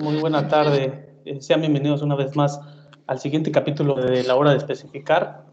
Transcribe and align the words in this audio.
Muy 0.00 0.16
buena 0.16 0.46
tarde. 0.48 1.20
Eh, 1.24 1.40
sean 1.40 1.60
bienvenidos 1.60 2.02
una 2.02 2.14
vez 2.14 2.36
más 2.36 2.60
al 3.06 3.18
siguiente 3.18 3.50
capítulo 3.50 3.94
de 3.94 4.22
la 4.24 4.36
hora 4.36 4.50
de 4.50 4.58
especificar. 4.58 5.46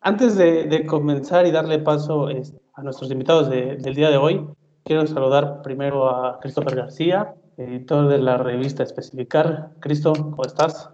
Antes 0.00 0.36
de, 0.36 0.86
comenzar 0.86 1.46
y 1.46 1.50
darle 1.50 1.80
paso 1.80 2.28
a 2.74 2.82
nuestros 2.82 3.10
invitados 3.10 3.50
del 3.50 3.94
día 3.94 4.10
de 4.10 4.16
hoy, 4.16 4.46
quiero 4.84 5.06
saludar 5.06 5.62
primero 5.62 6.08
a 6.08 6.38
Christopher 6.40 6.76
García, 6.76 7.34
editor 7.56 8.08
de 8.08 8.18
la 8.18 8.38
revista 8.38 8.84
Especificar. 8.84 9.70
Cristo, 9.80 10.12
¿cómo 10.12 10.44
estás? 10.44 10.90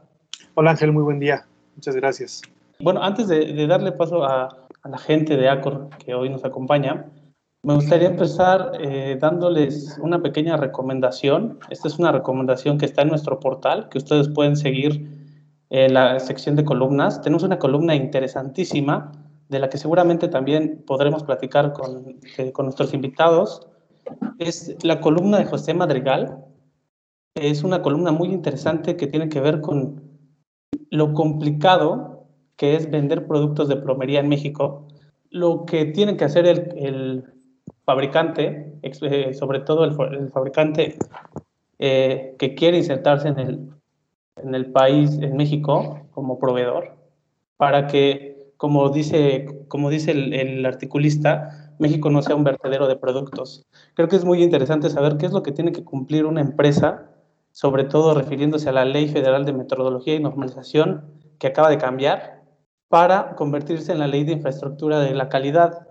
Hola 0.54 0.70
Ángel, 0.70 0.92
muy 0.92 1.02
buen 1.02 1.20
día. 1.20 1.44
Muchas 1.74 1.94
gracias. 1.96 2.40
Bueno, 2.80 3.02
antes 3.02 3.28
de, 3.28 3.66
darle 3.66 3.92
paso 3.92 4.24
a, 4.24 4.48
a, 4.82 4.88
la 4.88 4.98
gente 4.98 5.36
de 5.36 5.48
Acor 5.50 5.90
que 5.98 6.14
hoy 6.14 6.30
nos 6.30 6.44
acompaña, 6.44 7.04
me 7.64 7.74
gustaría 7.74 8.08
empezar 8.08 8.72
eh, 8.80 9.16
dándoles 9.20 9.96
una 10.02 10.20
pequeña 10.20 10.56
recomendación. 10.56 11.60
Esta 11.70 11.86
es 11.86 11.98
una 11.98 12.10
recomendación 12.10 12.76
que 12.76 12.86
está 12.86 13.02
en 13.02 13.08
nuestro 13.08 13.38
portal, 13.38 13.88
que 13.88 13.98
ustedes 13.98 14.28
pueden 14.28 14.56
seguir 14.56 15.08
en 15.70 15.94
la 15.94 16.18
sección 16.18 16.56
de 16.56 16.64
columnas. 16.64 17.20
Tenemos 17.22 17.44
una 17.44 17.60
columna 17.60 17.94
interesantísima 17.94 19.12
de 19.48 19.60
la 19.60 19.68
que 19.68 19.78
seguramente 19.78 20.26
también 20.26 20.82
podremos 20.84 21.22
platicar 21.22 21.72
con, 21.72 22.18
eh, 22.36 22.50
con 22.50 22.66
nuestros 22.66 22.94
invitados. 22.94 23.68
Es 24.38 24.76
la 24.82 25.00
columna 25.00 25.38
de 25.38 25.44
José 25.44 25.72
Madrigal. 25.72 26.44
Es 27.36 27.62
una 27.62 27.80
columna 27.80 28.10
muy 28.10 28.30
interesante 28.30 28.96
que 28.96 29.06
tiene 29.06 29.28
que 29.28 29.40
ver 29.40 29.60
con 29.60 30.02
lo 30.90 31.14
complicado 31.14 32.26
que 32.56 32.74
es 32.74 32.90
vender 32.90 33.28
productos 33.28 33.68
de 33.68 33.76
plomería 33.76 34.18
en 34.18 34.28
México, 34.28 34.88
lo 35.30 35.64
que 35.64 35.86
tiene 35.86 36.16
que 36.16 36.24
hacer 36.24 36.46
el 36.46 37.32
fabricante, 37.84 38.72
eh, 38.82 39.34
sobre 39.34 39.60
todo 39.60 39.84
el, 39.84 40.30
fabricante 40.30 40.96
eh, 41.78 42.34
que 42.38 42.54
quiere 42.54 42.78
insertarse 42.78 43.28
en 43.28 43.38
el, 43.38 43.70
en 44.36 44.54
el 44.54 44.70
país, 44.72 45.18
en 45.20 45.36
México, 45.36 46.00
como 46.12 46.38
proveedor, 46.38 46.96
para 47.56 47.86
que, 47.86 48.52
como 48.56 48.88
dice, 48.90 49.64
como 49.68 49.90
dice 49.90 50.12
el, 50.12 50.32
el 50.32 50.66
articulista, 50.66 51.74
México 51.78 52.10
no 52.10 52.22
sea 52.22 52.36
un 52.36 52.44
vertedero 52.44 52.86
de 52.86 52.96
productos. 52.96 53.66
Creo 53.94 54.08
que 54.08 54.16
es 54.16 54.24
muy 54.24 54.42
interesante 54.42 54.90
saber 54.90 55.16
qué 55.16 55.26
es 55.26 55.32
lo 55.32 55.42
que 55.42 55.52
tiene 55.52 55.72
que 55.72 55.84
cumplir 55.84 56.26
una 56.26 56.40
empresa, 56.40 57.10
sobre 57.50 57.84
todo 57.84 58.14
refiriéndose 58.14 58.68
a 58.68 58.72
la 58.72 58.84
Ley 58.84 59.08
Federal 59.08 59.44
de 59.44 59.52
Metodología 59.52 60.14
y 60.14 60.20
Normalización 60.20 61.04
que 61.38 61.48
acaba 61.48 61.70
de 61.70 61.78
cambiar, 61.78 62.42
para 62.88 63.34
convertirse 63.36 63.90
en 63.90 63.98
la 63.98 64.06
Ley 64.06 64.22
de 64.24 64.32
Infraestructura 64.32 65.00
de 65.00 65.14
la 65.14 65.28
Calidad, 65.28 65.88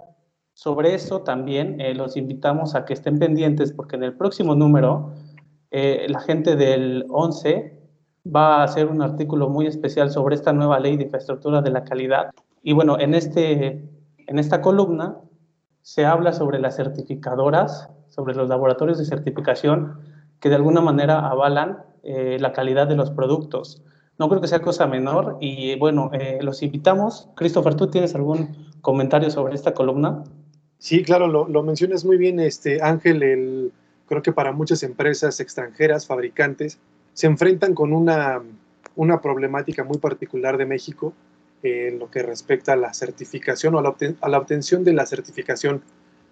sobre 0.62 0.94
eso 0.94 1.22
también 1.22 1.82
eh, 1.82 1.96
los 1.96 2.16
invitamos 2.16 2.76
a 2.76 2.86
que 2.86 2.94
estén 2.94 3.18
pendientes 3.18 3.74
porque 3.74 3.96
en 3.96 4.04
el 4.04 4.14
próximo 4.14 4.54
número 4.54 5.12
eh, 5.72 6.06
la 6.08 6.20
gente 6.20 6.56
del 6.56 7.08
11 7.10 7.82
va 8.28 8.58
a 8.58 8.64
hacer 8.66 8.86
un 8.86 9.02
artículo 9.02 9.50
muy 9.50 9.66
especial 9.66 10.12
sobre 10.12 10.36
esta 10.36 10.54
nueva 10.54 10.80
ley 10.80 10.98
de 10.98 11.06
infraestructura 11.06 11.64
de 11.64 11.72
la 11.72 11.84
calidad. 11.84 12.30
Y 12.62 12.74
bueno, 12.74 13.00
en, 13.00 13.16
este, 13.16 13.90
en 14.28 14.38
esta 14.38 14.62
columna 14.62 15.18
se 15.82 16.06
habla 16.06 16.32
sobre 16.32 16.60
las 16.60 16.76
certificadoras, 16.76 17.90
sobre 18.10 18.36
los 18.36 18.48
laboratorios 18.48 19.00
de 19.00 19.06
certificación 19.06 20.00
que 20.40 20.50
de 20.50 20.58
alguna 20.58 20.82
manera 20.82 21.28
avalan 21.28 21.80
eh, 22.04 22.38
la 22.40 22.54
calidad 22.54 22.86
de 22.86 22.98
los 22.98 23.10
productos. 23.10 23.84
No 24.20 24.30
creo 24.30 24.42
que 24.42 24.48
sea 24.48 24.62
cosa 24.62 24.86
menor 24.86 25.40
y 25.42 25.76
bueno, 25.80 26.12
los 26.42 26.62
invitamos. 26.62 27.30
Christopher, 27.36 27.74
¿tú 27.74 27.88
tienes 27.88 28.14
algún 28.14 28.70
comentario 28.82 29.32
sobre 29.32 29.56
esta 29.56 29.74
columna? 29.74 30.24
Sí, 30.82 31.04
claro, 31.04 31.28
lo, 31.28 31.62
mencionas 31.64 32.06
muy 32.06 32.18
bien, 32.18 32.40
este, 32.40 32.82
Ángel. 32.82 33.22
El, 33.22 33.72
creo 34.08 34.24
que 34.24 34.34
para 34.34 34.52
muchas 34.52 34.82
empresas 34.82 35.40
extranjeras, 35.40 36.08
fabricantes, 36.08 36.80
se 37.14 37.28
enfrentan 37.28 37.76
con 37.76 37.94
una, 37.94 38.42
una 38.96 39.22
problemática 39.22 39.84
muy 39.84 40.00
particular 40.00 40.58
de 40.58 40.66
México 40.66 41.14
en 41.62 42.00
lo 42.00 42.10
que 42.10 42.24
respecta 42.24 42.74
a 42.74 42.78
la 42.78 42.96
certificación 42.96 43.76
o 43.76 43.78
a 43.78 43.84
la, 43.84 43.96
a 44.22 44.30
la 44.30 44.40
obtención 44.40 44.84
de 44.84 44.94
la 44.94 45.06
certificación 45.06 45.84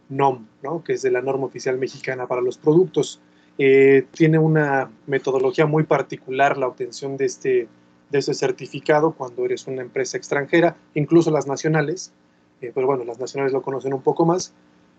NOM, 0.10 0.48
¿no? 0.64 0.84
que 0.84 0.94
es 0.94 1.04
de 1.04 1.12
la 1.12 1.22
norma 1.22 1.46
oficial 1.46 1.78
mexicana 1.78 2.26
para 2.26 2.42
los 2.42 2.58
productos. 2.58 3.22
Eh, 3.60 4.08
tiene 4.10 4.40
una 4.40 4.90
metodología 5.06 5.68
muy 5.68 5.84
particular 5.84 6.58
la 6.58 6.66
obtención 6.66 7.18
de 7.18 7.26
este, 7.26 7.68
de 8.10 8.18
este 8.18 8.34
certificado 8.34 9.12
cuando 9.12 9.46
eres 9.46 9.68
una 9.68 9.84
empresa 9.84 10.18
extranjera, 10.18 10.76
incluso 10.96 11.30
las 11.30 11.46
nacionales, 11.46 12.14
eh, 12.62 12.72
pero 12.74 12.88
bueno, 12.88 13.04
las 13.04 13.20
nacionales 13.20 13.54
lo 13.54 13.62
conocen 13.62 13.94
un 13.94 14.02
poco 14.02 14.26
más. 14.26 14.54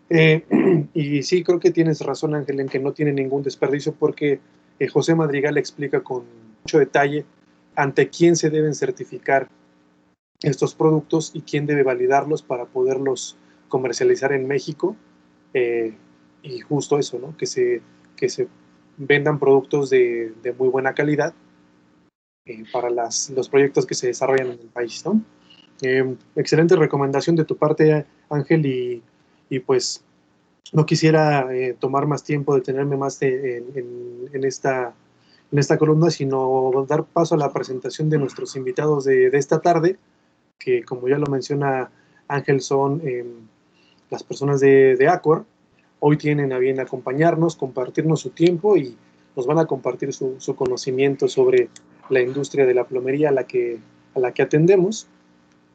Eh, 0.08 0.44
y 0.94 1.22
sí, 1.22 1.42
creo 1.42 1.60
que 1.60 1.70
tienes 1.70 2.00
razón, 2.00 2.34
Ángel, 2.34 2.60
en 2.60 2.68
que 2.68 2.78
no 2.78 2.92
tiene 2.92 3.12
ningún 3.12 3.42
desperdicio 3.42 3.94
porque 3.94 4.40
eh, 4.78 4.88
José 4.88 5.14
Madrigal 5.14 5.58
explica 5.58 6.00
con 6.00 6.24
mucho 6.62 6.78
detalle 6.78 7.24
ante 7.76 8.08
quién 8.08 8.36
se 8.36 8.50
deben 8.50 8.74
certificar 8.74 9.48
estos 10.42 10.74
productos 10.74 11.32
y 11.34 11.42
quién 11.42 11.66
debe 11.66 11.82
validarlos 11.82 12.42
para 12.42 12.64
poderlos 12.64 13.36
comercializar 13.68 14.32
en 14.32 14.46
México. 14.46 14.96
y 16.42 16.60
justo 16.60 16.98
eso, 16.98 17.18
¿no? 17.18 17.36
Que 17.36 17.46
se, 17.46 17.82
que 18.16 18.28
se 18.28 18.48
vendan 18.96 19.38
productos 19.38 19.90
de, 19.90 20.32
de 20.42 20.52
muy 20.52 20.68
buena 20.68 20.94
calidad 20.94 21.34
para 22.72 22.90
las, 22.90 23.30
los 23.30 23.48
proyectos 23.48 23.86
que 23.86 23.94
se 23.94 24.08
desarrollan 24.08 24.48
en 24.48 24.60
el 24.60 24.68
país, 24.68 25.04
¿no? 25.04 25.22
Eh, 25.82 26.16
excelente 26.36 26.76
recomendación 26.76 27.36
de 27.36 27.44
tu 27.44 27.56
parte, 27.56 28.04
Ángel, 28.28 28.66
y, 28.66 29.58
pues 29.60 30.04
no 30.72 30.86
quisiera 30.86 31.52
eh, 31.52 31.76
tomar 31.78 32.06
más 32.06 32.22
tiempo, 32.22 32.54
detenerme 32.54 32.96
más 32.96 33.20
en, 33.22 34.44
esta, 34.44 34.94
en 35.50 35.58
esta 35.58 35.78
columna, 35.78 36.10
sino 36.10 36.86
dar 36.88 37.04
paso 37.04 37.34
a 37.34 37.38
la 37.38 37.52
presentación 37.52 38.08
de 38.08 38.18
nuestros 38.18 38.54
invitados 38.54 39.04
de, 39.04 39.30
de 39.30 39.38
esta 39.38 39.60
tarde, 39.60 39.98
que 40.58 40.84
como 40.84 41.08
ya 41.08 41.18
lo 41.18 41.26
menciona 41.26 41.90
Ángel, 42.28 42.60
son 42.60 43.00
em, 43.04 43.26
las 44.10 44.22
personas 44.22 44.60
de, 44.60 44.96
de 44.96 45.08
Acor. 45.08 45.44
Hoy 45.98 46.16
tienen 46.16 46.52
a 46.52 46.58
bien 46.58 46.78
acompañarnos, 46.78 47.56
compartirnos 47.56 48.20
su 48.20 48.30
tiempo 48.30 48.76
y 48.76 48.96
nos 49.34 49.46
van 49.46 49.58
a 49.58 49.66
compartir 49.66 50.12
su, 50.12 50.36
su 50.38 50.54
conocimiento 50.54 51.26
sobre 51.26 51.68
la 52.08 52.20
industria 52.20 52.66
de 52.66 52.74
la 52.74 52.84
plomería 52.84 53.30
a 53.30 53.32
la 53.32 53.44
que, 53.44 53.80
a 54.14 54.20
la 54.20 54.32
que 54.32 54.42
atendemos 54.42 55.08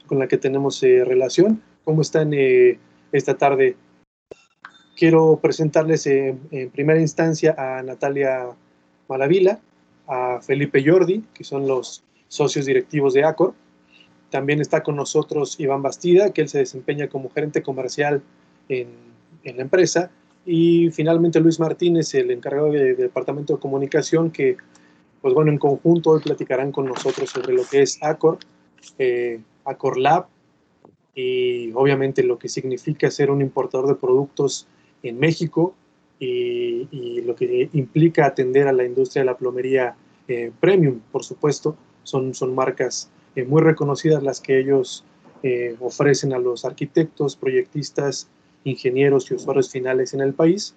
con 0.05 0.19
la 0.19 0.27
que 0.27 0.37
tenemos 0.37 0.81
eh, 0.83 1.03
relación. 1.05 1.61
¿Cómo 1.83 2.01
están 2.01 2.33
eh, 2.33 2.79
esta 3.11 3.35
tarde? 3.35 3.75
Quiero 4.95 5.39
presentarles 5.41 6.07
en 6.07 6.69
primera 6.71 7.01
instancia 7.01 7.53
a 7.57 7.83
Natalia 7.83 8.47
Malavila, 9.09 9.59
a 10.07 10.39
Felipe 10.41 10.83
Jordi, 10.85 11.23
que 11.33 11.43
son 11.43 11.67
los 11.67 12.03
socios 12.29 12.65
directivos 12.65 13.13
de 13.13 13.25
Acor. 13.25 13.53
También 14.29 14.61
está 14.61 14.83
con 14.83 14.95
nosotros 14.95 15.59
Iván 15.59 15.81
Bastida, 15.81 16.31
que 16.31 16.41
él 16.41 16.49
se 16.49 16.59
desempeña 16.59 17.07
como 17.07 17.29
gerente 17.29 17.61
comercial 17.61 18.21
en, 18.69 18.87
en 19.43 19.57
la 19.57 19.63
empresa. 19.63 20.11
Y 20.45 20.91
finalmente 20.91 21.39
Luis 21.39 21.59
Martínez, 21.59 22.13
el 22.13 22.31
encargado 22.31 22.71
del 22.71 22.95
Departamento 22.95 23.55
de 23.55 23.59
Comunicación, 23.59 24.31
que, 24.31 24.57
pues 25.21 25.33
bueno, 25.33 25.51
en 25.51 25.57
conjunto 25.57 26.11
hoy 26.11 26.21
platicarán 26.21 26.71
con 26.71 26.85
nosotros 26.85 27.29
sobre 27.29 27.53
lo 27.53 27.63
que 27.65 27.81
es 27.81 28.01
Acor, 28.03 28.37
eh, 28.99 29.39
Acorlab 29.65 30.27
y 31.15 31.71
obviamente 31.73 32.23
lo 32.23 32.37
que 32.37 32.49
significa 32.49 33.09
ser 33.09 33.31
un 33.31 33.41
importador 33.41 33.87
de 33.87 33.95
productos 33.95 34.67
en 35.01 35.19
México 35.19 35.73
y, 36.19 37.21
lo 37.21 37.35
que 37.35 37.69
implica 37.73 38.25
atender 38.25 38.67
a 38.67 38.73
la 38.73 38.85
industria 38.85 39.23
de 39.23 39.25
la 39.25 39.37
plomería 39.37 39.95
eh, 40.27 40.51
premium, 40.59 40.99
por 41.11 41.23
supuesto. 41.23 41.75
Son, 42.03 42.33
son 42.33 42.53
marcas 42.53 43.09
eh, 43.35 43.43
muy 43.43 43.61
reconocidas 43.61 44.21
las 44.21 44.39
que 44.39 44.59
ellos 44.59 45.03
eh, 45.43 45.75
ofrecen 45.79 46.33
a 46.33 46.39
los 46.39 46.65
arquitectos, 46.65 47.35
proyectistas, 47.35 48.29
ingenieros 48.63 49.29
y 49.31 49.35
usuarios 49.35 49.71
finales 49.71 50.13
en 50.13 50.21
el 50.21 50.33
país. 50.33 50.75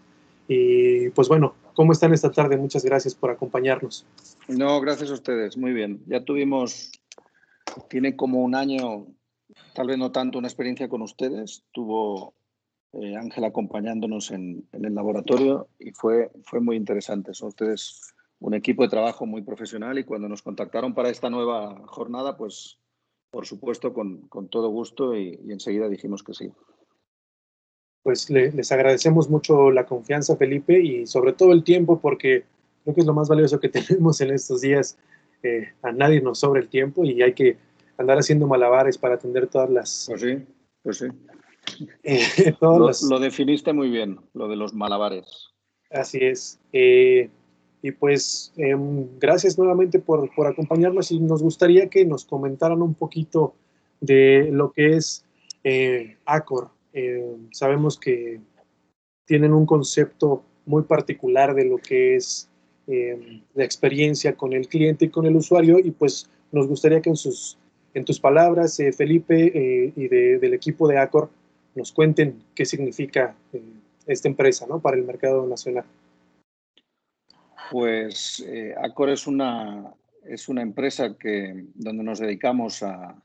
Y 0.49 1.11
pues 1.11 1.29
bueno, 1.29 1.55
¿cómo 1.75 1.93
están 1.93 2.15
esta 2.15 2.31
tarde? 2.31 2.57
Muchas 2.57 2.85
gracias 2.85 3.15
por 3.15 3.31
acompañarnos. 3.31 4.07
No, 4.49 4.81
gracias 4.81 5.11
a 5.11 5.15
ustedes. 5.15 5.57
Muy 5.57 5.73
bien. 5.73 6.01
Ya 6.07 6.25
tuvimos 6.25 6.91
tiene 7.89 8.17
como 8.17 8.43
un 8.43 8.55
año, 8.55 9.07
tal 9.75 9.87
vez 9.89 9.99
no 9.99 10.13
tanto, 10.13 10.39
una 10.39 10.49
experiencia 10.49 10.89
con 10.89 11.03
ustedes. 11.03 11.65
Tuvo 11.73 12.35
eh, 12.93 13.17
Ángel 13.17 13.45
acompañándonos 13.45 14.31
en, 14.31 14.67
el 14.73 14.95
laboratorio 14.95 15.69
y 15.79 15.93
fue, 15.93 16.31
fue 16.45 16.61
muy 16.61 16.77
interesante. 16.77 17.35
Son 17.35 17.49
ustedes 17.49 18.15
un 18.41 18.55
equipo 18.55 18.83
de 18.83 18.89
trabajo 18.89 19.27
muy 19.27 19.43
profesional 19.43 19.99
y 19.99 20.05
cuando 20.05 20.29
nos 20.29 20.43
contactaron 20.43 20.95
para 20.95 21.11
esta 21.11 21.29
nueva 21.29 21.83
jornada, 21.87 22.37
pues 22.37 22.79
por 23.31 23.47
supuesto 23.47 23.93
con, 23.93 24.23
con 24.29 24.49
todo 24.49 24.71
gusto 24.71 25.17
y, 25.17 25.39
enseguida 25.49 25.89
dijimos 25.89 26.23
que 26.23 26.35
sí. 26.35 26.51
Pues 28.03 28.31
les 28.31 28.73
agradecemos 28.73 29.29
mucho 29.29 29.71
la 29.71 29.85
confianza, 29.85 30.37
Felipe, 30.37 30.81
y 30.81 31.07
sobre 31.07 31.35
todo 31.35 31.53
el 31.53 31.63
tiempo, 31.63 32.01
porque 32.01 32.45
creo 32.83 32.95
que 32.95 33.03
es 33.03 33.07
lo 33.07 33.13
más 33.13 33.29
valioso 33.29 33.61
que 33.61 33.69
tenemos 33.69 34.21
en 34.23 34.31
estos 34.31 34.63
días. 34.63 34.97
Eh, 35.43 35.73
a 35.83 35.93
nadie 35.93 36.21
nos 36.21 36.41
sobra 36.41 36.61
el 36.61 36.69
tiempo 36.69 37.05
y 37.05 37.23
hay 37.23 37.35
que 37.35 37.59
andar 37.99 38.19
haciendo 38.19 38.47
malabares 38.47 38.97
para 38.97 39.17
atender 39.17 39.49
todas 39.49 39.69
las... 39.69 40.05
Pues 40.09 40.21
sí, 40.21 40.39
pues 40.83 40.99
sí. 40.99 41.07
Eh, 42.03 42.55
lo, 42.63 43.19
definiste 43.21 43.75
muy 43.75 43.91
bien, 43.91 44.19
lo 44.33 44.49
de 44.49 44.57
los 44.57 44.73
malabares. 44.73 45.51
Así 45.91 46.19
es. 46.19 46.59
Eh, 46.73 47.29
y 47.83 47.93
pues 47.93 48.53
em, 48.57 49.07
gracias 49.19 49.59
nuevamente 49.59 49.99
por, 49.99 50.35
por, 50.35 50.47
acompañarnos 50.47 51.13
y 51.13 51.21
nos 51.21 51.43
gustaría 51.43 51.89
que 51.89 52.05
nos 52.05 52.25
comentaran 52.25 52.81
un 52.81 52.95
poquito 52.95 53.55
de 54.01 54.49
lo 54.51 54.73
que 54.73 54.97
es 54.97 55.25
eh, 55.65 56.17
Acor. 56.25 56.71
Eh, 56.93 57.37
sabemos 57.53 57.99
que 57.99 58.41
tienen 59.27 59.53
un 59.53 59.67
concepto 59.67 60.43
muy 60.67 60.83
particular 60.83 61.55
de 61.55 61.65
lo 61.65 61.79
que 61.79 62.17
es 62.17 62.51
em, 62.87 63.43
la 63.55 63.65
experiencia 63.65 64.35
con 64.35 64.53
el 64.53 64.69
cliente 64.69 65.07
y 65.07 65.11
con 65.11 65.27
el 65.27 65.37
usuario 65.37 65.79
y 65.79 65.91
pues 65.91 66.31
nos 66.51 66.67
gustaría 66.67 67.01
que 67.01 67.11
en, 67.11 67.17
sus, 67.17 67.59
en 67.99 68.05
tus 68.05 68.21
palabras, 68.21 68.79
eh, 68.81 68.93
Felipe, 68.93 69.93
y 69.95 70.09
del 70.09 70.55
equipo 70.55 70.89
de 70.89 70.99
Acor, 70.99 71.31
nos 71.75 71.93
cuenten 71.93 72.43
qué 72.55 72.65
significa 72.65 73.35
esta 74.07 74.29
empresa 74.29 74.67
¿no? 74.67 74.81
para 74.81 74.97
el 74.97 75.05
mercado 75.05 75.47
nacional. 75.47 75.85
Pues 77.71 78.45
eh, 78.47 78.75
Acor 78.83 79.11
es 79.11 79.27
una, 79.27 79.93
es 80.25 80.49
una 80.49 80.63
empresa 80.63 81.17
que, 81.19 81.67
donde 81.75 82.03
nos 82.03 82.19
dedicamos 82.19 82.83
a, 82.83 83.23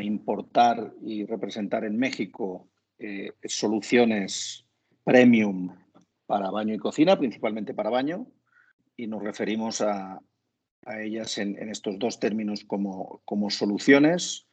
importar 0.00 0.94
y 1.02 1.26
representar 1.26 1.84
en 1.84 1.98
México 1.98 2.66
eh, 2.98 3.32
soluciones 3.44 4.64
premium 5.04 5.76
para 6.24 6.50
baño 6.50 6.72
y 6.72 6.78
cocina, 6.78 7.18
principalmente 7.18 7.74
para 7.74 7.90
baño, 7.90 8.26
y 8.96 9.06
nos 9.06 9.22
referimos 9.22 9.82
a, 9.82 10.22
ellas 10.86 11.38
en, 11.38 11.56
estos 11.68 11.98
dos 11.98 12.20
términos 12.20 12.64
como, 12.64 13.22
como 13.24 13.50
soluciones. 13.50 14.46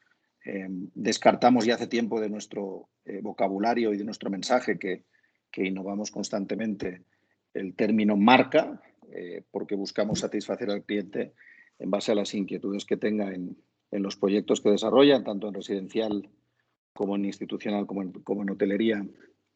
Eh, 0.45 0.67
descartamos 0.69 1.65
ya 1.65 1.75
hace 1.75 1.87
tiempo 1.87 2.19
de 2.19 2.29
nuestro 2.29 2.89
vocabulario 3.21 3.93
y 3.93 3.97
de 3.97 4.03
nuestro 4.03 4.29
mensaje 4.29 4.77
que, 4.77 5.05
que 5.51 5.65
innovamos 5.65 6.11
constantemente 6.11 7.03
el 7.53 7.75
término 7.75 8.15
marca, 8.15 8.81
eh, 9.11 9.43
porque 9.51 9.75
buscamos 9.75 10.19
satisfacer 10.19 10.71
al 10.71 10.83
cliente 10.83 11.33
en 11.79 11.91
base 11.91 12.11
a 12.11 12.15
las 12.15 12.33
inquietudes 12.33 12.85
que 12.85 12.97
tenga 12.97 13.33
en, 13.33 13.57
los 13.91 14.15
proyectos 14.15 14.61
que 14.61 14.69
desarrollan, 14.69 15.25
tanto 15.25 15.49
en 15.49 15.53
residencial 15.53 16.29
como 16.93 17.17
en 17.17 17.25
institucional, 17.25 17.85
como 17.85 18.03
en, 18.03 18.13
como 18.13 18.41
en 18.41 18.51
hotelería, 18.51 19.05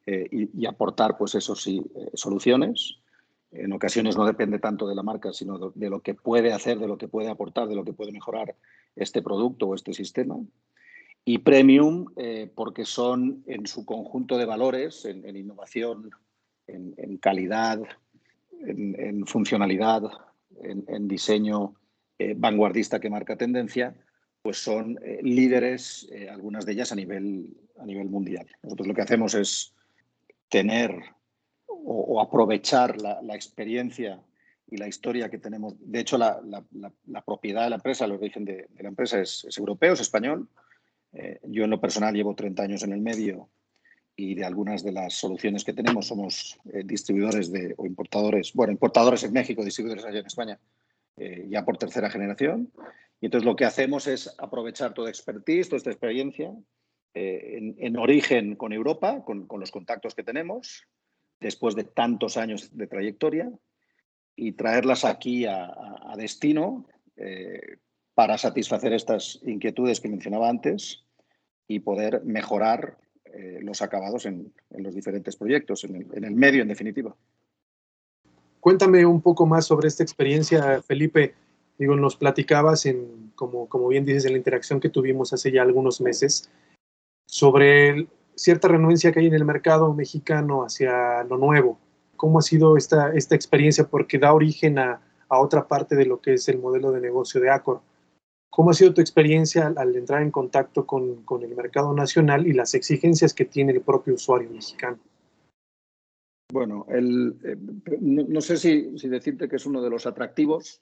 eh, 0.04 0.28
y, 0.30 0.66
aportar, 0.66 1.16
pues 1.16 1.34
eso 1.34 1.56
sí, 1.56 1.82
eh, 1.96 2.10
soluciones. 2.12 2.98
En 3.64 3.72
ocasiones 3.72 4.16
no 4.16 4.26
depende 4.26 4.58
tanto 4.58 4.86
de 4.86 4.94
la 4.94 5.02
marca, 5.02 5.32
sino 5.32 5.72
de, 5.74 5.90
lo 5.90 6.00
que 6.00 6.14
puede 6.14 6.52
hacer, 6.52 6.78
de 6.78 6.88
lo 6.88 6.98
que 6.98 7.08
puede 7.08 7.28
aportar, 7.28 7.68
de 7.68 7.74
lo 7.74 7.84
que 7.84 7.92
puede 7.92 8.12
mejorar 8.12 8.54
este 8.94 9.22
producto 9.22 9.68
o 9.68 9.74
este 9.74 9.92
sistema. 9.92 10.36
Y 11.24 11.38
premium, 11.38 12.06
porque 12.54 12.84
son 12.84 13.42
en 13.46 13.66
su 13.66 13.84
conjunto 13.84 14.38
de 14.38 14.44
valores, 14.44 15.04
en, 15.04 15.36
innovación, 15.36 16.10
en 16.68 17.16
calidad, 17.18 17.80
en, 18.64 19.26
funcionalidad, 19.26 20.02
en, 20.62 21.08
diseño 21.08 21.74
eh, 22.18 22.34
vanguardista 22.36 23.00
que 23.00 23.10
marca 23.10 23.36
tendencia, 23.36 23.94
pues 24.42 24.58
son 24.58 24.98
eh, 25.02 25.20
líderes, 25.22 26.08
eh, 26.12 26.28
algunas 26.28 26.64
de 26.64 26.72
ellas 26.72 26.92
a 26.92 26.94
nivel, 26.94 27.56
a 27.78 27.84
nivel 27.84 28.08
mundial. 28.08 28.46
Nosotros 28.62 28.88
lo 28.88 28.94
que 28.94 29.02
hacemos 29.02 29.34
es 29.34 29.74
tener 30.48 31.00
o, 31.88 32.20
aprovechar 32.20 33.00
la, 33.00 33.34
experiencia 33.34 34.20
y 34.68 34.76
la 34.76 34.88
historia 34.88 35.30
que 35.30 35.38
tenemos. 35.38 35.74
De 35.78 36.00
hecho, 36.00 36.18
la, 36.18 36.40
propiedad 37.24 37.64
de 37.64 37.70
la 37.70 37.76
empresa, 37.76 38.04
el 38.04 38.12
origen 38.12 38.44
de, 38.44 38.68
la 38.78 38.88
empresa 38.88 39.20
es, 39.20 39.46
europeo, 39.56 39.94
es 39.94 40.00
español. 40.00 40.48
yo 41.44 41.64
en 41.64 41.70
lo 41.70 41.80
personal 41.80 42.14
llevo 42.14 42.34
30 42.34 42.62
años 42.62 42.82
en 42.82 42.92
el 42.92 43.00
medio 43.00 43.48
y 44.16 44.34
de 44.34 44.44
algunas 44.44 44.82
de 44.82 44.92
las 44.92 45.14
soluciones 45.14 45.62
que 45.62 45.74
tenemos 45.74 46.06
somos 46.06 46.58
eh, 46.72 46.82
distribuidores 46.84 47.52
de, 47.52 47.74
o 47.76 47.84
importadores, 47.84 48.54
bueno, 48.54 48.72
importadores 48.72 49.22
en 49.24 49.32
México, 49.32 49.62
distribuidores 49.62 50.06
allá 50.06 50.20
en 50.20 50.26
España, 50.26 50.58
eh, 51.18 51.46
ya 51.50 51.64
por 51.64 51.76
tercera 51.76 52.10
generación. 52.10 52.72
Y 53.20 53.26
entonces 53.26 53.44
lo 53.44 53.56
que 53.56 53.66
hacemos 53.66 54.06
es 54.06 54.34
aprovechar 54.38 54.94
toda 54.94 55.10
expertise, 55.10 55.68
toda 55.68 55.76
esta 55.76 55.90
experiencia 55.90 56.52
eh, 57.12 57.74
en, 57.78 57.96
origen 57.98 58.56
con 58.56 58.72
Europa, 58.72 59.22
con, 59.24 59.46
los 59.60 59.70
contactos 59.70 60.14
que 60.14 60.22
tenemos, 60.22 60.86
después 61.40 61.74
de 61.74 61.84
tantos 61.84 62.36
años 62.36 62.76
de 62.76 62.86
trayectoria, 62.86 63.50
y 64.36 64.52
traerlas 64.52 65.04
aquí 65.04 65.46
a, 65.46 65.72
destino 66.16 66.86
para 68.14 68.38
satisfacer 68.38 68.92
estas 68.92 69.40
inquietudes 69.42 70.00
que 70.00 70.08
mencionaba 70.08 70.48
antes 70.48 71.04
y 71.68 71.80
poder 71.80 72.22
mejorar 72.24 72.98
eh, 73.24 73.58
los 73.60 73.82
acabados 73.82 74.24
en, 74.24 74.52
los 74.70 74.94
diferentes 74.94 75.36
proyectos, 75.36 75.84
en 75.84 76.24
el, 76.24 76.30
medio 76.32 76.62
en 76.62 76.68
definitiva. 76.68 77.14
Cuéntame 78.60 79.04
un 79.04 79.20
poco 79.20 79.46
más 79.46 79.66
sobre 79.66 79.88
esta 79.88 80.02
experiencia, 80.02 80.82
Felipe. 80.82 81.34
Digo, 81.78 81.96
nos 81.96 82.16
platicabas, 82.16 82.86
en, 82.86 83.32
como, 83.34 83.68
como 83.68 83.88
bien 83.88 84.04
dices, 84.04 84.24
en 84.24 84.32
la 84.32 84.38
interacción 84.38 84.80
que 84.80 84.88
tuvimos 84.88 85.32
hace 85.32 85.52
ya 85.52 85.62
algunos 85.62 86.00
meses, 86.00 86.50
sobre 87.26 88.06
cierta 88.36 88.68
renuencia 88.68 89.10
que 89.10 89.20
hay 89.20 89.26
en 89.26 89.34
el 89.34 89.44
mercado 89.44 89.92
mexicano 89.94 90.62
hacia 90.62 91.24
lo 91.24 91.38
nuevo. 91.38 91.78
¿Cómo 92.16 92.38
ha 92.38 92.42
sido 92.42 92.76
esta, 92.76 93.12
esta 93.12 93.34
experiencia? 93.34 93.88
Porque 93.88 94.18
da 94.18 94.32
origen 94.32 94.78
a, 94.78 95.00
a 95.28 95.40
otra 95.40 95.66
parte 95.66 95.96
de 95.96 96.06
lo 96.06 96.20
que 96.20 96.34
es 96.34 96.48
el 96.48 96.58
modelo 96.58 96.92
de 96.92 97.00
negocio 97.00 97.40
de 97.40 97.50
Acor. 97.50 97.80
¿Cómo 98.50 98.70
ha 98.70 98.74
sido 98.74 98.94
tu 98.94 99.02
experiencia 99.02 99.66
al, 99.76 99.96
entrar 99.96 100.22
en 100.22 100.30
contacto 100.30 100.86
con, 100.86 101.24
el 101.42 101.54
mercado 101.54 101.92
nacional 101.92 102.46
y 102.46 102.54
las 102.54 102.74
exigencias 102.74 103.34
que 103.34 103.44
tiene 103.44 103.72
el 103.72 103.82
propio 103.82 104.14
usuario 104.14 104.48
mexicano? 104.50 104.98
Bueno, 106.50 106.86
el, 106.88 107.36
eh, 107.44 107.56
no, 108.00 108.40
sé 108.40 108.56
si, 108.56 108.82
decirte 109.08 109.48
que 109.48 109.56
es 109.56 109.66
uno 109.66 109.82
de 109.82 109.90
los 109.90 110.06
atractivos, 110.06 110.80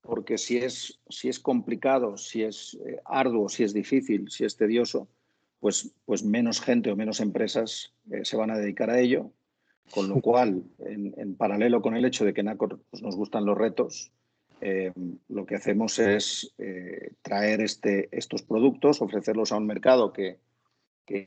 porque 0.00 0.38
si 0.38 0.58
es, 0.58 1.00
si 1.08 1.28
es 1.28 1.40
complicado, 1.40 2.16
si 2.16 2.44
es 2.44 2.78
eh, 2.86 3.00
arduo, 3.04 3.48
si 3.48 3.64
es 3.64 3.72
difícil, 3.72 4.30
si 4.30 4.44
es 4.44 4.56
tedioso, 4.56 5.08
pues, 5.62 5.94
pues 6.04 6.24
menos 6.24 6.60
gente 6.60 6.90
o 6.90 6.96
menos 6.96 7.20
empresas 7.20 7.94
eh, 8.10 8.24
se 8.24 8.36
van 8.36 8.50
a 8.50 8.58
dedicar 8.58 8.90
a 8.90 8.98
ello. 8.98 9.30
Con 9.92 10.08
lo 10.08 10.20
cual, 10.20 10.64
en, 10.80 11.36
paralelo 11.36 11.80
con 11.80 11.94
el 11.94 12.04
hecho 12.04 12.24
de 12.24 12.34
que 12.34 12.40
en 12.40 12.48
Acor 12.48 12.80
pues, 12.90 13.00
nos 13.00 13.14
gustan 13.14 13.44
los 13.44 13.56
retos, 13.56 14.10
eh, 14.60 14.92
lo 15.28 15.46
que 15.46 15.54
hacemos 15.54 16.00
es 16.00 16.52
eh, 16.58 17.12
traer 17.22 17.60
este, 17.60 18.08
estos 18.10 18.42
productos, 18.42 19.00
ofrecerlos 19.02 19.52
a 19.52 19.56
un 19.56 19.66
mercado 19.66 20.12
que, 20.12 20.40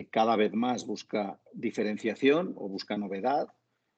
cada 0.10 0.36
vez 0.36 0.52
más 0.54 0.88
busca 0.88 1.40
diferenciación 1.54 2.56
o 2.58 2.68
busca 2.68 2.98
novedad 2.98 3.50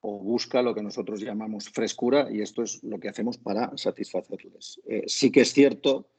o 0.01 0.19
busca 0.19 0.61
lo 0.61 0.75
que 0.75 0.83
nosotros 0.83 1.21
llamamos 1.21 1.69
frescura 1.69 2.27
y 2.29 2.41
esto 2.41 2.61
es 2.61 2.83
lo 2.83 2.99
que 2.99 3.07
hacemos 3.07 3.37
para 3.37 3.71
satisfacerles. 3.77 4.81
Eh, 4.85 5.03
sí 5.07 5.31
que 5.31 5.41
es 5.41 5.53
cierto 5.53 6.09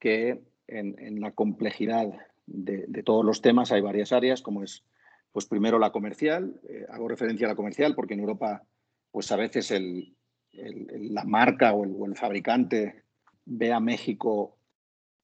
que 0.00 0.42
en, 0.66 1.20
la 1.20 1.30
complejidad 1.30 2.12
de, 2.46 2.84
de, 2.86 3.02
todos 3.02 3.24
los 3.24 3.42
temas 3.42 3.72
hay 3.72 3.80
varias 3.80 4.12
áreas, 4.12 4.42
como 4.42 4.62
es, 4.62 4.84
pues 5.32 5.46
primero 5.46 5.78
la 5.78 5.92
comercial, 5.92 6.60
hago 6.90 7.08
referencia 7.08 7.46
a 7.46 7.50
la 7.50 7.56
comercial 7.56 7.94
porque 7.94 8.14
en 8.14 8.20
Europa 8.20 8.62
pues 9.10 9.32
a 9.32 9.36
veces 9.36 9.70
el, 9.70 10.16
la 10.52 11.24
marca 11.24 11.72
o 11.72 12.06
el, 12.06 12.16
fabricante 12.16 13.04
ve 13.44 13.72
a 13.72 13.80
México 13.80 14.56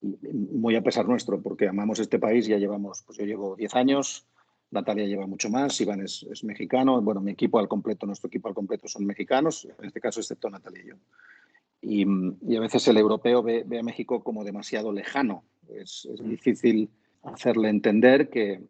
muy 0.01 0.75
a 0.75 0.83
pesar 0.83 1.07
nuestro, 1.07 1.41
porque 1.41 1.67
amamos 1.67 1.99
este 1.99 2.19
país, 2.19 2.45
ya 2.45 2.57
llevamos, 2.57 3.03
pues 3.03 3.17
yo 3.17 3.25
llevo 3.25 3.55
10 3.55 3.75
años, 3.75 4.27
Natalia 4.69 5.05
lleva 5.05 5.27
mucho 5.27 5.49
más, 5.49 5.79
Iván 5.79 6.01
es, 6.01 6.43
mexicano, 6.43 7.01
bueno, 7.01 7.21
mi 7.21 7.31
equipo 7.31 7.57
al 7.57 7.69
completo, 7.69 8.05
nuestro 8.05 8.27
equipo 8.27 8.49
al 8.49 8.53
completo 8.53 8.87
son 8.89 9.05
mexicanos, 9.05 9.65
en 9.65 9.85
este 9.85 10.01
caso 10.01 10.19
excepto 10.19 10.49
Natalia 10.49 10.83
y 10.83 10.87
yo. 10.87 10.95
Y, 11.79 12.57
a 12.57 12.59
veces 12.59 12.85
el 12.89 12.97
europeo 12.97 13.43
ve, 13.43 13.65
a 13.79 13.83
México 13.83 14.23
como 14.23 14.43
demasiado 14.43 14.91
lejano, 14.91 15.45
es, 15.69 16.09
difícil 16.21 16.89
hacerle 17.23 17.69
entender 17.69 18.29
que, 18.29 18.61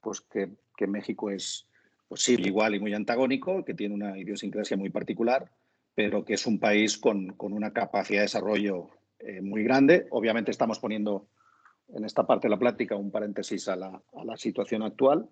pues 0.00 0.20
que, 0.20 0.50
México 0.84 1.30
es 1.30 1.68
pues 2.08 2.22
sí, 2.22 2.34
igual 2.40 2.74
y 2.74 2.80
muy 2.80 2.92
antagónico, 2.92 3.64
que 3.64 3.72
tiene 3.72 3.94
una 3.94 4.18
idiosincrasia 4.18 4.76
muy 4.76 4.90
particular, 4.90 5.48
pero 5.94 6.24
que 6.24 6.34
es 6.34 6.44
un 6.44 6.58
país 6.58 6.98
con, 6.98 7.36
una 7.38 7.72
capacidad 7.72 8.18
de 8.18 8.24
desarrollo 8.24 8.90
eh, 9.20 9.40
muy 9.40 9.62
grande. 9.62 10.08
Obviamente 10.10 10.50
estamos 10.50 10.80
poniendo 10.80 11.28
en 11.94 12.04
esta 12.04 12.26
parte 12.26 12.48
de 12.48 12.50
la 12.50 12.58
plática 12.58 12.96
un 12.96 13.12
paréntesis 13.12 13.68
a 13.68 13.76
la, 13.76 14.02
situación 14.36 14.82
actual. 14.82 15.28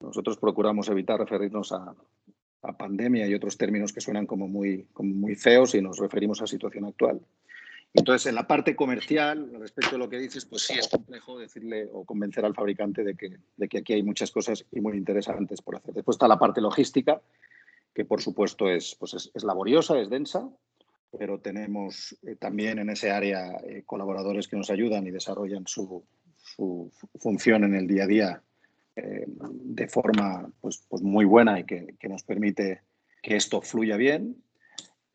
Nosotros 0.00 0.38
procuramos 0.38 0.88
evitar 0.88 1.18
referirnos 1.20 1.72
a, 1.72 1.94
pandemia 2.78 3.26
y 3.26 3.34
otros 3.34 3.56
términos 3.56 3.92
que 3.92 4.00
suenan 4.00 4.26
como 4.26 4.46
muy, 4.46 4.86
muy 4.98 5.34
feos 5.34 5.74
y 5.74 5.82
nos 5.82 5.98
referimos 5.98 6.40
a 6.40 6.44
la 6.44 6.48
situación 6.48 6.84
actual. 6.84 7.20
Entonces, 7.92 8.26
en 8.26 8.36
la 8.36 8.46
parte 8.46 8.76
comercial, 8.76 9.50
respecto 9.58 9.96
a 9.96 9.98
lo 9.98 10.08
que 10.08 10.18
dices, 10.18 10.44
pues 10.44 10.62
sí 10.62 10.74
es 10.78 10.88
complejo 10.88 11.38
decirle 11.38 11.88
o 11.92 12.04
convencer 12.04 12.44
al 12.44 12.54
fabricante 12.54 13.02
de 13.02 13.16
que, 13.16 13.36
de 13.56 13.68
que 13.68 13.78
aquí 13.78 13.94
hay 13.94 14.02
muchas 14.02 14.30
cosas 14.30 14.64
y 14.70 14.80
muy 14.80 14.96
interesantes 14.96 15.60
por 15.60 15.76
hacer. 15.76 15.94
Después 15.94 16.14
está 16.14 16.28
la 16.28 16.38
parte 16.38 16.60
logística, 16.60 17.20
que 17.94 18.04
por 18.04 18.22
supuesto 18.22 18.70
es, 18.70 18.94
pues 18.94 19.30
es, 19.34 19.44
laboriosa, 19.44 19.98
es 19.98 20.08
densa, 20.08 20.48
pero 21.18 21.40
tenemos 21.40 22.16
eh, 22.22 22.36
también 22.36 22.78
en 22.78 22.90
ese 22.90 23.10
área 23.10 23.56
eh, 23.64 23.82
colaboradores 23.84 24.46
que 24.46 24.56
nos 24.56 24.70
ayudan 24.70 25.06
y 25.06 25.10
desarrollan 25.10 25.66
su, 25.66 26.04
función 27.18 27.64
en 27.64 27.74
el 27.74 27.86
día 27.86 28.04
a 28.04 28.06
día 28.06 28.42
eh, 28.96 29.24
de 29.26 29.88
forma 29.88 30.50
pues, 30.60 30.84
pues 30.88 31.02
muy 31.02 31.24
buena 31.24 31.58
y 31.58 31.64
que, 31.64 31.96
nos 32.08 32.22
permite 32.22 32.82
que 33.22 33.36
esto 33.36 33.62
fluya 33.62 33.96
bien. 33.96 34.36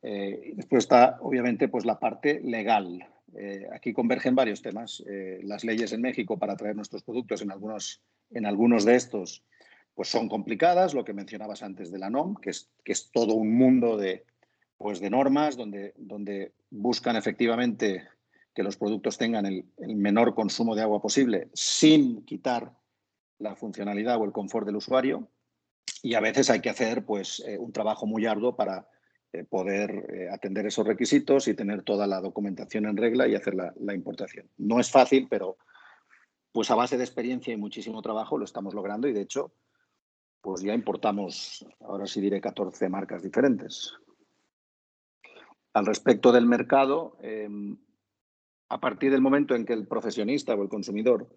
Eh, 0.08 0.54
después 0.56 0.84
está, 0.84 1.18
obviamente, 1.22 1.68
pues 1.68 1.84
la 1.84 1.98
parte 2.00 2.40
legal. 2.44 3.08
Eh, 3.36 3.68
aquí 3.74 3.92
convergen 3.92 4.36
varios 4.36 4.62
temas. 4.62 5.04
Eh, 5.10 5.40
las 5.42 5.64
leyes 5.64 5.94
en 5.94 6.02
México 6.02 6.38
para 6.38 6.56
traer 6.56 6.76
nuestros 6.76 7.02
productos 7.02 7.42
en 7.42 7.52
algunos, 7.52 8.04
en 8.30 8.46
algunos 8.46 8.86
de 8.86 8.96
estos 8.96 9.44
pues 9.96 10.10
son 10.10 10.30
complicadas, 10.30 10.94
lo 10.94 11.06
que 11.06 11.14
mencionabas 11.14 11.64
antes 11.64 11.90
de 11.90 11.98
la 11.98 12.10
NOM, 12.10 12.36
que 12.36 12.50
es, 12.52 12.70
que 12.84 12.92
es 12.92 13.10
todo 13.12 13.34
un 13.34 13.58
mundo 13.58 13.98
de, 13.98 14.26
pues 14.78 15.00
de 15.00 15.10
normas 15.10 15.56
donde, 15.56 15.94
donde 15.96 16.52
buscan 16.70 17.16
efectivamente 17.16 18.04
que 18.54 18.62
los 18.62 18.76
productos 18.76 19.18
tengan 19.18 19.46
el, 19.46 19.66
menor 19.96 20.36
consumo 20.36 20.76
de 20.76 20.82
agua 20.82 21.02
posible 21.02 21.48
sin 21.54 22.26
quitar 22.26 22.74
la 23.40 23.56
funcionalidad 23.56 24.20
o 24.20 24.26
el 24.26 24.34
confort 24.34 24.66
del 24.68 24.76
usuario. 24.76 25.30
Y 26.04 26.14
a 26.14 26.20
veces 26.20 26.50
hay 26.50 26.60
que 26.60 26.70
hacer 26.70 27.06
pues, 27.06 27.44
un 27.58 27.72
trabajo 27.72 28.06
muy 28.06 28.26
arduo 28.26 28.58
para 28.58 28.80
eh, 28.80 28.95
poder 29.44 30.06
eh, 30.14 30.30
atender 30.30 30.66
esos 30.66 30.88
requisitos 30.88 31.48
y 31.48 31.54
tener 31.54 31.84
toda 31.84 32.08
la 32.08 32.22
documentación 32.22 32.86
en 32.86 32.98
regla 32.98 33.28
y 33.28 33.36
hacer 33.36 33.56
la, 33.56 33.94
importación. 33.94 34.50
No 34.58 34.80
es 34.80 34.90
fácil, 34.90 35.28
pero 35.30 35.58
pues 36.52 36.72
a 36.72 36.76
base 36.76 36.98
de 36.98 37.04
experiencia 37.04 37.54
y 37.54 37.58
muchísimo 37.58 38.02
trabajo 38.02 38.38
lo 38.38 38.46
estamos 38.46 38.74
logrando 38.74 39.08
y 39.08 39.14
de 39.14 39.22
hecho 39.22 39.54
pues 40.42 40.62
ya 40.62 40.74
importamos, 40.74 41.66
ahora 41.82 42.06
sí 42.06 42.22
diré 42.22 42.40
14 42.40 42.88
marcas 42.88 43.24
diferentes. 43.24 43.94
Al 45.74 45.88
respecto 45.88 46.32
del 46.32 46.46
mercado, 46.46 47.18
em, 47.22 47.78
a 48.70 48.80
partir 48.80 49.12
del 49.12 49.22
momento 49.22 49.56
en 49.56 49.66
que 49.66 49.74
el 49.74 49.88
profesionista 49.88 50.54
o 50.54 50.62
el 50.62 50.70
consumidor 50.70 51.28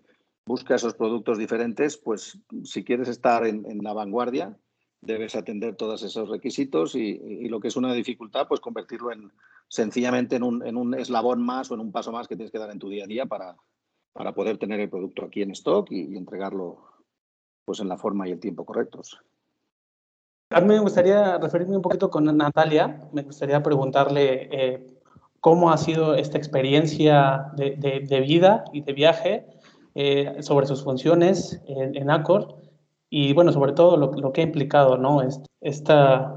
busca 0.44 0.74
esos 0.74 0.94
productos 0.94 1.38
diferentes, 1.38 1.96
pues 1.96 2.38
si 2.64 2.84
quieres 2.84 3.08
estar 3.08 3.46
en 3.46 3.78
la 3.82 3.94
vanguardia, 3.94 4.58
debes 5.00 5.36
atender 5.36 5.76
todos 5.76 6.02
esos 6.02 6.28
requisitos 6.28 6.94
y, 6.94 7.48
lo 7.48 7.60
que 7.60 7.68
es 7.68 7.76
una 7.76 7.92
dificultad, 7.92 8.46
pues 8.48 8.60
convertirlo 8.60 9.12
en 9.12 9.32
sencillamente 9.68 10.36
en 10.36 10.42
un, 10.42 10.94
eslabón 10.94 11.42
más 11.42 11.70
o 11.70 11.74
en 11.74 11.80
un 11.80 11.92
paso 11.92 12.10
más 12.10 12.26
que 12.26 12.36
tienes 12.36 12.50
que 12.50 12.58
dar 12.58 12.70
en 12.70 12.78
tu 12.78 12.88
día 12.88 13.04
a 13.04 13.06
día 13.06 13.26
para, 13.26 13.56
para 14.12 14.32
poder 14.32 14.58
tener 14.58 14.80
el 14.80 14.88
producto 14.88 15.24
aquí 15.24 15.42
en 15.42 15.50
stock 15.52 15.90
y, 15.90 16.16
entregarlo 16.16 16.78
pues 17.64 17.80
en 17.80 17.88
la 17.88 17.98
forma 17.98 18.26
y 18.26 18.32
el 18.32 18.40
tiempo 18.40 18.64
correctos. 18.64 19.20
A 20.50 20.62
mí 20.62 20.68
me 20.68 20.78
gustaría 20.78 21.36
referirme 21.36 21.76
un 21.76 21.82
poquito 21.82 22.08
con 22.08 22.24
Natalia. 22.24 23.06
Me 23.12 23.22
gustaría 23.22 23.62
preguntarle 23.62 24.48
eh, 24.50 24.86
cómo 25.40 25.70
ha 25.70 25.76
sido 25.76 26.14
esta 26.14 26.38
experiencia 26.38 27.52
de, 27.56 28.24
vida 28.26 28.64
y 28.72 28.80
de 28.80 28.92
viaje 28.94 29.46
eh, 29.94 30.38
sobre 30.40 30.66
sus 30.66 30.82
funciones 30.82 31.60
en, 31.66 31.94
en 31.94 32.10
Accor 32.10 32.57
y 33.10 33.32
bueno, 33.32 33.52
sobre 33.52 33.72
todo 33.72 33.96
lo, 33.96 34.32
que 34.32 34.40
ha 34.42 34.44
implicado, 34.44 34.98
¿no? 34.98 35.22
Esta 35.60 36.34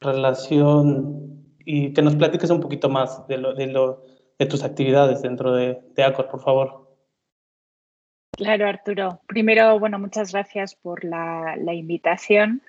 relación 0.00 1.46
y 1.64 1.92
que 1.92 2.02
nos 2.02 2.16
platiques 2.16 2.50
un 2.50 2.60
poquito 2.60 2.88
más 2.88 3.26
de, 3.28 3.38
lo, 3.38 3.54
de, 3.54 3.66
lo, 3.66 4.04
de 4.38 4.46
tus 4.46 4.64
actividades 4.64 5.22
dentro 5.22 5.52
de, 5.54 5.80
de 5.94 6.02
Acor, 6.04 6.28
por 6.28 6.40
favor. 6.40 6.82
Claro, 8.32 8.66
Arturo. 8.66 9.20
Primero, 9.26 9.78
bueno, 9.78 9.98
muchas 9.98 10.32
gracias 10.32 10.74
por 10.74 11.04
la, 11.04 11.56
invitación. 11.72 12.62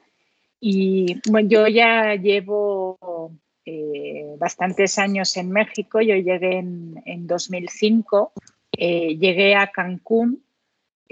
Y 0.60 1.20
bueno, 1.30 1.50
yo 1.50 1.68
ya 1.68 2.16
llevo 2.16 3.32
eh, 3.66 4.36
bastantes 4.38 5.00
años 5.00 5.36
en 5.38 5.52
México. 5.52 6.02
Yo 6.02 6.16
llegué 6.16 6.58
en, 6.58 7.02
en 7.06 7.28
2005. 7.28 8.34
Eh, 8.78 9.18
llegué 9.18 9.56
a 9.56 9.68
Cancún 9.68 10.43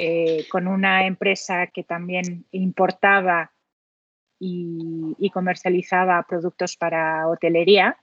eh, 0.04 0.48
con 0.50 0.68
una 0.68 1.06
empresa 1.06 1.68
que 1.68 1.84
también 1.84 2.48
importaba 2.50 3.52
y, 4.40 5.30
comercializaba 5.32 6.26
productos 6.28 6.76
para 6.76 7.28
hotelería. 7.28 7.98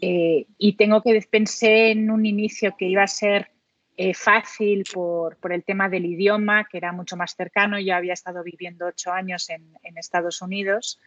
Eh, 0.00 0.46
y 0.58 0.72
tengo 0.72 1.00
que 1.02 1.22
pensé 1.30 1.92
en 1.92 2.10
un 2.10 2.26
inicio 2.26 2.74
que 2.76 2.86
iba 2.86 3.04
a 3.04 3.06
ser 3.06 3.52
eh, 3.96 4.12
fácil 4.12 4.82
por, 4.92 5.36
el 5.52 5.62
tema 5.62 5.88
del 5.88 6.06
idioma, 6.06 6.64
que 6.64 6.78
era 6.78 6.90
mucho 6.90 7.16
más 7.16 7.36
cercano. 7.36 7.78
Yo 7.78 7.94
había 7.94 8.14
estado 8.14 8.42
viviendo 8.42 8.86
ocho 8.86 9.12
años 9.12 9.50
en 9.50 9.96
Estados 9.98 10.42
Unidos 10.42 10.98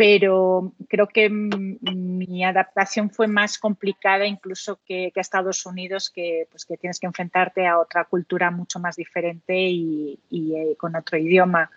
pero 0.00 0.72
creo 0.88 1.08
que 1.08 1.28
mi 1.28 2.42
adaptación 2.42 3.10
fue 3.10 3.26
más 3.26 3.58
complicada 3.58 4.26
incluso 4.26 4.80
que, 4.86 5.10
que 5.12 5.20
Estados 5.20 5.66
Unidos, 5.66 6.08
que, 6.08 6.46
pues, 6.50 6.64
que 6.64 6.78
tienes 6.78 6.98
que 6.98 7.06
enfrentarte 7.06 7.66
a 7.66 7.78
otra 7.78 8.04
cultura 8.04 8.50
mucho 8.50 8.78
más 8.78 8.96
diferente 8.96 9.54
y, 9.54 10.18
eh, 10.30 10.74
con 10.78 10.96
otro 10.96 11.18
idioma. 11.18 11.70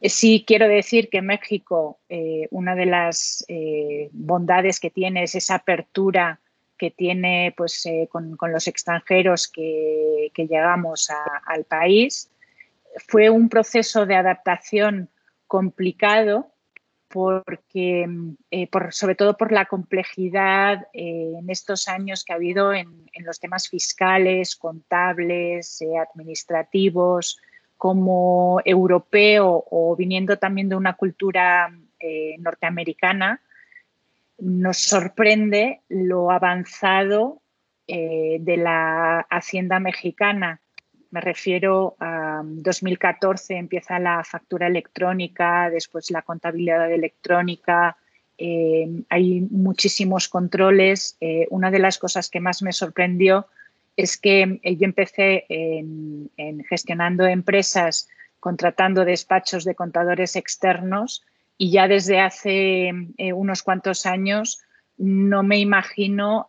Eh, 0.00 0.08
sí 0.08 0.42
quiero 0.44 0.66
decir 0.66 1.08
que 1.10 1.22
México, 1.22 2.00
eh, 2.08 2.48
una 2.50 2.74
de 2.74 2.86
las 2.86 3.46
bondades 4.10 4.80
que 4.80 4.90
tiene 4.90 5.22
es 5.22 5.36
esa 5.36 5.56
apertura 5.56 6.40
que 6.76 6.90
tiene 6.90 7.54
pues, 7.56 7.84
con, 8.08 8.36
con, 8.36 8.50
los 8.50 8.66
extranjeros 8.66 9.46
que, 9.46 10.32
que 10.34 10.48
llegamos 10.48 11.08
al 11.46 11.62
país. 11.66 12.30
Fue 13.06 13.30
un 13.30 13.48
proceso 13.48 14.06
de 14.06 14.16
adaptación 14.16 15.08
complicado 15.46 16.52
porque, 17.08 18.06
eh, 18.50 18.68
sobre 18.90 19.14
todo 19.14 19.36
por 19.36 19.50
la 19.50 19.64
complejidad 19.64 20.86
eh, 20.92 21.32
en 21.38 21.48
estos 21.50 21.88
años 21.88 22.24
que 22.24 22.32
ha 22.32 22.36
habido 22.36 22.72
en, 22.72 23.08
los 23.20 23.40
temas 23.40 23.68
fiscales, 23.68 24.56
contables, 24.56 25.80
eh, 25.82 25.98
administrativos, 25.98 27.40
como 27.76 28.60
europeo 28.64 29.64
o 29.70 29.96
viniendo 29.96 30.36
también 30.38 30.68
de 30.68 30.76
una 30.76 30.94
cultura 30.94 31.72
norteamericana, 32.38 33.40
nos 34.38 34.78
sorprende 34.78 35.82
lo 35.88 36.30
avanzado 36.30 37.40
de 37.86 38.56
la 38.56 39.20
hacienda 39.30 39.78
mexicana 39.78 40.60
me 41.10 41.20
refiero 41.20 41.96
a 42.00 42.42
2014, 42.44 43.56
empieza 43.56 43.98
la 43.98 44.22
factura 44.24 44.66
electrónica, 44.66 45.70
después 45.70 46.10
la 46.10 46.22
contabilidad 46.22 46.92
electrónica, 46.92 47.96
eh, 48.38 48.86
hay 49.08 49.40
muchísimos 49.50 50.28
controles. 50.28 51.16
Eh, 51.20 51.48
una 51.50 51.72
de 51.72 51.80
las 51.80 51.98
cosas 51.98 52.30
que 52.30 52.40
más 52.40 52.62
me 52.62 52.72
sorprendió 52.72 53.48
es 53.96 54.16
que 54.16 54.60
eh, 54.62 54.76
yo 54.76 54.84
empecé 54.84 55.44
en, 55.48 56.30
gestionando 56.68 57.26
empresas, 57.26 58.08
contratando 58.38 59.04
despachos 59.04 59.64
de 59.64 59.74
contadores 59.74 60.36
externos 60.36 61.24
y 61.58 61.72
ya 61.72 61.88
desde 61.88 62.20
hace 62.20 62.92
unos 63.34 63.64
cuantos 63.64 64.06
años 64.06 64.62
no 64.96 65.42
me 65.42 65.58
imagino 65.58 66.46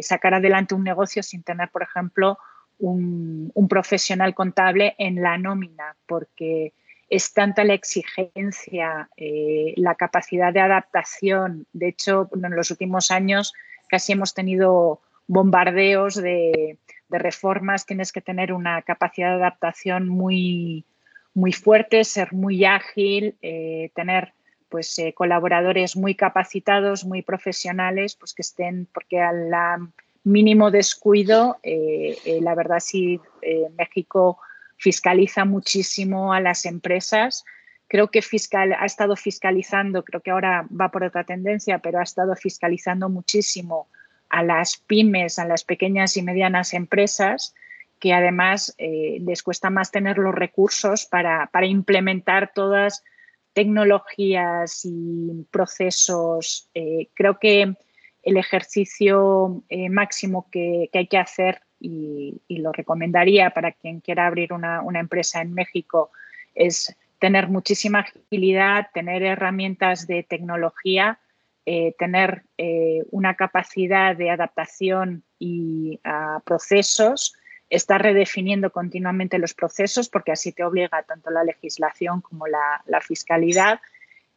sacar 0.00 0.32
adelante 0.32 0.74
un 0.74 0.84
negocio 0.84 1.22
sin 1.22 1.42
tener, 1.42 1.68
por 1.68 1.82
ejemplo, 1.82 2.38
un, 2.78 3.52
profesional 3.68 4.34
contable 4.34 4.94
en 4.98 5.22
la 5.22 5.38
nómina, 5.38 5.96
porque 6.06 6.72
es 7.08 7.32
tanta 7.32 7.64
la 7.64 7.74
exigencia, 7.74 9.08
eh, 9.16 9.74
la 9.76 9.94
capacidad 9.94 10.52
de 10.52 10.60
adaptación. 10.60 11.66
De 11.72 11.88
hecho, 11.88 12.28
en 12.34 12.54
los 12.54 12.70
últimos 12.70 13.10
años 13.10 13.52
casi 13.88 14.12
hemos 14.12 14.34
tenido 14.34 15.00
bombardeos 15.26 16.14
de, 16.16 16.78
reformas. 17.10 17.86
Tienes 17.86 18.10
que 18.10 18.20
tener 18.20 18.52
una 18.52 18.82
capacidad 18.82 19.28
de 19.28 19.36
adaptación 19.36 20.08
muy, 20.08 20.84
muy 21.32 21.52
fuerte, 21.52 22.02
ser 22.02 22.32
muy 22.32 22.64
ágil, 22.64 23.36
eh, 23.40 23.92
tener 23.94 24.32
pues, 24.68 24.98
eh, 24.98 25.12
colaboradores 25.14 25.96
muy 25.96 26.16
capacitados, 26.16 27.04
muy 27.04 27.22
profesionales, 27.22 28.16
pues 28.16 28.34
que 28.34 28.42
estén, 28.42 28.88
porque 28.92 29.20
a 29.20 29.30
la 29.30 29.78
mínimo 30.24 30.70
descuido, 30.70 31.58
eh, 31.62 32.16
eh, 32.24 32.40
la 32.40 32.54
verdad 32.54 32.80
sí, 32.80 33.20
eh, 33.42 33.68
México 33.76 34.38
fiscaliza 34.78 35.44
muchísimo 35.44 36.32
a 36.32 36.40
las 36.40 36.64
empresas. 36.64 37.44
Creo 37.86 38.08
que 38.08 38.22
fiscal, 38.22 38.72
ha 38.72 38.86
estado 38.86 39.16
fiscalizando, 39.16 40.02
creo 40.02 40.22
que 40.22 40.30
ahora 40.30 40.66
va 40.68 40.90
por 40.90 41.04
otra 41.04 41.24
tendencia, 41.24 41.78
pero 41.78 42.00
ha 42.00 42.02
estado 42.02 42.34
fiscalizando 42.34 43.08
muchísimo 43.08 43.88
a 44.30 44.42
las 44.42 44.78
pymes, 44.78 45.38
a 45.38 45.46
las 45.46 45.62
pequeñas 45.62 46.16
y 46.16 46.22
medianas 46.22 46.72
empresas, 46.72 47.54
que 48.00 48.12
además 48.12 48.74
les 48.78 49.42
cuesta 49.42 49.70
más 49.70 49.90
tener 49.90 50.18
los 50.18 50.34
recursos 50.34 51.06
para, 51.06 51.46
para 51.52 51.66
implementar 51.66 52.50
todas 52.52 53.04
tecnologías 53.52 54.84
y 54.84 55.46
procesos. 55.50 56.68
creo 57.14 57.38
que 57.38 57.76
el 58.24 58.36
ejercicio 58.36 59.62
eh, 59.68 59.88
máximo 59.90 60.48
que, 60.50 60.88
hay 60.92 61.06
que 61.06 61.18
hacer 61.18 61.60
y, 61.80 62.40
lo 62.48 62.72
recomendaría 62.72 63.50
para 63.50 63.72
quien 63.72 64.00
quiera 64.00 64.26
abrir 64.26 64.52
una, 64.52 64.82
empresa 64.94 65.42
en 65.42 65.52
México 65.52 66.10
es 66.54 66.96
tener 67.18 67.48
muchísima 67.48 68.00
agilidad, 68.00 68.88
tener 68.94 69.22
herramientas 69.22 70.06
de 70.06 70.22
tecnología, 70.22 71.18
eh, 71.66 71.94
tener 71.98 72.42
eh, 72.58 73.04
una 73.10 73.34
capacidad 73.34 74.16
de 74.16 74.30
adaptación 74.30 75.22
y 75.38 76.00
a 76.04 76.40
procesos, 76.44 77.34
estar 77.68 78.00
redefiniendo 78.00 78.70
continuamente 78.70 79.38
los 79.38 79.52
procesos 79.52 80.08
porque 80.08 80.32
así 80.32 80.52
te 80.52 80.64
obliga 80.64 81.02
tanto 81.02 81.30
la 81.30 81.44
legislación 81.44 82.20
como 82.20 82.46
la, 82.46 82.82
la 82.86 83.00
fiscalidad 83.00 83.80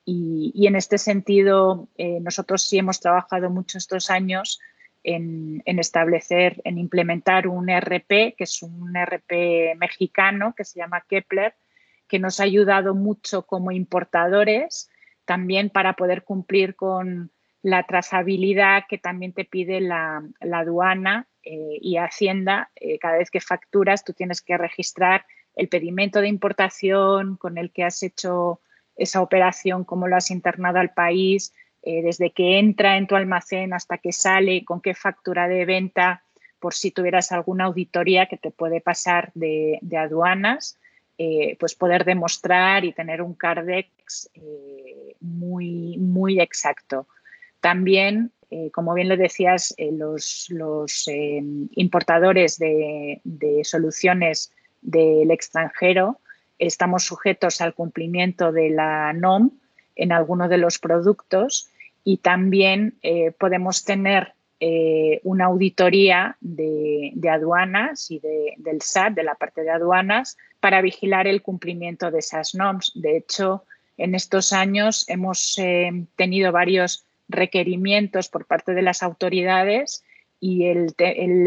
y, 0.09 0.65
en 0.65 0.77
este 0.77 0.97
sentido 0.97 1.89
eh, 1.97 2.19
nosotros 2.21 2.61
sí 2.61 2.77
hemos 2.77 3.01
trabajado 3.01 3.49
mucho 3.49 3.77
estos 3.77 4.09
años 4.09 4.61
en, 5.03 5.61
establecer, 5.65 6.61
en 6.63 6.77
implementar 6.77 7.47
un 7.47 7.69
RP, 7.69 8.33
que 8.37 8.45
es 8.45 8.61
un 8.61 8.93
RP 8.95 9.75
mexicano 9.77 10.53
que 10.55 10.63
se 10.63 10.79
llama 10.79 11.03
Kepler, 11.09 11.55
que 12.07 12.19
nos 12.19 12.39
ha 12.39 12.43
ayudado 12.43 12.95
mucho 12.95 13.45
como 13.45 13.71
importadores 13.71 14.89
también 15.25 15.69
para 15.69 15.93
poder 15.93 16.23
cumplir 16.23 16.75
con 16.75 17.31
la 17.61 17.83
trazabilidad 17.83 18.83
que 18.87 18.97
también 18.97 19.33
te 19.33 19.43
pide 19.43 19.81
la, 19.81 20.23
aduana 20.53 21.27
eh, 21.43 21.79
y 21.81 21.97
Hacienda. 21.97 22.71
Eh, 22.75 22.97
cada 22.97 23.17
vez 23.17 23.29
que 23.29 23.41
facturas, 23.41 24.05
tú 24.05 24.13
tienes 24.13 24.41
que 24.41 24.57
registrar 24.57 25.25
el 25.53 25.67
pedimento 25.67 26.21
de 26.21 26.29
importación 26.29 27.35
con 27.35 27.57
el 27.57 27.71
que 27.71 27.83
has 27.83 28.01
hecho 28.03 28.61
esa 28.97 29.21
operación, 29.21 29.83
cómo 29.83 30.07
lo 30.07 30.15
has 30.15 30.31
internado 30.31 30.79
al 30.79 30.93
país, 30.93 31.53
eh, 31.83 32.01
desde 32.01 32.31
que 32.31 32.59
entra 32.59 32.97
en 32.97 33.07
tu 33.07 33.15
almacén 33.15 33.73
hasta 33.73 33.97
que 33.97 34.11
sale, 34.11 34.65
con 34.65 34.81
qué 34.81 34.93
factura 34.93 35.47
de 35.47 35.65
venta, 35.65 36.23
por 36.59 36.73
si 36.73 36.91
tuvieras 36.91 37.31
alguna 37.31 37.65
auditoría 37.65 38.25
que 38.25 38.37
te 38.37 38.51
puede 38.51 38.81
pasar 38.81 39.31
de, 39.35 39.79
aduanas, 39.97 40.79
eh, 41.17 41.55
pues 41.59 41.75
poder 41.75 42.03
demostrar 42.03 42.83
y 42.83 42.93
tener 42.93 43.21
un 43.21 43.35
CARDEX 43.35 44.29
eh, 44.33 45.15
muy, 45.21 45.97
muy 45.97 46.41
exacto. 46.41 47.07
También, 47.61 48.31
como 48.71 48.93
bien 48.93 49.09
lo 49.09 49.17
decías, 49.17 49.75
los, 49.77 50.49
importadores 51.71 52.57
de, 52.57 53.19
de 53.23 53.63
soluciones 53.63 54.51
del 54.81 55.31
extranjero 55.31 56.19
estamos 56.59 57.03
sujetos 57.03 57.61
al 57.61 57.73
cumplimiento 57.73 58.51
de 58.51 58.69
la 58.69 59.13
NOM 59.13 59.51
en 59.95 60.11
alguno 60.11 60.47
de 60.47 60.57
los 60.57 60.79
productos 60.79 61.69
y 62.03 62.17
también 62.17 62.97
eh, 63.01 63.31
podemos 63.31 63.83
tener 63.83 64.33
eh, 64.59 65.19
una 65.23 65.45
auditoría 65.45 66.37
de, 66.41 67.13
aduanas 67.29 68.09
y 68.09 68.19
del 68.19 68.81
SAT, 68.81 69.13
de 69.13 69.23
la 69.23 69.35
parte 69.35 69.61
de 69.61 69.69
aduanas, 69.69 70.37
para 70.59 70.81
vigilar 70.81 71.27
el 71.27 71.41
cumplimiento 71.41 72.09
de 72.09 72.19
esas 72.19 72.55
NOMs. 72.55 72.91
De 72.95 73.17
hecho, 73.17 73.65
en 73.97 74.15
estos 74.15 74.53
años 74.53 75.07
hemos 75.09 75.59
eh, 75.59 76.05
tenido 76.15 76.51
varios 76.51 77.05
requerimientos 77.29 78.29
por 78.29 78.45
parte 78.45 78.73
de 78.73 78.81
las 78.81 79.03
autoridades 79.03 80.03
y 80.39 80.67
el, 80.67 80.93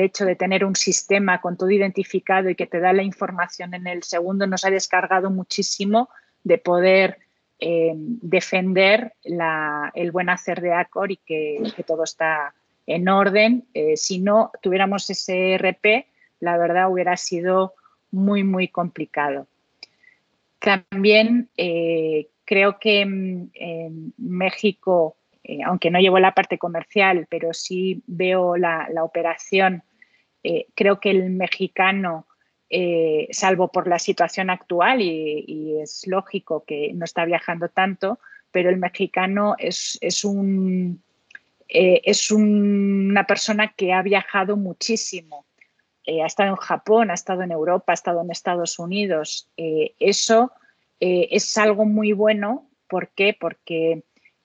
hecho 0.01 0.25
de 0.25 0.37
tener 0.37 0.65
un 0.65 0.75
sistema 0.75 1.41
con 1.41 1.57
todo 1.57 1.71
identificado 1.71 2.51
y 2.51 2.57
que 2.57 2.67
te 2.67 2.81
da 2.81 2.93
la 2.93 3.03
información 3.03 3.75
en 3.75 3.87
el 3.87 4.03
segundo 4.03 4.47
nos 4.47 4.65
ha 4.65 4.71
descargado 4.71 5.31
muchísimo 5.31 6.09
de 6.43 6.59
poder 6.59 7.19
eh, 7.61 7.93
defender 7.95 9.15
el 9.23 10.11
buen 10.11 10.29
hacer 10.29 10.61
de 10.61 10.73
Accor 10.73 11.13
y 11.13 11.17
que, 11.19 11.63
todo 11.87 12.05
está 12.05 12.55
en 12.87 13.09
orden. 13.09 13.65
Eh, 13.75 13.97
si 13.97 14.19
no 14.19 14.51
tuviéramos 14.61 15.09
ese 15.09 15.57
RP, 15.57 16.07
la 16.41 16.57
verdad 16.57 16.91
hubiera 16.91 17.17
sido 17.17 17.75
muy, 18.11 18.43
muy 18.43 18.69
complicado. 18.69 19.47
También 20.59 21.49
eh, 21.57 22.29
creo 22.45 22.79
que 22.81 23.03
en 23.03 24.15
México 24.19 25.17
eh, 25.43 25.61
aunque 25.65 25.91
no 25.91 25.99
llevo 25.99 26.19
la 26.19 26.35
parte 26.35 26.59
comercial, 26.59 27.27
pero 27.29 27.55
sí 27.55 28.03
veo 28.07 28.57
la, 28.57 28.89
operación, 29.03 29.83
eh, 30.43 30.67
creo 30.75 31.01
que 31.01 31.11
el 31.11 31.31
mexicano, 31.31 32.27
eh, 32.69 33.27
salvo 33.31 33.69
por 33.69 33.89
la 33.89 33.99
situación 33.99 34.51
actual, 34.51 35.01
y, 35.01 35.79
es 35.81 36.07
lógico 36.07 36.65
que 36.65 36.93
no 36.95 37.05
está 37.05 37.25
viajando 37.25 37.69
tanto, 37.69 38.19
pero 38.53 38.69
el 38.69 38.77
mexicano 38.77 39.55
es, 39.59 39.99
un, 40.25 41.03
es 41.69 42.31
una 42.31 43.27
persona 43.27 43.73
que 43.75 43.93
ha 43.93 44.03
viajado 44.03 44.57
muchísimo. 44.57 45.47
ha 46.07 46.27
estado 46.27 46.51
en 46.51 46.57
Japón, 46.57 47.11
ha 47.11 47.15
estado 47.15 47.43
en 47.43 47.53
Europa, 47.53 47.93
ha 47.93 47.95
estado 47.95 48.23
en 48.23 48.31
Estados 48.31 48.79
Unidos. 48.79 49.49
eso 49.57 50.53
es 50.99 51.59
algo 51.59 51.85
muy 51.87 52.13
bueno. 52.13 52.69
¿Por 52.89 53.09
qué? 53.11 53.37
Porque 53.39 54.03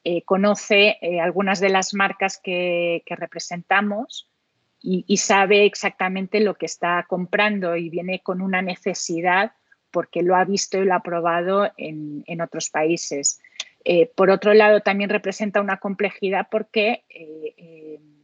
eh, 0.08 0.22
conoce 0.22 1.00
eh, 1.02 1.20
algunas 1.20 1.60
de 1.60 1.70
las 1.70 1.96
marcas 1.96 2.40
que, 2.40 3.02
representamos 3.08 4.30
y, 4.80 5.18
sabe 5.18 5.66
exactamente 5.66 6.42
lo 6.42 6.54
que 6.54 6.68
está 6.68 7.08
comprando 7.10 7.76
y 7.76 7.90
viene 7.90 8.22
con 8.22 8.40
una 8.40 8.62
necesidad 8.62 9.54
porque 9.90 10.22
lo 10.22 10.36
ha 10.36 10.46
visto 10.46 10.78
y 10.78 10.86
lo 10.86 10.94
ha 10.94 11.02
probado 11.02 11.72
en, 11.78 12.24
otros 12.40 12.70
países. 12.70 13.42
Eh, 13.84 14.12
por 14.16 14.30
otro 14.30 14.54
lado, 14.54 14.82
también 14.82 15.10
representa 15.10 15.60
una 15.60 15.78
complejidad 15.78 16.50
porque 16.52 17.04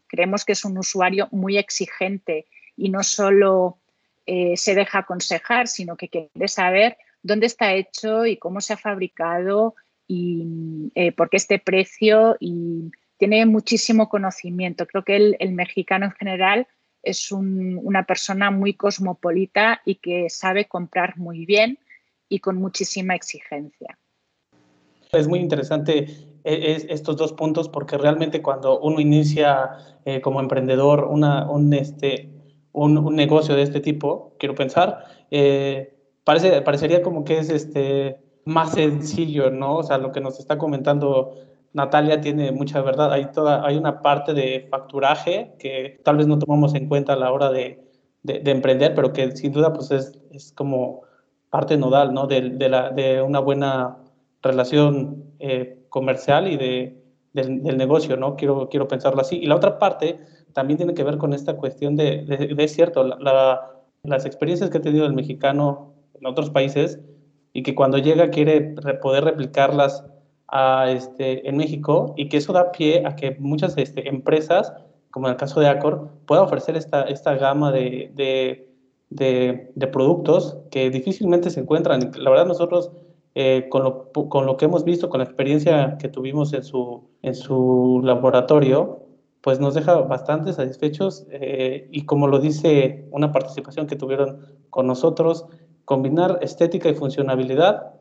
creemos 0.06 0.46
que 0.46 0.52
es 0.52 0.63
un 0.63 0.78
usuario 0.78 1.30
muy 1.32 1.58
exigente 1.58 2.46
y 2.78 2.89
no 2.89 3.02
solo 3.02 3.80
se 4.28 4.76
deja 4.76 5.00
aconsejar, 5.00 5.67
sino 5.67 5.98
que 5.98 6.10
quiere 6.10 6.48
saber 6.48 6.96
dónde 7.24 7.48
está 7.48 7.74
hecho 7.74 8.28
y 8.28 8.38
cómo 8.38 8.62
se 8.62 8.74
ha 8.74 8.78
fabricado 8.78 9.74
y 10.13 10.91
eh, 10.95 11.13
porque 11.13 11.38
este 11.38 11.58
precio 11.58 12.36
y 12.41 12.91
tiene 13.15 13.45
muchísimo 13.45 14.10
conocimiento. 14.10 14.86
Creo 14.86 15.06
que 15.06 15.15
el, 15.15 15.54
mexicano 15.54 16.08
en 16.08 16.12
general 16.12 16.67
es 17.02 17.32
una 17.32 18.04
persona 18.06 18.52
muy 18.52 18.74
cosmopolita 18.74 19.82
y 19.86 19.95
que 19.95 20.30
sabe 20.30 20.65
comprar 20.65 21.17
muy 21.17 21.45
bien 21.45 21.80
y 22.28 22.39
con 22.39 22.58
muchísima 22.58 23.15
exigencia. 23.15 23.97
Es 25.13 25.30
muy 25.30 25.39
interesante 25.39 26.08
eh, 26.43 26.88
estos 26.89 27.15
dos 27.15 27.32
puntos 27.32 27.69
porque 27.69 27.97
realmente 27.97 28.41
cuando 28.41 28.82
uno 28.82 29.00
inicia 29.00 29.78
eh, 30.04 30.19
como 30.19 30.41
emprendedor 30.41 31.06
una, 31.06 31.50
un, 31.50 31.71
este, 31.74 32.30
un, 32.74 33.15
negocio 33.15 33.56
de 33.56 33.62
este 33.62 33.80
tipo, 33.80 34.36
quiero 34.39 34.56
pensar, 34.56 35.06
parece, 36.26 36.62
parecería 36.63 37.02
como 37.02 37.24
que 37.24 37.38
es 37.38 37.50
este, 37.50 38.19
más 38.45 38.73
sencillo, 38.73 39.51
¿no? 39.51 39.77
O 39.77 39.84
sea, 39.84 39.97
lo 39.97 40.12
que 40.12 40.21
nos 40.21 40.39
está 40.39 40.58
comentando 40.58 41.36
Natalia 41.73 42.19
tiene 42.21 42.51
mucha 42.51 42.82
verdad. 42.82 43.12
Hay, 43.13 43.32
toda, 43.32 43.65
hay 43.65 43.77
una 43.77 44.01
parte 44.01 44.34
de 44.34 44.67
facturaje 44.69 45.54
que 45.60 45.99
tal 46.04 46.17
vez 46.17 46.27
no 46.27 46.38
tomamos 46.39 46.73
en 46.75 46.88
cuenta 46.88 47.13
a 47.13 47.15
la 47.15 47.32
hora 47.32 47.49
de, 47.49 47.84
de, 48.23 48.51
emprender, 48.51 48.93
pero 48.93 49.13
que 49.13 49.36
sin 49.36 49.51
duda 49.51 49.73
pues 49.73 49.91
es, 49.91 50.19
es 50.32 50.51
como 50.54 51.01
parte 51.49 51.77
nodal, 51.77 52.13
¿no? 52.13 52.27
De, 52.27 52.41
de, 52.41 52.69
la, 52.69 52.89
de 52.89 53.21
una 53.21 53.39
buena 53.39 53.97
relación 54.41 55.23
eh, 55.39 55.86
comercial 55.89 56.47
y 56.47 56.58
de, 56.58 57.04
del, 57.34 57.77
negocio, 57.77 58.17
¿no? 58.17 58.36
Quiero, 58.36 58.67
quiero 58.69 58.88
pensarlo 58.88 59.21
así. 59.21 59.38
Y 59.38 59.45
la 59.45 59.56
otra 59.56 59.80
parte 59.80 60.19
también 60.54 60.77
tiene 60.77 60.93
que 60.93 61.04
ver 61.04 61.17
con 61.17 61.34
esta 61.34 61.56
cuestión 61.56 61.95
de, 61.95 62.25
es 62.58 62.73
cierto, 62.73 63.04
la, 63.04 63.71
las 64.04 64.25
experiencias 64.25 64.69
que 64.69 64.80
ha 64.80 64.82
tenido 64.82 65.06
el 65.06 65.13
mexicano 65.13 65.93
en 66.19 66.25
otros 66.25 66.49
países 66.49 66.99
y 67.54 67.64
que 67.64 67.76
cuando 67.76 67.98
llega 67.98 68.30
quiere 68.30 68.76
poder 69.02 69.24
replicarlas 69.24 70.04
a, 70.48 70.92
este, 70.92 71.48
en 71.48 71.58
México 71.58 72.14
y 72.18 72.30
que 72.30 72.38
eso 72.38 72.54
da 72.54 72.72
pie 72.72 73.04
a 73.06 73.16
que 73.16 73.38
muchas 73.40 73.78
este, 73.78 74.08
empresas, 74.08 74.74
como 75.10 75.28
en 75.28 75.32
el 75.32 75.38
caso 75.38 75.60
de 75.60 75.68
Accor, 75.68 76.10
puedan 76.26 76.46
ofrecer 76.46 76.76
esta, 76.76 77.04
esta 77.04 77.36
gama 77.36 77.72
de, 77.72 78.12
de, 78.16 79.72
de, 79.76 79.88
productos 79.88 80.58
que 80.72 80.90
difícilmente 80.90 81.50
se 81.50 81.62
encuentran. 81.62 82.12
La 82.18 82.30
verdad 82.30 82.46
nosotros, 82.46 82.92
eh, 83.36 83.68
con, 83.70 83.84
lo, 83.84 84.12
con, 84.12 84.46
lo, 84.46 84.58
que 84.58 84.66
hemos 84.66 84.84
visto, 84.84 85.10
con 85.10 85.20
la 85.20 85.26
experiencia 85.26 85.98
que 86.00 86.10
tuvimos 86.10 86.54
en 86.54 86.64
su, 86.64 87.10
en 87.22 87.36
su 87.36 88.02
laboratorio, 88.04 89.00
pues 89.42 89.60
nos 89.60 89.74
deja 89.74 89.96
bastante 89.96 90.54
satisfechos 90.54 91.26
eh, 91.32 91.88
y 91.92 92.06
como 92.06 92.28
lo 92.28 92.40
dice 92.40 93.08
una 93.12 93.32
participación 93.32 93.88
que 93.88 93.96
tuvieron 93.96 94.40
con 94.70 94.86
nosotros, 94.86 95.48
combinar 95.86 96.39
estética 96.41 96.89
y 96.89 96.96
funcionabilidad, 96.96 97.94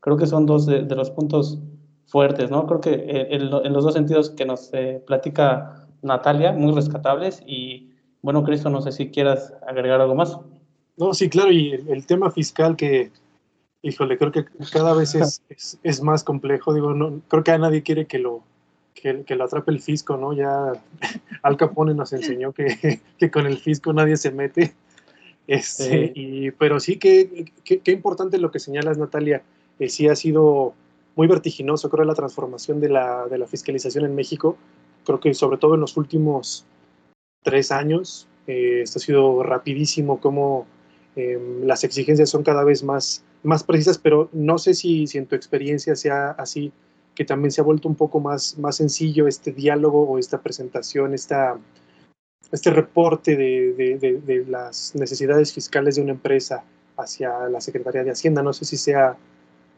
creo 0.00 0.16
que 0.16 0.26
son 0.26 0.46
dos 0.46 0.66
de, 0.66 0.82
los 0.82 1.10
puntos 1.10 1.58
fuertes, 2.06 2.50
¿no? 2.50 2.66
Creo 2.66 2.80
que 2.80 2.92
eh, 2.92 3.28
en, 3.30 3.50
los 3.50 3.84
dos 3.84 3.94
sentidos 3.94 4.30
que 4.30 4.44
nos 4.44 4.70
eh, 4.74 5.02
platica 5.06 5.86
Natalia, 6.02 6.52
muy 6.52 6.72
rescatables 6.72 7.42
y 7.46 7.90
bueno, 8.22 8.44
Cristo, 8.44 8.70
no 8.70 8.80
sé 8.80 8.92
si 8.92 9.10
quieras 9.10 9.52
agregar 9.66 10.00
algo 10.00 10.14
más. 10.14 10.38
No, 10.96 11.12
sí, 11.12 11.28
claro, 11.28 11.50
y 11.50 11.72
el, 11.72 12.06
tema 12.06 12.30
fiscal 12.30 12.76
que, 12.76 13.10
híjole, 13.82 14.16
creo 14.16 14.32
que 14.32 14.44
cada 14.72 14.94
vez 14.94 15.14
es, 15.48 15.78
es, 15.82 16.02
más 16.02 16.24
complejo, 16.24 16.72
digo, 16.72 16.94
no, 16.94 17.20
creo 17.28 17.42
que 17.42 17.50
a 17.50 17.58
nadie 17.58 17.82
quiere 17.82 18.06
que 18.06 18.18
lo, 18.18 18.42
que, 18.94 19.24
que, 19.24 19.34
lo 19.34 19.44
atrape 19.44 19.72
el 19.72 19.80
fisco, 19.80 20.16
¿no? 20.16 20.32
Ya 20.32 20.72
Al 21.42 21.56
Capone 21.56 21.94
nos 21.94 22.12
enseñó 22.12 22.52
que, 22.52 23.00
que 23.18 23.30
con 23.30 23.46
el 23.46 23.58
fisco 23.58 23.92
nadie 23.92 24.16
se 24.16 24.30
mete. 24.30 24.74
Este, 25.46 26.12
y, 26.14 26.50
pero 26.52 26.80
sí, 26.80 26.96
que, 26.96 27.52
qué 27.64 27.92
importante 27.92 28.38
lo 28.38 28.50
que 28.50 28.58
señalas, 28.58 28.98
Natalia. 28.98 29.42
Eh, 29.78 29.88
sí 29.88 30.08
ha 30.08 30.16
sido 30.16 30.74
muy 31.16 31.26
vertiginoso, 31.26 31.90
creo, 31.90 32.04
la 32.04 32.14
transformación 32.14 32.80
de 32.80 32.88
la, 32.88 33.26
de 33.26 33.38
la, 33.38 33.46
fiscalización 33.46 34.04
en 34.04 34.14
México. 34.14 34.56
Creo 35.04 35.20
que 35.20 35.34
sobre 35.34 35.58
todo 35.58 35.74
en 35.74 35.80
los 35.80 35.96
últimos 35.96 36.64
tres 37.42 37.70
años, 37.70 38.26
eh, 38.46 38.80
esto 38.82 38.98
ha 38.98 39.02
sido 39.02 39.42
rapidísimo, 39.42 40.20
como 40.20 40.66
em, 41.16 41.64
las 41.64 41.84
exigencias 41.84 42.30
son 42.30 42.42
cada 42.42 42.64
vez 42.64 42.82
más, 42.82 43.24
más 43.42 43.62
precisas, 43.62 43.98
pero 43.98 44.28
no 44.32 44.58
sé 44.58 44.74
si, 44.74 45.06
si 45.06 45.18
en 45.18 45.26
tu 45.26 45.36
experiencia 45.36 45.94
sea 45.94 46.30
así 46.30 46.72
que 47.14 47.24
también 47.24 47.52
se 47.52 47.60
ha 47.60 47.64
vuelto 47.64 47.88
un 47.88 47.94
poco 47.94 48.18
más, 48.18 48.58
más 48.58 48.76
sencillo 48.76 49.28
este 49.28 49.52
diálogo 49.52 50.02
o 50.02 50.18
esta 50.18 50.40
presentación, 50.42 51.14
esta, 51.14 51.56
este 52.52 52.70
reporte 52.70 53.36
de, 53.36 53.72
de, 53.72 54.20
de, 54.20 54.44
las 54.46 54.94
necesidades 54.94 55.52
fiscales 55.52 55.96
de 55.96 56.02
una 56.02 56.12
empresa 56.12 56.64
hacia 56.96 57.48
la 57.48 57.60
Secretaría 57.60 58.04
de 58.04 58.10
Hacienda. 58.10 58.42
No 58.42 58.52
sé 58.52 58.64
si, 58.64 58.76
sea, 58.76 59.16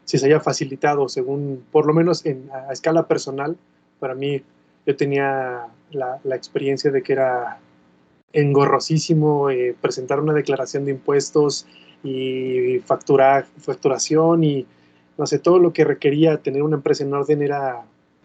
si 0.05 0.17
se 0.17 0.25
haya 0.25 0.39
facilitado, 0.39 1.09
según, 1.09 1.63
por 1.71 1.85
lo 1.85 1.93
menos 1.93 2.25
en, 2.25 2.49
a 2.51 2.71
escala 2.71 3.07
personal, 3.07 3.57
para 3.99 4.13
mí 4.13 4.41
yo 4.85 4.95
tenía 4.95 5.67
la, 5.91 6.19
la 6.23 6.35
experiencia 6.35 6.91
de 6.91 7.01
que 7.01 7.13
era 7.13 7.59
engorrosísimo 8.33 9.49
eh, 9.49 9.75
presentar 9.79 10.19
una 10.19 10.33
declaración 10.33 10.85
de 10.85 10.91
impuestos 10.91 11.65
y 12.03 12.79
facturar, 12.85 13.45
facturación 13.57 14.43
y 14.43 14.65
no 15.17 15.25
sé, 15.25 15.39
todo 15.39 15.59
lo 15.59 15.73
que 15.73 15.83
requería 15.83 16.37
tener 16.37 16.61
una 16.61 16.75
empresa 16.75 17.03
en 17.03 17.13
orden 17.13 17.41
era 17.41 17.83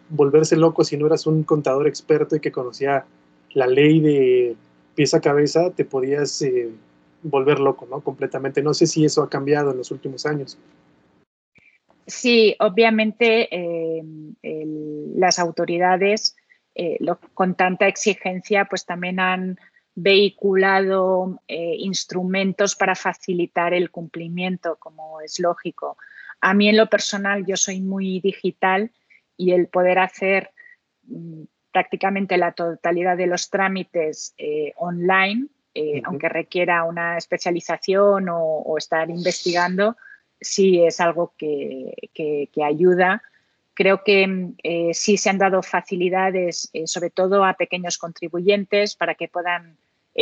volverse 0.09 0.55
loco 0.55 0.83
si 0.83 0.95
no 0.95 1.07
eras 1.07 1.25
un 1.25 1.43
contador 1.43 1.87
experto 1.87 2.35
y 2.35 2.39
que 2.39 2.51
conocía 2.51 3.05
la 3.53 3.67
ley 3.67 3.99
de 3.99 4.55
pieza 4.95 5.17
a 5.17 5.21
cabeza, 5.21 5.71
te 5.71 5.85
podías 5.85 6.41
eh, 6.41 6.69
volver 7.21 7.59
loco, 7.59 7.87
¿no? 7.89 8.01
Completamente. 8.01 8.61
No 8.61 8.73
sé 8.73 8.87
si 8.87 9.05
eso 9.05 9.23
ha 9.23 9.29
cambiado 9.29 9.71
en 9.71 9.77
los 9.77 9.91
últimos 9.91 10.25
años. 10.25 10.57
Sí, 12.05 12.55
obviamente 12.59 13.47
eh, 13.51 14.03
las 15.15 15.39
autoridades 15.39 16.35
eh, 16.75 16.97
con 17.33 17.55
tanta 17.55 17.87
exigencia 17.87 18.65
pues 18.65 18.85
también 18.85 19.19
han 19.19 19.57
vehiculado 19.95 21.39
instrumentos 21.47 22.75
para 22.75 22.95
facilitar 22.95 23.75
el 23.75 23.91
cumplimiento, 23.91 24.75
como 24.79 25.21
es 25.21 25.39
lógico. 25.39 25.97
A 26.41 26.55
mí 26.55 26.67
en 26.67 26.77
lo 26.77 26.89
personal 26.89 27.45
yo 27.45 27.55
soy 27.55 27.79
muy 27.79 28.19
digital 28.19 28.91
y 29.37 29.51
el 29.51 29.67
poder 29.67 29.99
hacer 29.99 30.49
mm, 31.03 31.43
prácticamente 31.73 32.37
la 32.37 32.53
totalidad 32.53 33.17
de 33.17 33.27
los 33.27 33.49
trámites 33.49 34.33
eh, 34.37 34.71
online, 34.77 35.47
eh, 35.73 36.01
aunque 36.05 36.29
requiera 36.29 36.83
una 36.83 37.17
especialización 37.17 38.27
o, 38.29 38.77
estar 38.77 39.09
investigando, 39.09 39.97
sí 40.39 40.81
es 40.83 41.01
algo 41.01 41.33
que, 41.35 42.47
ayuda. 42.63 43.23
Creo 43.73 44.03
que 44.03 44.51
eh, 44.61 44.91
sí 44.93 45.17
se 45.17 45.31
han 45.31 45.39
dado 45.39 45.63
facilidades, 45.63 46.71
sobre 46.85 47.09
todo 47.09 47.43
a 47.43 47.55
pequeños 47.55 47.97
contribuyentes, 47.97 48.95
para 48.95 49.15
que 49.15 49.27
puedan 49.27 49.75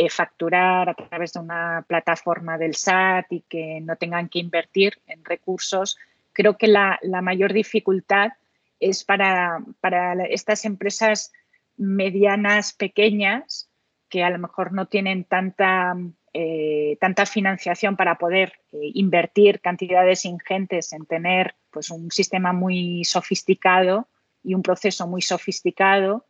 facturar 0.08 0.88
a 0.88 0.94
través 0.94 1.34
de 1.34 1.40
una 1.40 1.84
plataforma 1.86 2.56
del 2.56 2.74
SAT 2.74 3.26
y 3.30 3.40
que 3.42 3.78
no 3.82 3.96
tengan 3.96 4.30
que 4.30 4.38
invertir 4.38 4.98
en 5.06 5.22
recursos. 5.22 5.98
Creo 6.32 6.56
que 6.56 6.66
la, 6.66 6.98
la 7.02 7.20
mayor 7.20 7.52
dificultad 7.52 8.32
es 8.80 9.04
para, 9.04 9.62
para 9.80 10.24
estas 10.24 10.64
empresas 10.64 11.30
medianas, 11.76 12.72
pequeñas, 12.72 13.70
que 14.12 14.22
a 14.22 14.30
lo 14.30 14.38
mejor 14.38 14.72
no 14.74 14.86
tienen 14.86 15.24
tanta, 15.24 15.96
eh, 16.34 16.98
tanta 17.00 17.24
financiación 17.24 17.96
para 17.96 18.18
poder 18.18 18.52
eh, 18.72 18.90
invertir 18.94 19.60
cantidades 19.60 20.26
ingentes 20.26 20.92
en 20.92 21.06
tener 21.06 21.54
pues, 21.70 21.90
un 21.90 22.10
sistema 22.10 22.52
muy 22.52 23.04
sofisticado 23.04 24.08
y 24.44 24.52
un 24.52 24.62
proceso 24.62 25.06
muy 25.06 25.22
sofisticado. 25.22 26.26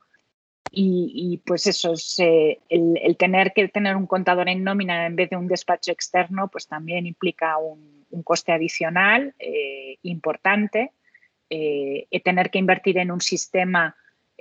Y, 0.75 1.43
pues 1.45 1.67
eso, 1.67 1.93
es, 1.93 2.19
eh, 2.19 2.61
el, 2.71 3.17
tener 3.19 3.53
que 3.53 3.69
tener 3.69 3.95
un 3.95 4.07
contador 4.07 4.49
en 4.49 4.65
nómina 4.65 5.05
en 5.05 5.17
vez 5.17 5.29
de 5.29 5.37
un 5.37 5.47
despacho 5.47 5.93
externo, 5.93 6.49
pues 6.49 6.67
también 6.67 7.07
implica 7.07 7.59
un, 7.59 8.07
un 8.09 8.23
coste 8.23 8.53
adicional 8.53 9.35
importante. 10.03 10.93
tener 12.25 12.51
que 12.51 12.59
invertir 12.59 12.97
en 12.97 13.11
un 13.11 13.21
sistema 13.21 13.95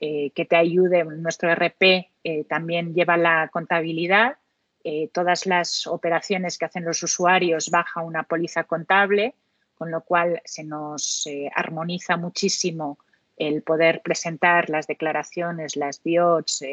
eh, 0.04 0.32
que 0.34 0.46
te 0.46 0.56
ayude. 0.56 1.04
Nuestro 1.04 1.52
RP 1.54 2.10
eh, 2.24 2.44
también 2.46 2.96
lleva 2.96 3.18
la 3.18 3.50
contabilidad. 3.50 4.38
Eh, 4.84 5.12
todas 5.14 5.46
las 5.46 5.86
operaciones 5.86 6.58
que 6.58 6.66
hacen 6.66 6.86
los 6.86 7.04
usuarios 7.04 7.70
baja 7.70 8.02
una 8.02 8.24
póliza 8.24 8.64
contable, 8.64 9.36
con 9.76 9.92
lo 9.92 10.02
cual 10.02 10.42
se 10.44 10.64
nos 10.64 11.30
armoniza 11.54 12.18
muchísimo 12.18 12.98
el 13.38 13.62
poder 13.62 14.02
presentar 14.02 14.72
las 14.72 14.88
declaraciones, 14.88 15.76
las 15.76 16.02
DIOTs, 16.02 16.64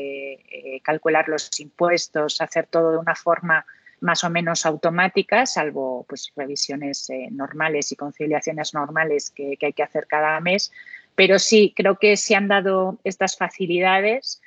calcular 0.82 1.28
los 1.28 1.60
impuestos, 1.60 2.40
hacer 2.40 2.66
todo 2.66 2.92
de 2.92 2.98
una 2.98 3.14
forma 3.14 3.66
más 4.00 4.24
o 4.24 4.30
menos 4.30 4.64
automática, 4.64 5.44
salvo 5.44 6.06
pues, 6.08 6.32
revisiones 6.34 7.08
normales 7.30 7.92
y 7.92 7.96
conciliaciones 7.96 8.72
normales 8.72 9.30
que, 9.30 9.58
hay 9.60 9.72
que 9.74 9.82
hacer 9.82 10.06
cada 10.06 10.40
mes, 10.40 10.72
pero 11.18 11.40
sí, 11.40 11.74
creo 11.74 11.98
que 11.98 12.16
se 12.16 12.36
han 12.36 12.46
dado 12.46 13.00
estas 13.02 13.36
facilidades 13.36 14.40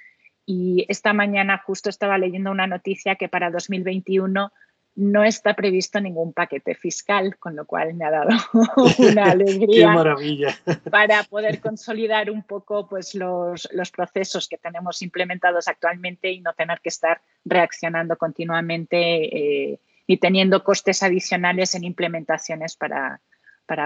y 0.46 0.86
esta 0.88 1.12
mañana 1.12 1.58
justo 1.58 1.90
estaba 1.90 2.18
leyendo 2.18 2.50
una 2.50 2.66
noticia 2.66 3.16
que 3.16 3.28
para 3.28 3.52
2021 3.52 4.54
no 4.96 5.24
está 5.26 5.54
previsto 5.54 6.00
ningún 6.00 6.32
paquete 6.32 6.74
fiscal, 6.74 7.38
con 7.40 7.58
lo 7.58 7.66
cual 7.66 7.94
me 7.96 8.06
ha 8.06 8.12
dado 8.12 8.30
una 9.00 9.24
alegría 9.32 9.92
maravilla. 9.92 10.56
para 10.90 11.24
poder 11.24 11.60
consolidar 11.60 12.32
un 12.32 12.44
poco 12.44 12.88
pues, 12.88 13.16
los, 13.16 13.68
procesos 13.94 14.48
que 14.48 14.58
tenemos 14.58 15.02
implementados 15.02 15.68
actualmente 15.68 16.32
y 16.32 16.40
no 16.40 16.54
tener 16.54 16.80
que 16.80 16.88
estar 16.88 17.22
reaccionando 17.44 18.16
continuamente 18.18 19.74
eh, 19.74 19.80
y 20.08 20.18
teniendo 20.20 20.64
costes 20.64 21.04
adicionales 21.04 21.76
en 21.76 21.84
implementaciones 21.84 22.78
para 22.78 23.20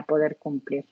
poder 0.05 0.37
cumplir. 0.37 0.85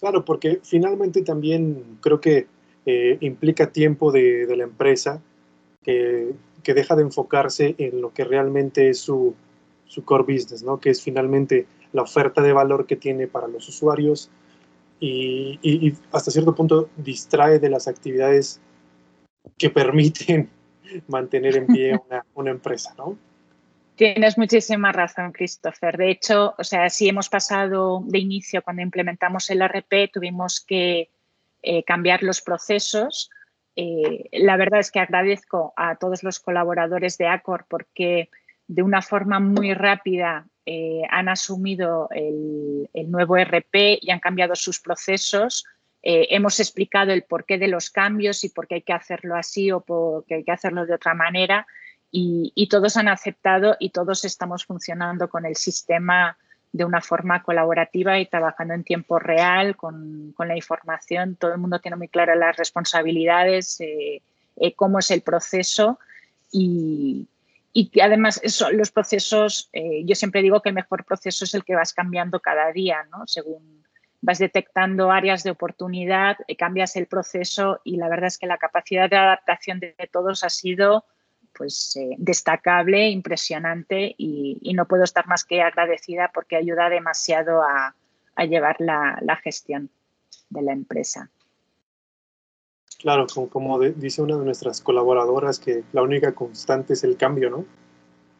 Claro, 0.00 0.24
porque 0.24 0.60
finalmente 0.62 1.22
también 1.22 1.98
creo 2.00 2.20
que 2.20 2.46
eh, 2.86 3.18
implica 3.20 3.70
tiempo 3.70 4.10
de, 4.10 4.46
la 4.56 4.64
empresa 4.64 5.20
que, 5.82 6.32
deja 6.64 6.96
de 6.96 7.02
enfocarse 7.02 7.74
en 7.76 8.00
lo 8.00 8.12
que 8.14 8.24
realmente 8.24 8.88
es 8.88 8.98
su, 9.00 9.34
core 10.04 10.22
business, 10.22 10.62
¿no? 10.62 10.80
que 10.80 10.90
es 10.90 11.02
finalmente 11.02 11.66
la 11.92 12.02
oferta 12.02 12.40
de 12.40 12.52
valor 12.52 12.86
que 12.86 12.96
tiene 12.96 13.26
para 13.26 13.48
los 13.48 13.68
usuarios 13.68 14.30
y, 15.00 15.94
hasta 16.12 16.30
cierto 16.30 16.54
punto 16.54 16.88
distrae 16.96 17.58
de 17.58 17.68
las 17.68 17.86
actividades 17.86 18.60
que 19.58 19.68
permiten 19.68 20.48
mantener 21.08 21.56
en 21.56 21.66
pie 21.66 22.00
una, 22.06 22.24
una 22.34 22.50
empresa, 22.50 22.94
¿no? 22.96 23.18
Tienes 24.00 24.38
muchísima 24.38 24.92
razón, 24.92 25.30
Christopher. 25.30 25.98
De 25.98 26.10
hecho, 26.10 26.54
o 26.56 26.64
sea, 26.64 26.88
si 26.88 27.06
hemos 27.06 27.28
pasado 27.28 28.02
de 28.06 28.18
inicio 28.18 28.62
cuando 28.62 28.80
implementamos 28.80 29.50
el 29.50 29.60
RP, 29.60 30.10
tuvimos 30.10 30.64
que 30.66 31.10
eh, 31.62 31.84
cambiar 31.84 32.22
los 32.22 32.40
procesos. 32.40 33.28
Eh, 33.76 34.30
la 34.32 34.56
verdad 34.56 34.80
es 34.80 34.90
que 34.90 35.00
agradezco 35.00 35.74
a 35.76 35.96
todos 35.96 36.22
los 36.22 36.40
colaboradores 36.40 37.18
de 37.18 37.26
Accor 37.26 37.66
porque 37.68 38.30
de 38.66 38.82
una 38.82 39.02
forma 39.02 39.38
muy 39.38 39.74
rápida 39.74 40.46
eh, 40.64 41.02
han 41.10 41.28
asumido 41.28 42.08
el, 42.10 42.88
nuevo 43.06 43.36
RP 43.36 43.98
y 44.00 44.10
han 44.12 44.20
cambiado 44.20 44.56
sus 44.56 44.80
procesos. 44.80 45.66
hemos 46.02 46.58
explicado 46.58 47.12
el 47.12 47.24
porqué 47.24 47.58
de 47.58 47.68
los 47.68 47.90
cambios 47.90 48.44
y 48.44 48.48
por 48.48 48.66
qué 48.66 48.76
hay 48.76 48.82
que 48.82 48.94
hacerlo 48.94 49.36
así 49.36 49.70
o 49.70 49.80
por 49.80 50.24
qué 50.24 50.36
hay 50.36 50.44
que 50.44 50.52
hacerlo 50.52 50.86
de 50.86 50.94
otra 50.94 51.12
manera 51.12 51.66
y, 52.12 52.68
todos 52.68 52.96
han 52.96 53.08
aceptado 53.08 53.76
y 53.78 53.90
todos 53.90 54.24
estamos 54.24 54.64
funcionando 54.64 55.28
con 55.28 55.46
el 55.46 55.56
sistema 55.56 56.36
de 56.72 56.84
una 56.84 57.00
forma 57.00 57.42
colaborativa 57.42 58.18
y 58.18 58.26
trabajando 58.26 58.74
en 58.74 58.84
tiempo 58.84 59.18
real 59.18 59.76
con, 59.76 60.34
la 60.38 60.56
información. 60.56 61.36
Todo 61.36 61.52
el 61.52 61.58
mundo 61.58 61.78
tiene 61.78 61.96
muy 61.96 62.08
claras 62.08 62.36
las 62.36 62.56
responsabilidades, 62.56 63.80
eh, 63.80 64.22
eh, 64.56 64.74
cómo 64.74 64.98
es 64.98 65.10
el 65.10 65.22
proceso 65.22 65.98
y, 66.50 67.28
y 67.72 68.00
además 68.00 68.40
eso, 68.42 68.70
los 68.72 68.90
procesos, 68.90 69.68
eh, 69.72 70.02
yo 70.04 70.14
siempre 70.16 70.42
digo 70.42 70.62
que 70.62 70.70
el 70.70 70.74
mejor 70.74 71.04
proceso 71.04 71.44
es 71.44 71.54
el 71.54 71.64
que 71.64 71.76
vas 71.76 71.92
cambiando 71.92 72.40
cada 72.40 72.72
día, 72.72 73.06
¿no? 73.10 73.26
Según 73.26 73.84
vas 74.20 74.38
detectando 74.38 75.12
áreas 75.12 75.44
de 75.44 75.50
oportunidad, 75.50 76.36
cambias 76.58 76.96
el 76.96 77.06
proceso 77.06 77.80
y 77.84 77.96
la 77.96 78.08
verdad 78.08 78.26
es 78.26 78.38
que 78.38 78.46
la 78.46 78.58
capacidad 78.58 79.08
de 79.08 79.16
adaptación 79.16 79.80
de 79.80 79.94
todos 80.12 80.44
ha 80.44 80.50
sido 80.50 81.04
pues 81.60 81.94
eh, 81.96 82.16
destacable, 82.16 83.10
impresionante 83.10 84.14
y, 84.16 84.72
no 84.74 84.86
puedo 84.86 85.04
estar 85.04 85.26
más 85.26 85.44
que 85.44 85.60
agradecida 85.60 86.30
porque 86.32 86.56
ayuda 86.56 86.88
demasiado 86.88 87.60
a, 87.60 87.94
llevar 88.46 88.76
la, 88.78 89.36
gestión 89.44 89.90
de 90.48 90.62
la 90.62 90.72
empresa. 90.72 91.28
Claro, 92.98 93.26
como, 93.50 93.78
dice 93.78 94.22
una 94.22 94.38
de 94.38 94.44
nuestras 94.46 94.80
colaboradoras, 94.80 95.58
que 95.58 95.84
la 95.92 96.00
única 96.00 96.32
constante 96.32 96.94
es 96.94 97.04
el 97.04 97.18
cambio, 97.18 97.50
¿no? 97.50 97.66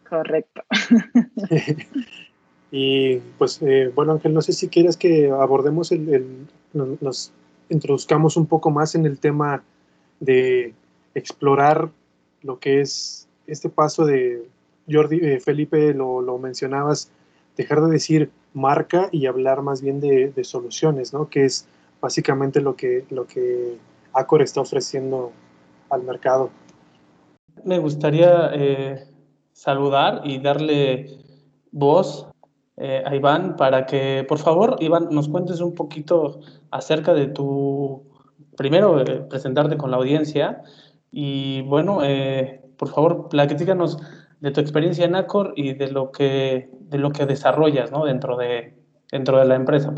Correcto. 0.08 0.62
y 2.70 3.18
pues, 3.36 3.60
eh, 3.60 3.92
bueno, 3.94 4.12
Ángel, 4.12 4.32
no 4.32 4.40
sé 4.40 4.54
si 4.54 4.70
quieres 4.70 4.96
que 4.96 5.28
abordemos 5.28 5.92
el, 5.92 6.46
nos 6.72 7.32
introduzcamos 7.68 8.38
un 8.38 8.46
poco 8.46 8.70
más 8.70 8.94
en 8.94 9.04
el 9.04 9.18
tema 9.18 9.62
de 10.20 10.72
explorar 11.14 11.90
lo 12.42 12.58
que 12.58 12.80
es 12.80 13.28
este 13.46 13.68
paso 13.68 14.04
de 14.04 14.48
Jordi, 14.88 15.18
eh, 15.22 15.40
Felipe, 15.40 15.94
lo, 15.94 16.38
mencionabas, 16.38 17.10
dejar 17.56 17.82
de 17.82 17.90
decir 17.90 18.30
marca 18.54 19.08
y 19.12 19.26
hablar 19.26 19.62
más 19.62 19.82
bien 19.82 20.00
de, 20.00 20.32
soluciones, 20.44 21.12
¿no? 21.12 21.28
Que 21.28 21.44
es 21.44 21.66
básicamente 22.00 22.60
lo 22.60 22.76
que, 22.76 23.04
lo 23.10 23.26
que 23.26 23.78
Acor 24.12 24.42
está 24.42 24.60
ofreciendo 24.60 25.32
al 25.90 26.02
mercado. 26.02 26.50
Me 27.64 27.78
gustaría 27.78 28.50
eh, 28.54 29.06
saludar 29.52 30.22
y 30.24 30.38
darle 30.38 31.18
voz 31.70 32.26
eh, 32.76 33.02
a 33.04 33.14
Iván 33.14 33.56
para 33.56 33.86
que, 33.86 34.24
por 34.26 34.38
favor, 34.38 34.76
Iván, 34.80 35.08
nos 35.10 35.28
cuentes 35.28 35.60
un 35.60 35.74
poquito 35.74 36.40
acerca 36.70 37.12
de 37.12 37.26
tu, 37.26 38.02
primero, 38.56 39.04
presentarte 39.28 39.76
con 39.76 39.90
la 39.90 39.98
audiencia 39.98 40.62
y, 41.10 41.62
bueno, 41.62 42.00
por 42.76 42.88
favor, 42.88 43.28
platícanos 43.28 43.98
de 44.40 44.50
tu 44.50 44.60
experiencia 44.60 45.04
en 45.04 45.14
Acor 45.14 45.52
y 45.54 45.74
de 45.74 45.90
lo 45.90 46.10
que, 46.10 46.70
de 46.72 46.98
lo 46.98 47.12
que 47.12 47.26
desarrollas 47.26 47.92
¿no? 47.92 48.04
dentro, 48.04 48.36
de, 48.36 48.74
dentro 49.12 49.38
de 49.38 49.44
la 49.44 49.54
empresa. 49.54 49.92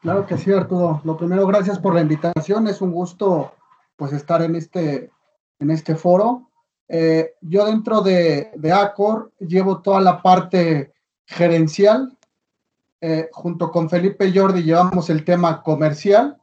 Claro 0.00 0.26
que 0.26 0.36
sí, 0.36 0.52
Arturo. 0.52 1.00
Lo 1.04 1.16
primero, 1.16 1.46
gracias 1.46 1.78
por 1.78 1.94
la 1.94 2.00
invitación. 2.00 2.66
Es 2.66 2.80
un 2.80 2.92
gusto 2.92 3.52
pues 3.96 4.12
estar 4.12 4.42
en 4.42 4.56
este, 4.56 5.10
en 5.58 5.70
este 5.70 5.94
foro. 5.94 6.50
Eh, 6.88 7.34
yo 7.40 7.66
dentro 7.66 8.00
de, 8.00 8.50
de, 8.54 8.72
Acor 8.72 9.32
llevo 9.38 9.80
toda 9.80 10.00
la 10.00 10.20
parte 10.22 10.92
gerencial. 11.26 12.16
Eh, 13.00 13.28
junto 13.32 13.70
con 13.70 13.90
Felipe 13.90 14.32
Jordi 14.34 14.62
llevamos 14.62 15.10
el 15.10 15.24
tema 15.24 15.62
comercial. 15.62 16.38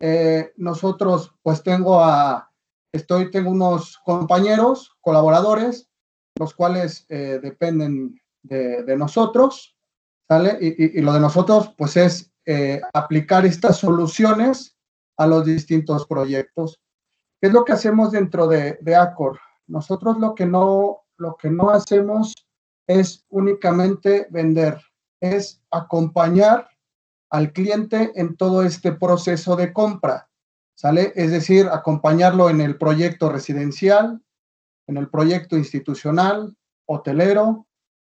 Eh, 0.00 0.52
nosotros 0.56 1.34
pues 1.42 1.62
tengo 1.62 2.02
a, 2.02 2.49
estoy, 2.92 3.30
tengo 3.30 3.50
unos 3.50 3.98
compañeros, 4.04 4.96
colaboradores, 5.00 5.88
los 6.38 6.54
cuales 6.54 7.06
dependen 7.08 8.20
de, 8.42 8.96
nosotros. 8.96 9.76
Y, 10.60 11.00
lo 11.00 11.12
de 11.12 11.20
nosotros 11.20 11.74
pues 11.76 11.96
es 11.96 12.32
eh, 12.46 12.80
aplicar 12.92 13.44
estas 13.44 13.78
soluciones 13.78 14.76
a 15.16 15.26
los 15.26 15.44
distintos 15.44 16.06
proyectos. 16.06 16.80
¿Qué 17.40 17.48
es 17.48 17.52
lo 17.52 17.64
que 17.64 17.72
hacemos 17.72 18.12
dentro 18.12 18.46
de, 18.46 18.78
de 18.80 18.96
Accor? 18.96 19.38
Nosotros 19.66 20.18
lo 20.18 20.34
que, 20.34 20.46
no, 20.46 21.02
lo 21.16 21.36
que 21.36 21.50
no 21.50 21.70
hacemos 21.70 22.32
es 22.86 23.24
únicamente 23.28 24.26
vender, 24.30 24.80
es 25.20 25.62
acompañar 25.70 26.68
al 27.30 27.52
cliente 27.52 28.12
en 28.14 28.36
todo 28.36 28.62
este 28.62 28.92
proceso 28.92 29.54
de 29.56 29.72
compra, 29.72 30.29
¿sale? 30.80 31.12
Es 31.14 31.30
decir, 31.30 31.68
acompañarlo 31.70 32.48
en 32.48 32.62
el 32.62 32.78
proyecto 32.78 33.28
residencial, 33.28 34.18
en 34.86 34.96
el 34.96 35.10
proyecto 35.10 35.58
institucional, 35.58 36.56
hotelero, 36.86 37.66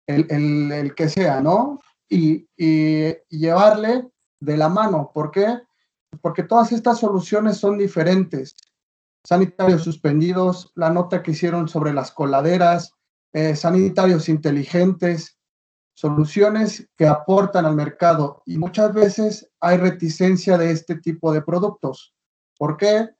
el, 0.06 0.72
el, 0.72 0.94
que 0.94 1.10
sea, 1.10 1.42
¿no? 1.42 1.80
Y, 2.08 2.48
y, 2.56 3.08
y, 3.28 3.38
llevarle 3.38 4.08
de 4.40 4.56
la 4.56 4.70
mano. 4.70 5.10
¿Por 5.12 5.30
qué? 5.30 5.58
Porque 6.22 6.42
todas 6.42 6.72
estas 6.72 7.00
soluciones 7.00 7.58
son 7.58 7.76
diferentes. 7.76 8.56
Sanitarios 9.24 9.82
suspendidos, 9.82 10.72
la 10.74 10.88
nota 10.88 11.22
que 11.22 11.32
hicieron 11.32 11.68
sobre 11.68 11.92
las 11.92 12.12
coladeras, 12.12 12.94
eh, 13.34 13.54
sanitarios 13.56 14.30
inteligentes, 14.30 15.38
soluciones 15.92 16.88
que 16.96 17.06
aportan 17.06 17.66
al 17.66 17.76
mercado 17.76 18.42
y 18.46 18.56
muchas 18.56 18.94
veces 18.94 19.50
hay 19.60 19.76
reticencia 19.76 20.56
de 20.56 20.70
este 20.70 20.94
tipo 20.96 21.30
de 21.30 21.42
productos. 21.42 22.13
¿Por 22.64 22.78
qué? 22.78 23.10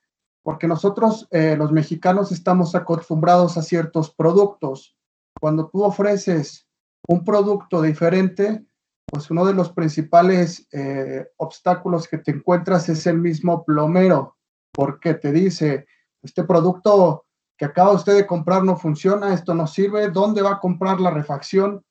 Porque 0.42 0.66
nosotros, 0.66 1.28
eh, 1.30 1.54
los 1.54 1.70
mexicanos, 1.70 2.32
estamos 2.32 2.74
acostumbrados 2.74 3.58
a 3.58 3.62
ciertos 3.62 4.10
productos. 4.14 4.96
Cuando 5.38 5.68
tú 5.68 5.84
ofreces 5.84 6.66
un 7.06 7.26
producto 7.26 7.82
diferente, 7.82 8.64
pues 9.04 9.30
uno 9.30 9.44
de 9.44 9.52
los 9.52 9.70
principales 9.70 10.66
eh, 10.72 11.26
obstáculos 11.36 12.08
que 12.08 12.16
te 12.16 12.30
encuentras 12.30 12.88
es 12.88 13.06
el 13.06 13.18
mismo 13.18 13.66
plomero, 13.66 14.38
porque 14.72 15.12
te 15.12 15.30
dice, 15.30 15.84
este 16.22 16.44
producto 16.44 17.26
que 17.58 17.66
acaba 17.66 17.92
usted 17.92 18.14
de 18.14 18.26
comprar 18.26 18.64
no 18.64 18.78
funciona, 18.78 19.34
esto 19.34 19.54
no 19.54 19.66
sirve, 19.66 20.08
¿dónde 20.08 20.40
va 20.40 20.52
a 20.52 20.60
comprar 20.60 21.00
la 21.00 21.10
refacción? 21.10 21.84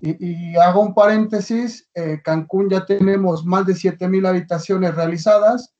Y, 0.00 0.54
hago 0.54 0.82
un 0.82 0.94
paréntesis, 0.94 1.90
eh, 1.94 2.20
Cancún 2.22 2.70
ya 2.70 2.86
tenemos 2.86 3.44
más 3.44 3.66
de 3.66 3.72
7.000 3.72 4.24
habitaciones 4.24 4.94
realizadas 4.94 5.74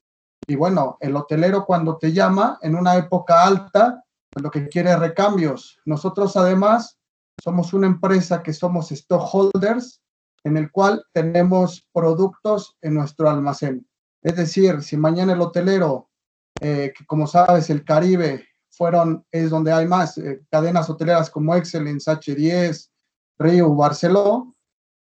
y 0.46 0.56
bueno, 0.56 0.96
el 1.00 1.16
hotelero 1.16 1.64
cuando 1.64 1.98
te 1.98 2.12
llama 2.12 2.58
en 2.62 2.74
una 2.74 2.96
época 2.96 3.44
alta, 3.44 4.02
pues 4.30 4.42
lo 4.42 4.50
que 4.50 4.68
quiere 4.68 4.96
recambios. 4.96 5.78
Nosotros 5.84 6.36
además 6.36 6.98
somos 7.42 7.72
una 7.72 7.86
empresa 7.86 8.42
que 8.42 8.52
somos 8.52 8.90
stockholders, 8.90 10.00
en 10.44 10.56
el 10.56 10.70
cual 10.70 11.04
tenemos 11.12 11.86
productos 11.92 12.76
en 12.82 12.94
nuestro 12.94 13.30
almacén. 13.30 13.86
Es 14.22 14.36
decir, 14.36 14.82
si 14.82 14.96
mañana 14.96 15.32
el 15.32 15.40
hotelero, 15.40 16.10
eh, 16.60 16.92
que 16.96 17.06
como 17.06 17.26
sabes, 17.26 17.70
el 17.70 17.84
Caribe 17.84 18.46
fueron, 18.70 19.24
es 19.30 19.50
donde 19.50 19.72
hay 19.72 19.86
más 19.86 20.18
eh, 20.18 20.42
cadenas 20.50 20.88
hoteleras 20.90 21.30
como 21.30 21.54
Excellence, 21.54 22.10
H10, 22.10 22.90
Río, 23.38 23.74
Barceló, 23.74 24.54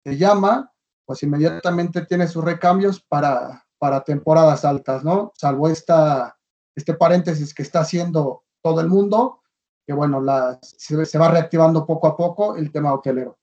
te 0.02 0.16
llama, 0.16 0.72
pues 1.04 1.22
inmediatamente 1.22 2.06
tiene 2.06 2.26
sus 2.28 2.44
recambios 2.44 3.02
para, 3.02 3.65
para 3.78 4.02
temporadas 4.02 4.64
altas, 4.64 5.04
¿no? 5.04 5.32
Salvo 5.36 5.68
esta, 5.68 6.36
este 6.74 6.94
paréntesis 6.94 7.54
que 7.54 7.62
está 7.62 7.80
haciendo 7.80 8.44
todo 8.62 8.80
el 8.80 8.88
mundo, 8.88 9.42
que 9.86 9.92
bueno, 9.92 10.22
se 10.60 11.18
va 11.18 11.30
reactivando 11.30 11.86
poco 11.86 12.08
a 12.08 12.16
poco 12.16 12.56
el 12.56 12.72
tema 12.72 12.92
hotelero. 12.92 13.38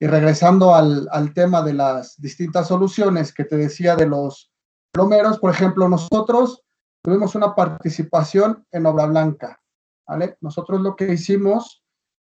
Y 0.00 0.06
regresando 0.06 0.74
al, 0.74 1.08
al, 1.10 1.34
tema 1.34 1.62
de 1.62 1.72
las 1.72 2.20
distintas 2.20 2.68
soluciones 2.68 3.32
que 3.32 3.44
te 3.44 3.56
decía 3.56 3.96
de 3.96 4.06
los 4.06 4.52
plomeros, 4.92 5.38
por 5.38 5.50
ejemplo, 5.50 5.88
nosotros 5.88 6.62
tuvimos 7.02 7.34
una 7.34 7.54
participación 7.54 8.66
en 8.70 8.86
Obra 8.86 9.06
Blanca, 9.06 9.60
¿vale? 10.06 10.36
Nosotros 10.40 10.80
lo 10.80 10.94
que 10.94 11.12
hicimos 11.12 11.82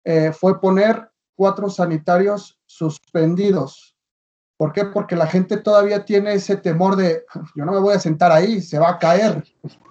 eh, 0.04 0.32
fue 0.32 0.60
poner 0.60 1.12
cuatro 1.36 1.70
sanitarios 1.70 2.60
suspendidos. 2.66 3.96
¿Por 4.60 4.74
qué? 4.74 4.84
Porque 4.84 5.16
la 5.16 5.26
gente 5.26 5.56
todavía 5.56 6.04
tiene 6.04 6.34
ese 6.34 6.58
temor 6.58 6.98
de, 6.98 7.24
yo 7.56 7.64
no 7.64 7.72
me 7.72 7.80
voy 7.80 7.96
a 7.96 8.00
sentar 8.00 8.34
ahí, 8.34 8.62
se 8.62 8.78
va 8.78 8.90
a 8.90 9.00
caer, 9.00 9.42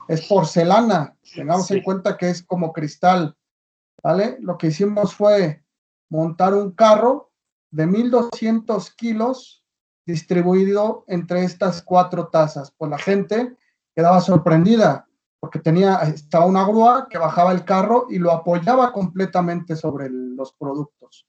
es 0.09 0.27
porcelana, 0.29 1.17
tengamos 1.35 1.69
sí. 1.69 1.79
en 1.79 1.83
cuenta 1.83 2.19
que 2.19 2.29
es 2.29 2.43
como 2.43 2.71
cristal, 2.75 3.35
¿vale? 4.03 4.37
Lo 4.43 4.59
que 4.59 4.67
hicimos 4.67 5.15
fue 5.15 5.65
montar 6.11 6.53
un 6.53 6.73
carro 6.73 7.33
de 7.71 7.87
1.200 7.87 8.95
kilos 8.95 9.65
distribuido 10.05 11.03
entre 11.09 11.45
estas 11.45 11.81
cuatro 11.81 12.29
tazas. 12.29 12.71
Pues 12.77 12.91
la 12.91 12.99
gente 12.99 13.57
quedaba 13.97 14.21
sorprendida 14.21 15.09
porque 15.41 15.61
tenía, 15.61 15.95
estaba 16.01 16.45
una 16.45 16.69
grúa 16.69 17.07
que 17.09 17.17
bajaba 17.17 17.53
el 17.53 17.65
carro 17.65 18.07
y 18.11 18.19
lo 18.19 18.33
apoyaba 18.33 18.93
completamente 18.93 19.77
sobre 19.77 20.11
los 20.11 20.53
productos. 20.53 21.27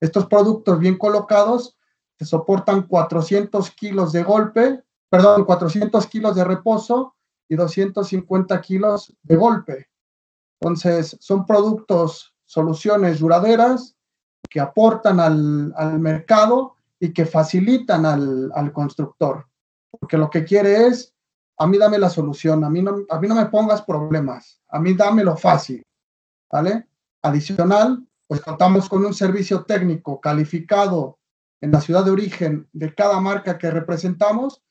Estos 0.00 0.24
productos 0.24 0.78
bien 0.78 0.96
colocados 0.96 1.76
te 2.20 2.26
soportan 2.26 2.82
400 2.82 3.70
kilos 3.70 4.12
de 4.12 4.22
golpe, 4.22 4.84
perdón, 5.08 5.46
400 5.46 6.06
kilos 6.06 6.36
de 6.36 6.44
reposo 6.44 7.14
y 7.48 7.56
250 7.56 8.60
kilos 8.60 9.16
de 9.22 9.36
golpe. 9.36 9.88
Entonces, 10.60 11.16
son 11.18 11.46
productos, 11.46 12.34
soluciones 12.44 13.20
duraderas, 13.20 13.96
que 14.50 14.60
aportan 14.60 15.18
al, 15.18 15.72
al 15.74 15.98
mercado 15.98 16.74
y 16.98 17.10
que 17.14 17.24
facilitan 17.24 18.04
al, 18.04 18.52
al, 18.54 18.70
constructor. 18.70 19.46
Porque 19.90 20.18
lo 20.18 20.28
que 20.28 20.44
quiere 20.44 20.88
es, 20.88 21.14
a 21.56 21.66
mí 21.66 21.78
dame 21.78 21.98
la 21.98 22.10
solución, 22.10 22.64
a 22.64 22.68
mí, 22.68 22.82
no, 22.82 22.98
a 23.08 23.18
mí 23.18 23.28
no 23.28 23.34
me 23.34 23.46
pongas 23.46 23.80
problemas, 23.80 24.60
a 24.68 24.78
mí 24.78 24.92
dame 24.92 25.24
lo 25.24 25.38
fácil, 25.38 25.82
¿vale? 26.52 26.86
Adicional, 27.22 28.06
pues 28.26 28.42
contamos 28.42 28.90
con 28.90 29.06
un 29.06 29.14
servicio 29.14 29.64
técnico 29.64 30.20
calificado 30.20 31.16
en 31.60 31.72
la 31.72 31.80
ciudad 31.80 32.04
de 32.04 32.10
origen 32.10 32.68
de 32.72 32.94
cada 32.94 33.20
marca 33.20 33.58
que 33.58 33.70
representamos, 33.70 34.62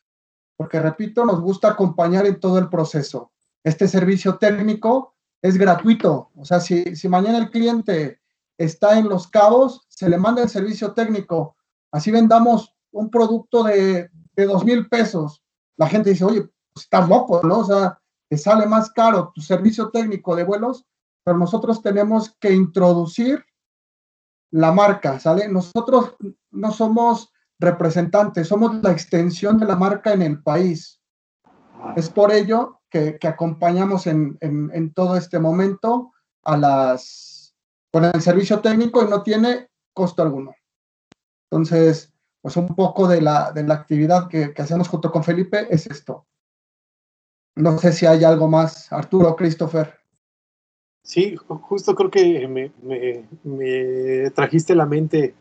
porque 0.57 0.79
repito, 0.79 1.25
nos 1.25 1.39
gusta 1.39 1.69
acompañar 1.69 2.25
en 2.25 2.39
todo 2.39 2.57
el 2.57 2.69
proceso. 2.69 3.31
Este 3.63 3.87
servicio 3.87 4.37
técnico 4.37 5.15
es 5.41 5.57
gratuito, 5.57 6.31
o 6.35 6.45
sea, 6.45 6.59
si, 6.59 6.95
si 6.95 7.07
mañana 7.07 7.37
el 7.37 7.49
cliente 7.49 8.19
está 8.57 8.97
en 8.97 9.07
Los 9.07 9.27
Cabos, 9.27 9.85
se 9.87 10.09
le 10.09 10.17
manda 10.17 10.43
el 10.43 10.49
servicio 10.49 10.93
técnico. 10.93 11.55
Así 11.91 12.11
vendamos 12.11 12.75
un 12.91 13.09
producto 13.09 13.63
de, 13.63 14.09
de 14.35 14.45
dos 14.45 14.65
mil 14.65 14.89
pesos. 14.89 15.41
La 15.77 15.87
gente 15.87 16.09
dice, 16.09 16.25
oye, 16.25 16.41
pues 16.73 16.85
estás 16.85 17.07
loco, 17.07 17.39
¿no? 17.43 17.59
O 17.59 17.63
sea, 17.63 17.99
te 18.29 18.37
sale 18.37 18.65
más 18.65 18.91
caro 18.91 19.31
tu 19.33 19.41
servicio 19.41 19.89
técnico 19.89 20.35
de 20.35 20.43
vuelos, 20.43 20.85
pero 21.23 21.37
nosotros 21.37 21.81
tenemos 21.81 22.35
que 22.39 22.53
introducir 22.53 23.43
la 24.51 24.71
marca, 24.71 25.19
¿sale? 25.19 25.47
Nosotros 25.47 26.15
no 26.51 26.71
somos 26.71 27.31
representantes, 27.59 28.47
somos 28.47 28.81
la 28.81 28.91
extensión 28.91 29.57
de 29.57 29.65
la 29.65 29.75
marca 29.75 30.13
en 30.13 30.21
el 30.21 30.41
país. 30.41 31.01
Es 31.95 32.09
por 32.09 32.31
ello 32.31 32.81
que, 32.89 33.19
acompañamos 33.23 34.07
en, 34.07 34.93
todo 34.93 35.15
este 35.15 35.39
momento 35.39 36.13
a 36.43 36.57
las 36.57 37.55
con 37.91 38.05
el 38.05 38.21
servicio 38.21 38.59
técnico 38.59 39.03
y 39.03 39.09
no 39.09 39.23
tiene 39.23 39.69
costo 39.93 40.21
alguno. 40.21 40.53
Entonces, 41.49 42.13
pues 42.41 42.55
un 42.55 42.75
poco 42.75 43.07
de 43.07 43.21
la, 43.21 43.51
de 43.51 43.63
la 43.63 43.73
actividad 43.73 44.27
que, 44.27 44.53
que 44.53 44.61
hacemos 44.61 44.87
junto 44.87 45.11
con 45.11 45.23
Felipe 45.23 45.67
es 45.69 45.87
esto. 45.87 46.27
No 47.55 47.77
sé 47.79 47.91
si 47.91 48.05
hay 48.05 48.23
algo 48.23 48.47
más, 48.47 48.91
Arturo, 48.93 49.35
Christopher. 49.35 49.98
Sí, 51.03 51.35
justo 51.37 51.95
creo 51.95 52.11
que 52.11 52.47
me, 53.43 54.29
trajiste 54.31 54.75
la 54.75 54.85
mente, 54.85 55.33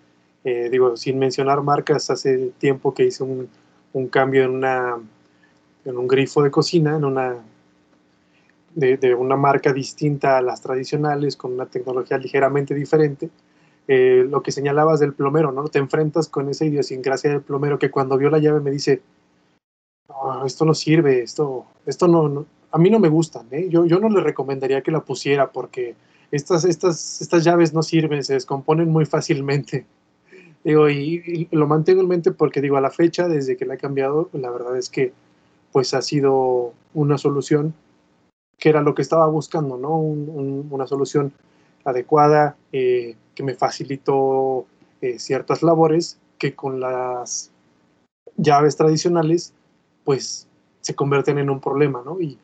eh, 0.45 0.69
digo, 0.71 0.97
sin 0.97 1.19
mencionar 1.19 1.63
marcas, 1.63 2.11
hace 2.11 2.53
tiempo 2.59 2.95
que 2.95 3.05
hice 3.05 3.23
un, 3.25 3.49
cambio 4.09 4.45
en, 4.45 4.51
una, 4.51 4.97
en 5.85 5.99
un 5.99 6.09
grifo 6.09 6.43
de 6.43 6.51
cocina, 6.51 6.97
en 6.97 7.05
una, 7.05 7.37
de, 8.75 9.15
una 9.15 9.37
marca 9.37 9.73
distinta 9.73 10.39
a 10.39 10.43
las 10.43 10.63
tradicionales, 10.63 11.37
con 11.37 11.53
una 11.53 11.67
tecnología 11.67 12.19
ligeramente 12.19 12.75
diferente. 12.75 13.29
Eh, 13.89 14.27
lo 14.29 14.43
que 14.43 14.53
señalabas 14.53 15.01
del 15.01 15.15
plomero, 15.15 15.51
¿no? 15.51 15.69
Te 15.69 15.79
enfrentas 15.79 16.29
con 16.29 16.49
esa 16.51 16.67
idiosincrasia 16.67 17.31
del 17.31 17.41
plomero 17.41 17.79
que 17.79 17.91
cuando 17.91 18.19
vio 18.19 18.31
la 18.31 18.39
llave 18.39 18.61
me 18.61 18.71
dice, 18.71 19.03
oh, 20.09 20.45
esto 20.45 20.65
no 20.67 20.75
sirve, 20.75 21.23
esto, 21.23 21.65
esto 21.87 22.07
no, 22.07 22.47
a 22.71 22.79
mí 22.79 22.91
no 22.91 22.99
me 22.99 23.09
gustan, 23.09 23.47
¿eh? 23.51 23.69
yo, 23.69 23.87
yo 23.87 23.99
no 23.99 24.09
le 24.09 24.21
recomendaría 24.21 24.83
que 24.83 24.91
la 24.91 25.01
pusiera 25.01 25.51
porque 25.51 25.95
estas, 26.31 26.65
estas, 26.65 27.21
estas 27.21 27.45
llaves 27.45 27.73
no 27.73 27.83
sirven, 27.83 28.23
se 28.23 28.35
descomponen 28.35 28.91
muy 28.91 29.07
fácilmente. 29.07 29.87
Digo, 30.65 30.89
y, 30.91 31.49
lo 31.51 31.67
mantengo 31.67 32.03
en 32.03 32.09
mente 32.09 32.33
porque 32.33 32.61
digo, 32.61 32.77
a 32.77 32.81
la 32.81 32.91
fecha, 32.91 33.29
desde 33.29 33.57
que 33.57 33.65
la 33.65 33.75
he 33.75 33.79
cambiado, 33.79 34.29
la 34.33 34.51
verdad 34.51 34.77
es 34.77 34.91
que 34.91 35.13
pues 35.73 35.95
ha 35.95 36.03
sido 36.03 36.73
una 36.95 37.17
solución 37.17 37.75
que 38.59 38.69
era 38.69 38.83
lo 38.83 38.95
que 38.95 39.03
estaba 39.03 39.27
buscando, 39.29 39.79
¿no? 39.79 39.97
Un, 39.97 40.67
una 40.71 40.87
solución 40.87 41.33
adecuada, 41.85 42.57
eh, 42.73 43.15
que 43.35 43.45
me 43.45 43.55
facilitó 43.55 44.67
eh, 45.01 45.21
ciertas 45.21 45.63
labores 45.63 46.19
que 46.39 46.55
con 46.57 46.81
las 46.81 47.53
llaves 48.37 48.77
tradicionales, 48.77 49.55
pues 50.05 50.49
se 50.81 50.95
convierten 50.95 51.39
en 51.39 51.51
un 51.51 51.61
problema, 51.61 52.03
¿no? 52.05 52.21
Y, 52.21 52.37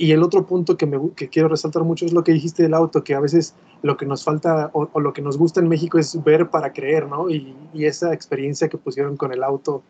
y 0.00 0.12
el 0.12 0.22
otro 0.22 0.46
punto 0.46 0.78
que, 0.78 0.86
me, 0.86 0.98
que 1.14 1.28
quiero 1.28 1.48
resaltar 1.48 1.84
mucho 1.84 2.06
es 2.06 2.14
lo 2.14 2.24
que 2.24 2.32
dijiste 2.32 2.62
del 2.62 2.72
auto, 2.72 3.04
que 3.04 3.14
a 3.14 3.20
veces 3.20 3.54
lo 3.82 3.98
que 3.98 4.06
nos 4.06 4.24
falta 4.24 4.70
o, 4.72 4.98
lo 4.98 5.12
que 5.12 5.20
nos 5.20 5.36
gusta 5.36 5.60
en 5.60 5.68
México 5.68 5.98
es 5.98 6.24
ver 6.24 6.48
para 6.48 6.72
creer, 6.72 7.06
¿no? 7.06 7.28
Y, 7.28 7.54
esa 7.74 8.14
experiencia 8.14 8.70
que 8.70 8.78
pusieron 8.78 9.18
con 9.18 9.30
el 9.30 9.44
auto, 9.44 9.82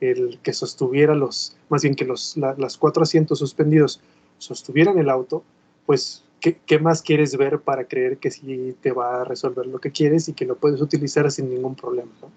el 0.00 0.38
que 0.40 0.52
sostuviera 0.52 1.16
los, 1.16 1.56
más 1.68 1.82
bien 1.82 1.96
que 1.96 2.04
los, 2.04 2.36
la, 2.36 2.54
las 2.56 2.78
cuatro 2.78 3.02
asientos 3.02 3.40
suspendidos 3.40 4.00
sostuvieran 4.38 4.98
el 4.98 5.10
auto, 5.10 5.42
pues 5.84 6.22
¿Qué, 6.38 6.58
¿qué, 6.66 6.78
más 6.78 7.02
quieres 7.02 7.36
ver 7.36 7.60
para 7.60 7.88
creer 7.88 8.18
que 8.18 8.30
sí 8.30 8.76
te 8.82 8.92
va 8.92 9.22
a 9.22 9.24
resolver 9.24 9.66
lo 9.66 9.80
que 9.80 9.90
quieres 9.90 10.28
y 10.28 10.34
que 10.34 10.44
lo 10.44 10.54
puedes 10.56 10.80
utilizar 10.82 11.28
sin 11.32 11.48
ningún 11.48 11.74
problema? 11.74 12.12
¿no? 12.20 12.30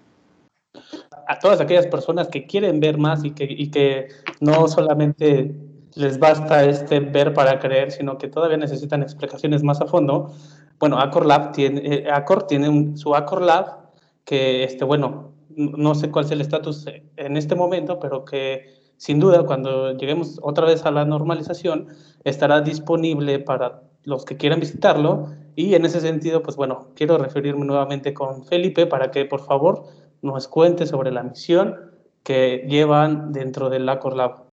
A 1.28 1.38
todas 1.38 1.60
aquellas 1.60 1.86
personas 1.86 2.28
que 2.28 2.46
quieren 2.46 2.80
ver 2.80 2.96
más 2.96 3.22
y 3.24 3.32
que, 3.32 3.44
y 3.44 3.70
que 3.70 4.08
no 4.40 4.66
solamente 4.68 5.54
les 5.94 6.18
basta 6.18 6.64
este 6.64 7.00
ver 7.00 7.34
para 7.34 7.58
creer, 7.58 7.90
sino 7.90 8.18
que 8.18 8.28
todavía 8.28 8.56
necesitan 8.56 9.02
explicaciones 9.02 9.62
más 9.62 9.80
a 9.80 9.86
fondo. 9.86 10.32
Bueno, 10.78 10.98
Accor 10.98 11.26
Lab 11.26 11.52
tiene, 11.52 11.80
eh, 11.84 12.08
tiene 12.48 12.68
un, 12.68 12.96
su 12.96 13.14
Accor 13.14 13.42
Lab 13.42 13.90
que, 14.24 14.64
este, 14.64 14.84
bueno, 14.84 15.32
no 15.56 15.94
sé 15.94 16.10
cuál 16.10 16.24
es 16.24 16.30
el 16.30 16.40
estatus 16.40 16.86
en 17.16 17.36
este 17.36 17.54
momento, 17.54 17.98
pero 17.98 18.24
que 18.24 18.80
sin 18.96 19.18
duda 19.18 19.44
cuando 19.44 19.92
lleguemos 19.96 20.38
otra 20.42 20.66
vez 20.66 20.84
a 20.84 20.90
la 20.90 21.04
normalización 21.04 21.88
estará 22.24 22.60
disponible 22.60 23.38
para 23.38 23.82
los 24.04 24.24
que 24.24 24.36
quieran 24.36 24.60
visitarlo. 24.60 25.28
Y 25.56 25.74
en 25.74 25.84
ese 25.84 26.00
sentido, 26.00 26.42
pues 26.42 26.56
bueno, 26.56 26.88
quiero 26.94 27.18
referirme 27.18 27.66
nuevamente 27.66 28.14
con 28.14 28.44
Felipe 28.44 28.86
para 28.86 29.10
que 29.10 29.24
por 29.24 29.40
favor 29.40 29.84
nos 30.22 30.48
cuente 30.48 30.86
sobre 30.86 31.10
la 31.10 31.22
misión 31.22 31.76
que 32.22 32.66
llevan 32.68 33.32
dentro 33.32 33.70
del 33.70 33.88
Acor 33.88 34.16
Lab. 34.16 34.49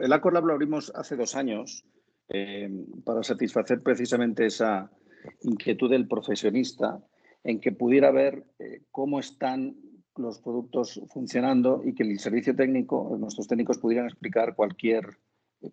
El 0.00 0.12
Acor 0.12 0.32
Lab 0.32 0.46
lo 0.46 0.52
abrimos 0.52 0.92
hace 0.94 1.16
dos 1.16 1.34
años 1.34 1.84
eh, 2.28 2.68
para 3.04 3.22
satisfacer 3.22 3.82
precisamente 3.82 4.46
esa 4.46 4.90
inquietud 5.42 5.90
del 5.90 6.06
profesionista 6.06 7.02
en 7.44 7.60
que 7.60 7.72
pudiera 7.72 8.10
ver 8.10 8.44
eh, 8.58 8.82
cómo 8.90 9.20
están 9.20 9.76
los 10.16 10.40
productos 10.40 11.00
funcionando 11.12 11.82
y 11.84 11.94
que 11.94 12.02
el 12.02 12.18
servicio 12.18 12.54
técnico, 12.54 13.16
nuestros 13.18 13.46
técnicos 13.46 13.78
pudieran 13.78 14.06
explicar 14.06 14.54
cualquier 14.54 15.18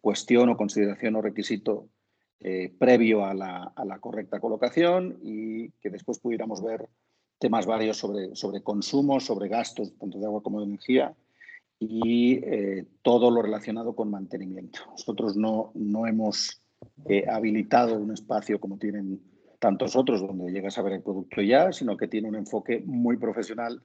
cuestión 0.01 0.49
o 0.49 0.57
consideración 0.57 1.15
o 1.15 1.21
requisito 1.21 1.89
eh, 2.39 2.73
previo 2.77 3.25
a 3.25 3.33
la, 3.33 3.73
a 3.75 3.85
la, 3.85 3.99
correcta 3.99 4.39
colocación 4.39 5.19
y 5.23 5.71
que 5.81 5.89
después 5.89 6.19
pudiéramos 6.19 6.63
ver 6.63 6.89
temas 7.39 7.65
varios 7.65 7.97
sobre, 7.97 8.35
sobre 8.35 8.61
consumo, 8.61 9.19
sobre 9.19 9.49
gastos, 9.49 9.97
tanto 9.97 10.19
de 10.19 10.25
agua 10.25 10.43
como 10.43 10.59
de 10.59 10.67
energía 10.67 11.15
y 11.79 12.35
eh, 12.35 12.85
todo 13.01 13.31
lo 13.31 13.41
relacionado 13.41 13.95
con 13.95 14.09
mantenimiento. 14.09 14.79
Nosotros 14.91 15.35
no, 15.35 15.71
no 15.75 16.07
hemos 16.07 16.61
eh, 17.07 17.25
habilitado 17.29 17.97
un 17.97 18.11
espacio 18.11 18.59
como 18.59 18.77
tienen 18.77 19.21
tantos 19.59 19.95
otros 19.95 20.21
donde 20.21 20.51
llegas 20.51 20.77
a 20.77 20.81
ver 20.81 20.93
el 20.93 21.01
producto 21.01 21.41
ya, 21.41 21.71
sino 21.71 21.97
que 21.97 22.07
tiene 22.07 22.29
un 22.29 22.35
enfoque 22.35 22.81
muy 22.85 23.17
profesional 23.17 23.83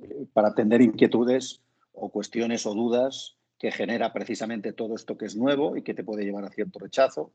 eh, 0.00 0.26
para 0.32 0.48
atender 0.48 0.82
inquietudes 0.82 1.62
o 1.92 2.10
cuestiones 2.10 2.66
o 2.66 2.74
dudas 2.74 3.36
que 3.58 3.70
genera 3.70 4.12
precisamente 4.12 4.72
todo 4.72 4.96
esto 4.96 5.16
que 5.16 5.26
es 5.26 5.36
nuevo 5.36 5.76
y 5.76 5.82
que 5.82 5.94
te 5.94 6.04
puede 6.04 6.24
llevar 6.24 6.44
a 6.44 6.50
cierto 6.50 6.78
rechazo 6.78 7.32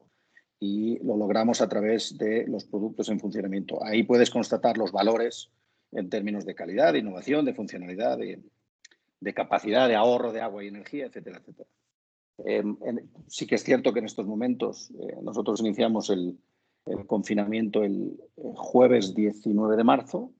y 0.60 0.98
lo 1.04 1.16
logramos 1.16 1.62
a 1.62 1.70
través 1.70 2.18
de 2.18 2.46
los 2.48 2.66
productos 2.66 3.10
en 3.10 3.20
funcionamiento. 3.20 3.84
Ahí 3.84 4.04
puedes 4.04 4.30
constatar 4.30 4.78
los 4.78 4.92
valores 4.92 5.52
en 5.92 6.10
términos 6.10 6.46
de 6.46 6.56
calidad, 6.56 6.94
de 6.94 7.00
innovación, 7.00 7.46
de 7.46 7.54
funcionalidad, 7.54 8.18
de 9.20 9.34
capacidad 9.34 9.88
de 9.88 9.96
ahorro 9.96 10.32
de 10.32 10.42
agua 10.42 10.64
y 10.64 10.68
energía, 10.68 11.06
etcétera, 11.06 11.40
etcétera. 11.40 11.70
Eh, 12.46 12.64
en, 12.82 13.12
sí 13.28 13.48
que 13.48 13.56
es 13.56 13.64
cierto 13.64 13.94
que 13.94 14.00
en 14.00 14.06
estos 14.06 14.28
momentos 14.28 14.92
eh, 14.92 15.18
nosotros 15.22 15.60
iniciamos 15.62 16.10
el, 16.10 16.38
confinamiento 17.08 17.84
el, 17.84 18.18
el, 18.38 18.56
jueves 18.56 19.14
19 19.14 19.76
de 19.76 19.84
marzo 19.84 20.32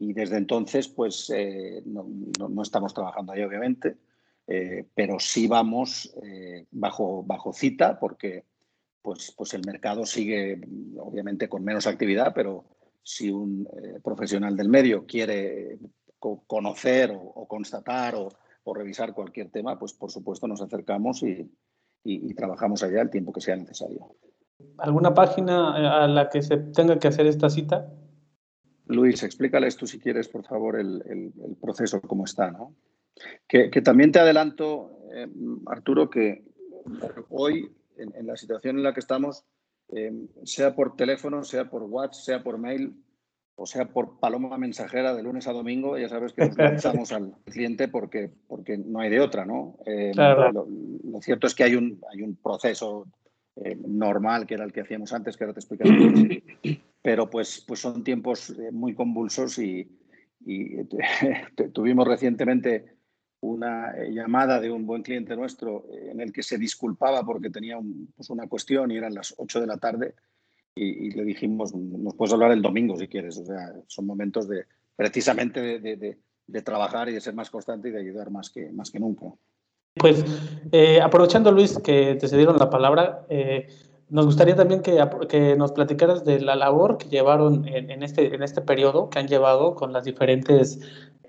y 0.00 0.14
desde 0.14 0.38
entonces 0.38 0.88
pues 0.88 1.30
eh, 1.30 1.82
no, 1.84 2.06
estamos 2.62 2.94
trabajando 2.94 3.32
ahí 3.32 3.42
obviamente, 3.42 3.98
eh, 4.46 4.86
pero 4.94 5.18
sí 5.20 5.46
vamos 5.46 6.12
eh, 6.22 6.66
bajo, 6.70 7.22
bajo 7.22 7.52
cita 7.52 8.00
porque 8.00 8.44
pues, 9.02 9.32
pues 9.36 9.52
el 9.54 9.62
mercado 9.66 10.06
sigue 10.06 10.60
obviamente 10.96 11.48
con 11.48 11.62
menos 11.64 11.86
actividad, 11.86 12.32
pero 12.34 12.64
si 13.02 13.30
un 13.30 13.68
eh, 13.76 14.00
profesional 14.02 14.56
del 14.56 14.68
medio 14.68 15.06
quiere 15.06 15.78
co 16.20 16.44
conocer 16.46 17.10
o, 17.10 17.20
o 17.20 17.48
constatar 17.48 18.14
o, 18.14 18.28
o, 18.62 18.74
revisar 18.74 19.12
cualquier 19.14 19.50
tema, 19.50 19.78
pues 19.78 19.94
por 19.94 20.10
supuesto 20.12 20.46
nos 20.46 20.62
acercamos 20.62 21.22
y, 21.22 21.50
y, 22.04 22.30
y, 22.30 22.34
trabajamos 22.34 22.82
allá 22.82 23.02
el 23.02 23.10
tiempo 23.10 23.32
que 23.32 23.40
sea 23.40 23.56
necesario. 23.56 24.14
¿Alguna 24.78 25.14
página 25.14 26.04
a 26.04 26.06
la 26.06 26.28
que 26.28 26.42
se 26.42 26.58
tenga 26.58 26.98
que 26.98 27.08
hacer 27.08 27.26
esta 27.26 27.50
cita? 27.50 27.90
Luis, 28.86 29.22
explícales 29.22 29.76
tú 29.76 29.86
si 29.86 29.98
quieres, 29.98 30.28
por 30.28 30.44
favor, 30.44 30.78
el, 30.78 31.02
el, 31.06 31.32
el 31.44 31.56
proceso, 31.56 32.00
cómo 32.00 32.24
está, 32.24 32.50
¿no? 32.50 32.74
Que, 33.48 33.70
que 33.70 33.82
también 33.82 34.12
te 34.12 34.20
adelanto, 34.20 35.00
eh, 35.12 35.28
Arturo, 35.66 36.10
que 36.10 36.44
hoy 37.30 37.70
en, 37.96 38.14
en, 38.14 38.26
la 38.26 38.36
situación 38.36 38.76
en 38.76 38.82
la 38.82 38.92
que 38.92 39.00
estamos, 39.00 39.44
eh, 39.88 40.12
sea 40.44 40.74
por 40.74 40.96
teléfono, 40.96 41.44
sea 41.44 41.68
por 41.68 41.82
WhatsApp, 41.84 42.24
sea 42.24 42.42
por 42.42 42.58
mail, 42.58 42.94
o 43.60 43.66
sea 43.66 43.84
por 43.84 44.18
paloma 44.18 44.56
mensajera 44.56 45.14
de 45.14 45.22
lunes 45.22 45.46
a 45.46 45.52
domingo, 45.52 45.98
ya 45.98 46.08
sabes 46.08 46.32
que 46.32 46.46
nos 46.48 46.56
lanzamos 46.56 47.12
al 47.12 47.34
cliente 47.44 47.88
porque, 47.88 48.30
porque 48.48 48.78
no 48.78 49.00
hay 49.00 49.10
de 49.10 49.20
otra, 49.20 49.44
¿no? 49.44 49.76
Eh, 49.84 50.12
claro. 50.14 50.50
lo, 50.50 50.66
lo, 51.04 51.20
cierto 51.20 51.46
es 51.46 51.54
que 51.54 51.64
hay 51.64 51.74
un, 51.74 52.00
hay 52.10 52.22
un 52.22 52.36
proceso 52.36 53.06
eh, 53.56 53.76
normal, 53.86 54.46
que 54.46 54.54
era 54.54 54.64
el 54.64 54.72
que 54.72 54.80
hacíamos 54.80 55.12
antes, 55.12 55.36
que 55.36 55.44
ahora 55.44 55.52
te 55.52 55.60
explicaré. 55.60 56.42
Pero 57.02 57.28
pues, 57.28 57.62
pues 57.66 57.80
son 57.80 58.02
tiempos 58.02 58.50
eh, 58.50 58.70
muy 58.72 58.94
convulsos 58.94 59.58
y, 59.58 59.86
y 60.46 60.84
tuvimos 61.74 62.08
recientemente 62.08 62.96
una 63.40 63.94
llamada 64.08 64.60
de 64.60 64.70
un 64.70 64.86
buen 64.86 65.02
cliente 65.02 65.36
nuestro 65.36 65.86
eh, 65.92 66.10
en 66.12 66.20
el 66.20 66.32
que 66.32 66.42
se 66.42 66.56
disculpaba 66.56 67.24
porque 67.24 67.50
tenía 67.50 67.76
un, 67.76 68.12
pues 68.16 68.30
una 68.30 68.46
cuestión 68.46 68.90
y 68.90 68.96
eran 68.96 69.14
las 69.14 69.34
8 69.36 69.60
de 69.60 69.66
la 69.66 69.76
tarde 69.76 70.14
y, 70.82 71.10
le 71.10 71.24
dijimos, 71.24 71.74
nos 71.74 72.14
puedes 72.14 72.32
hablar 72.32 72.52
el 72.52 72.62
domingo 72.62 72.96
si 72.96 73.08
quieres. 73.08 73.38
O 73.38 73.44
sea, 73.44 73.72
son 73.86 74.06
momentos 74.06 74.48
de 74.48 74.64
precisamente 74.96 75.60
de, 75.78 76.62
trabajar 76.62 77.08
y 77.08 77.12
de 77.12 77.20
ser 77.20 77.34
más 77.34 77.50
constante 77.50 77.88
y 77.88 77.92
de 77.92 78.00
ayudar 78.00 78.30
más 78.30 78.50
que, 78.50 78.70
más 78.72 78.90
que 78.90 78.98
nunca. 78.98 79.26
Pues 79.94 80.24
eh, 80.72 81.00
aprovechando, 81.00 81.52
Luis, 81.52 81.78
que 81.78 82.16
te 82.16 82.28
cedieron 82.28 82.58
la 82.58 82.70
palabra, 82.70 83.26
eh, 83.28 83.68
nos 84.08 84.26
gustaría 84.26 84.56
también 84.56 84.82
que, 84.82 85.02
que, 85.28 85.56
nos 85.56 85.72
platicaras 85.72 86.24
de 86.24 86.40
la 86.40 86.56
labor 86.56 86.98
que 86.98 87.08
llevaron 87.08 87.66
en, 87.68 88.02
este, 88.02 88.34
en 88.34 88.42
este 88.42 88.60
periodo, 88.60 89.08
que 89.08 89.18
han 89.18 89.28
llevado 89.28 89.74
con 89.74 89.92
las 89.92 90.04
diferentes 90.04 90.80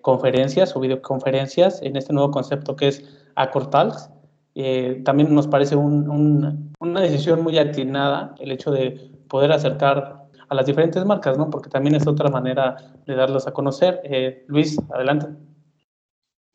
conferencias 0.01 0.75
o 0.75 0.79
videoconferencias 0.79 1.81
en 1.81 1.95
este 1.95 2.13
nuevo 2.13 2.31
concepto 2.31 2.75
que 2.75 2.87
es 2.87 3.03
Acortalks. 3.35 4.09
Eh, 4.55 5.01
también 5.05 5.33
nos 5.33 5.47
parece 5.47 5.75
un, 5.75 6.09
un, 6.09 6.73
una 6.79 7.01
decisión 7.01 7.41
muy 7.41 7.57
atinada 7.57 8.35
el 8.39 8.51
hecho 8.51 8.71
de 8.71 9.11
poder 9.27 9.51
acercar 9.51 10.21
a 10.49 10.55
las 10.55 10.65
diferentes 10.65 11.05
marcas, 11.05 11.37
¿no? 11.37 11.49
Porque 11.49 11.69
también 11.69 11.95
es 11.95 12.05
otra 12.05 12.29
manera 12.29 12.75
de 13.05 13.15
darlos 13.15 13.47
a 13.47 13.53
conocer. 13.53 14.01
Eh, 14.03 14.43
Luis, 14.47 14.77
adelante. 14.93 15.27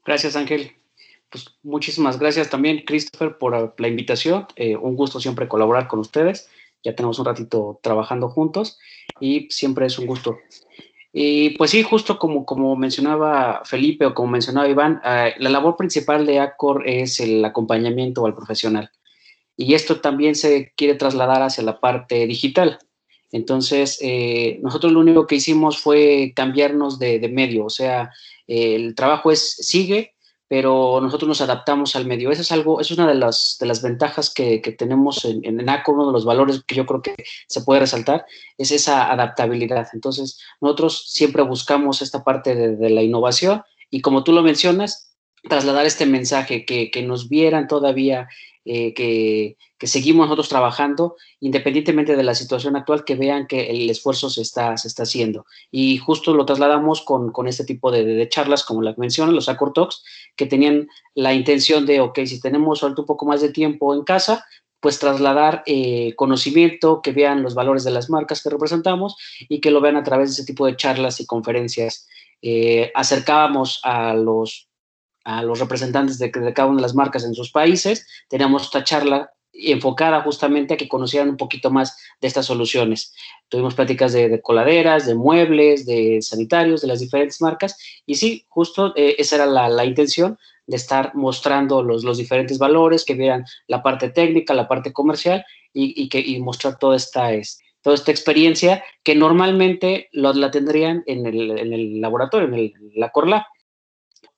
Gracias, 0.04 0.36
Ángel. 0.36 0.70
Pues 1.30 1.56
muchísimas 1.62 2.18
gracias 2.18 2.50
también, 2.50 2.84
Christopher, 2.84 3.38
por 3.38 3.74
la 3.80 3.88
invitación. 3.88 4.46
Eh, 4.56 4.76
un 4.76 4.96
gusto 4.96 5.18
siempre 5.18 5.48
colaborar 5.48 5.88
con 5.88 5.98
ustedes. 5.98 6.48
Ya 6.84 6.94
tenemos 6.94 7.18
un 7.18 7.24
ratito 7.24 7.80
trabajando 7.82 8.28
juntos 8.28 8.78
y 9.18 9.48
siempre 9.50 9.86
es 9.86 9.98
un 9.98 10.06
gusto. 10.06 10.36
Y 11.18 11.56
pues 11.56 11.70
sí, 11.70 11.82
justo 11.82 12.18
como, 12.18 12.44
como 12.44 12.76
mencionaba 12.76 13.62
Felipe 13.64 14.04
o 14.04 14.12
como 14.12 14.32
mencionaba 14.32 14.68
Iván, 14.68 15.00
eh, 15.02 15.32
la 15.38 15.48
labor 15.48 15.74
principal 15.74 16.26
de 16.26 16.40
ACOR 16.40 16.86
es 16.86 17.20
el 17.20 17.42
acompañamiento 17.42 18.26
al 18.26 18.34
profesional. 18.34 18.90
Y 19.56 19.72
esto 19.72 20.02
también 20.02 20.34
se 20.34 20.74
quiere 20.76 20.94
trasladar 20.94 21.40
hacia 21.40 21.64
la 21.64 21.80
parte 21.80 22.26
digital. 22.26 22.78
Entonces, 23.32 23.98
eh, 24.02 24.58
nosotros 24.62 24.92
lo 24.92 25.00
único 25.00 25.26
que 25.26 25.36
hicimos 25.36 25.78
fue 25.78 26.34
cambiarnos 26.36 26.98
de, 26.98 27.26
medio, 27.32 27.64
o 27.64 27.70
sea, 27.70 28.10
el 28.46 28.94
trabajo 28.94 29.30
es, 29.30 29.56
sigue, 29.58 30.15
pero 30.48 31.00
nosotros 31.00 31.28
nos 31.28 31.40
adaptamos 31.40 31.96
al 31.96 32.06
medio. 32.06 32.30
Eso 32.30 32.42
es 32.42 32.52
algo, 32.52 32.80
es 32.80 32.90
una 32.90 33.06
de 33.08 33.14
las, 33.14 33.56
de 33.58 33.66
las 33.66 33.82
ventajas 33.82 34.32
que, 34.32 34.58
tenemos 34.78 35.24
en, 35.24 35.44
en 35.44 35.68
ACO, 35.68 35.92
uno 35.92 36.06
de 36.06 36.12
los 36.12 36.24
valores 36.24 36.62
que 36.64 36.76
yo 36.76 36.86
creo 36.86 37.02
que 37.02 37.14
se 37.48 37.62
puede 37.62 37.80
resaltar, 37.80 38.26
es 38.56 38.70
esa 38.70 39.10
adaptabilidad. 39.10 39.88
Entonces, 39.92 40.40
nosotros 40.60 41.10
siempre 41.10 41.42
buscamos 41.42 42.00
esta 42.02 42.22
parte 42.22 42.54
de, 42.54 42.90
la 42.90 43.02
innovación 43.02 43.62
y 43.90 44.00
como 44.00 44.22
tú 44.22 44.32
lo 44.32 44.42
mencionas, 44.42 45.16
trasladar 45.48 45.86
este 45.86 46.06
mensaje, 46.06 46.64
que, 46.64 46.90
que 46.90 47.02
nos 47.02 47.28
vieran 47.28 47.66
todavía 47.66 48.28
eh, 48.68 48.94
que, 48.94 49.56
seguimos 49.86 50.26
nosotros 50.26 50.48
trabajando, 50.48 51.14
independientemente 51.38 52.16
de 52.16 52.24
la 52.24 52.34
situación 52.34 52.74
actual, 52.74 53.04
que 53.04 53.14
vean 53.14 53.46
que 53.46 53.70
el 53.70 53.88
esfuerzo 53.88 54.28
se 54.28 54.42
está, 54.42 54.76
se 54.76 54.88
está 54.88 55.04
haciendo. 55.04 55.46
Y 55.70 55.98
justo 55.98 56.34
lo 56.34 56.44
trasladamos 56.44 57.02
con, 57.02 57.30
con 57.30 57.46
este 57.46 57.64
tipo 57.64 57.92
de, 57.92 58.28
charlas, 58.28 58.64
como 58.64 58.82
las 58.82 58.98
mencionan, 58.98 59.36
los 59.36 59.48
Accord 59.48 59.72
Talks, 59.74 60.02
que 60.34 60.46
tenían 60.46 60.88
la 61.14 61.32
intención 61.32 61.86
de, 61.86 62.00
ok, 62.00 62.18
si 62.24 62.40
tenemos 62.40 62.82
ahorita 62.82 63.02
un 63.02 63.06
poco 63.06 63.24
más 63.24 63.40
de 63.40 63.50
tiempo 63.50 63.94
en 63.94 64.02
casa, 64.02 64.44
pues 64.80 64.98
trasladar 64.98 65.62
eh, 65.66 66.14
conocimiento, 66.16 67.00
que 67.00 67.12
vean 67.12 67.42
los 67.44 67.54
valores 67.54 67.84
de 67.84 67.92
las 67.92 68.10
marcas 68.10 68.42
que 68.42 68.50
representamos 68.50 69.16
y 69.48 69.60
que 69.60 69.70
lo 69.70 69.80
vean 69.80 69.96
a 69.96 70.02
través 70.02 70.30
de 70.30 70.32
ese 70.34 70.44
tipo 70.44 70.66
de 70.66 70.76
charlas 70.76 71.20
y 71.20 71.26
conferencias. 71.26 72.08
Eh, 72.42 72.90
acercábamos 72.94 73.80
a 73.84 74.14
los 74.14 74.68
a 75.26 75.42
los 75.42 75.58
representantes 75.58 76.18
de, 76.20 76.30
cada 76.30 76.68
una 76.68 76.76
de 76.76 76.82
las 76.82 76.94
marcas 76.94 77.24
en 77.24 77.34
sus 77.34 77.50
países. 77.50 78.06
Teníamos 78.28 78.62
esta 78.62 78.84
charla 78.84 79.32
enfocada 79.52 80.22
justamente 80.22 80.74
a 80.74 80.76
que 80.76 80.86
conocieran 80.86 81.30
un 81.30 81.36
poquito 81.36 81.68
más 81.68 81.98
de 82.20 82.28
estas 82.28 82.46
soluciones. 82.46 83.12
Tuvimos 83.48 83.74
pláticas 83.74 84.12
de, 84.12 84.40
coladeras, 84.40 85.04
de 85.04 85.16
muebles, 85.16 85.84
de 85.84 86.22
sanitarios, 86.22 86.80
de 86.80 86.86
las 86.86 87.00
diferentes 87.00 87.40
marcas. 87.40 87.76
Y 88.06 88.14
sí, 88.14 88.46
justo 88.48 88.92
eh, 88.94 89.16
esa 89.18 89.34
era 89.34 89.46
la, 89.46 89.84
intención 89.84 90.38
de 90.68 90.76
estar 90.76 91.12
mostrando 91.16 91.82
los, 91.82 92.04
los 92.04 92.18
diferentes 92.18 92.58
valores, 92.58 93.04
que 93.04 93.16
vean 93.16 93.44
la 93.66 93.82
parte 93.82 94.10
técnica, 94.10 94.54
la 94.54 94.68
parte 94.68 94.92
comercial 94.92 95.44
y, 95.72 96.08
que, 96.08 96.20
y 96.20 96.40
mostrar 96.40 96.78
toda 96.78 96.94
esta, 96.94 97.30
toda 97.82 97.96
esta 97.96 98.12
experiencia 98.12 98.84
que 99.02 99.16
normalmente 99.16 100.08
lo, 100.12 100.32
la 100.34 100.52
tendrían 100.52 101.02
en 101.06 101.26
el, 101.26 101.58
en 101.58 101.72
el 101.72 102.00
laboratorio, 102.00 102.46
en, 102.46 102.54
el, 102.54 102.74
la 102.94 103.10
Corlab 103.10 103.42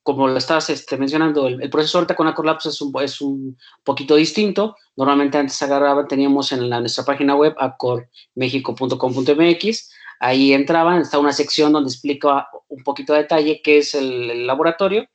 como 0.08 0.26
lo 0.26 0.38
estás 0.38 0.70
este, 0.70 0.96
mencionando, 0.96 1.48
el, 1.48 1.68
proceso 1.68 1.98
ahorita 1.98 2.16
con 2.16 2.32
es 2.64 2.80
un, 2.80 3.02
es 3.02 3.20
un 3.20 3.58
poquito 3.84 4.16
distinto. 4.16 4.74
Normalmente 4.96 5.36
antes 5.36 5.60
agarraba, 5.60 6.08
teníamos 6.08 6.50
en 6.50 6.70
nuestra 6.70 7.04
página 7.04 7.36
web 7.36 7.54
acormexico.com.mx, 7.58 9.90
ahí 10.20 10.54
entraban, 10.54 11.02
está 11.02 11.18
una 11.18 11.34
sección 11.34 11.72
donde 11.72 11.90
explica 11.90 12.48
un 12.68 12.82
poquito 12.84 13.12
de 13.12 13.18
detalle 13.18 13.60
qué 13.62 13.76
es 13.76 13.94
el, 13.94 14.46
laboratorio, 14.46 15.06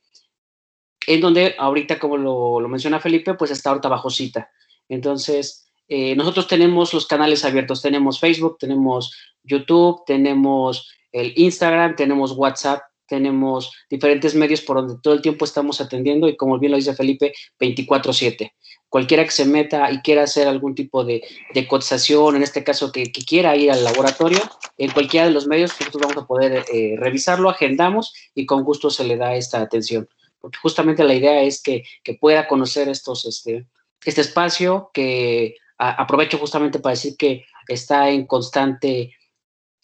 en 1.08 1.20
donde 1.20 1.56
ahorita, 1.58 1.98
como 1.98 2.16
lo, 2.16 2.60
lo, 2.60 2.68
menciona 2.68 3.00
Felipe, 3.00 3.34
pues 3.34 3.50
está 3.50 3.70
ahorita 3.70 3.88
bajo 3.88 4.10
cita. 4.10 4.48
Entonces, 4.88 5.72
eh, 5.88 6.14
nosotros 6.14 6.46
tenemos 6.46 6.94
los 6.94 7.08
canales 7.08 7.44
abiertos, 7.44 7.82
tenemos 7.82 8.20
Facebook, 8.20 8.58
tenemos 8.60 9.12
YouTube, 9.42 10.04
tenemos 10.06 10.88
el 11.10 11.32
Instagram, 11.34 11.96
tenemos 11.96 12.30
WhatsApp, 12.30 12.80
tenemos 13.06 13.72
diferentes 13.90 14.34
medios 14.34 14.60
por 14.60 14.76
donde 14.76 14.96
todo 15.02 15.14
el 15.14 15.22
tiempo 15.22 15.44
estamos 15.44 15.80
atendiendo 15.80 16.28
y 16.28 16.36
como 16.36 16.58
bien 16.58 16.72
lo 16.72 16.78
dice 16.78 16.94
Felipe, 16.94 17.32
24/7. 17.58 18.52
Cualquiera 18.88 19.24
que 19.24 19.30
se 19.30 19.44
meta 19.44 19.90
y 19.90 20.00
quiera 20.02 20.22
hacer 20.22 20.46
algún 20.46 20.74
tipo 20.74 21.04
de, 21.04 21.22
cotización, 21.68 22.36
en 22.36 22.42
este 22.42 22.62
caso 22.62 22.92
que, 22.92 23.10
quiera 23.10 23.56
ir 23.56 23.72
al 23.72 23.82
laboratorio, 23.82 24.38
en 24.78 24.90
cualquiera 24.92 25.26
de 25.26 25.32
los 25.32 25.46
medios 25.46 25.72
nosotros 25.80 26.02
vamos 26.02 26.22
a 26.22 26.26
poder 26.26 26.64
eh, 26.72 26.94
revisarlo, 26.98 27.50
agendamos 27.50 28.12
y 28.34 28.46
con 28.46 28.62
gusto 28.62 28.90
se 28.90 29.04
le 29.04 29.16
da 29.16 29.34
esta 29.34 29.60
atención. 29.60 30.08
Porque 30.40 30.58
justamente 30.58 31.02
la 31.02 31.14
idea 31.14 31.42
es 31.42 31.60
que, 31.62 31.84
pueda 32.20 32.46
conocer 32.46 32.88
estos, 32.88 33.24
este, 33.24 33.66
este 34.04 34.20
espacio, 34.20 34.90
que 34.94 35.56
aprovecho 35.76 36.38
justamente 36.38 36.78
para 36.78 36.92
decir 36.92 37.16
que 37.16 37.44
está 37.66 38.10
en 38.10 38.26
constante 38.26 39.14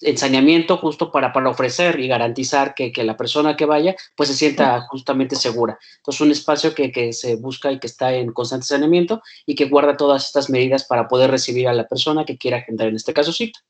ensañamiento 0.00 0.76
justo 0.78 1.10
para, 1.10 1.32
para 1.32 1.50
ofrecer 1.50 2.00
y 2.00 2.08
garantizar 2.08 2.74
que, 2.74 2.92
que, 2.92 3.04
la 3.04 3.16
persona 3.16 3.56
que 3.56 3.66
vaya 3.66 3.94
pues 4.16 4.28
se 4.28 4.34
sienta 4.34 4.86
justamente 4.88 5.36
segura. 5.36 5.78
Entonces 5.98 6.20
un 6.20 6.30
espacio 6.30 6.74
que, 6.74 6.90
que, 6.90 7.12
se 7.12 7.36
busca 7.36 7.70
y 7.70 7.78
que 7.78 7.86
está 7.86 8.14
en 8.14 8.32
constante 8.32 8.66
saneamiento 8.66 9.22
y 9.46 9.54
que 9.54 9.66
guarda 9.66 9.96
todas 9.96 10.26
estas 10.26 10.50
medidas 10.50 10.84
para 10.84 11.08
poder 11.08 11.30
recibir 11.30 11.68
a 11.68 11.74
la 11.74 11.86
persona 11.86 12.24
que 12.24 12.38
quiera 12.38 12.58
agendar 12.58 12.88
en 12.88 12.96
este 12.96 13.12
caso 13.12 13.32
cita. 13.32 13.60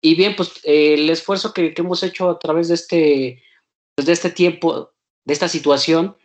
Y 0.00 0.14
bien, 0.14 0.34
pues 0.34 0.60
el 0.64 1.10
esfuerzo 1.10 1.52
que, 1.52 1.74
hemos 1.76 2.02
hecho 2.02 2.30
a 2.30 2.38
través 2.38 2.68
de 2.68 2.74
este, 2.74 3.42
pues, 3.94 4.06
de 4.06 4.12
este 4.12 4.30
tiempo, 4.30 4.92
de 5.24 5.32
esta 5.34 5.48
situación, 5.48 6.16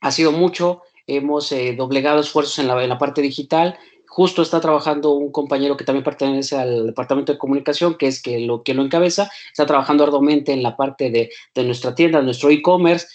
ha 0.00 0.12
sido 0.12 0.32
mucho. 0.32 0.82
Hemos 1.06 1.50
eh, 1.52 1.74
doblegado 1.76 2.20
esfuerzos 2.20 2.58
en 2.58 2.68
la, 2.68 2.82
en 2.82 2.88
la 2.88 2.98
parte 2.98 3.22
digital 3.22 3.78
Justo 4.16 4.40
está 4.40 4.62
trabajando 4.62 5.10
un 5.12 5.30
compañero 5.30 5.76
que 5.76 5.84
también 5.84 6.02
pertenece 6.02 6.56
al 6.56 6.86
departamento 6.86 7.32
de 7.32 7.38
comunicación, 7.38 7.96
que 7.98 8.06
es 8.06 8.22
que 8.22 8.40
lo 8.40 8.62
que 8.62 8.72
lo 8.72 8.82
encabeza, 8.82 9.30
está 9.50 9.66
trabajando 9.66 10.04
arduamente 10.04 10.54
en 10.54 10.62
la 10.62 10.74
parte 10.74 11.10
de, 11.10 11.30
de 11.54 11.64
nuestra 11.64 11.94
tienda, 11.94 12.22
nuestro 12.22 12.48
e-commerce, 12.48 13.08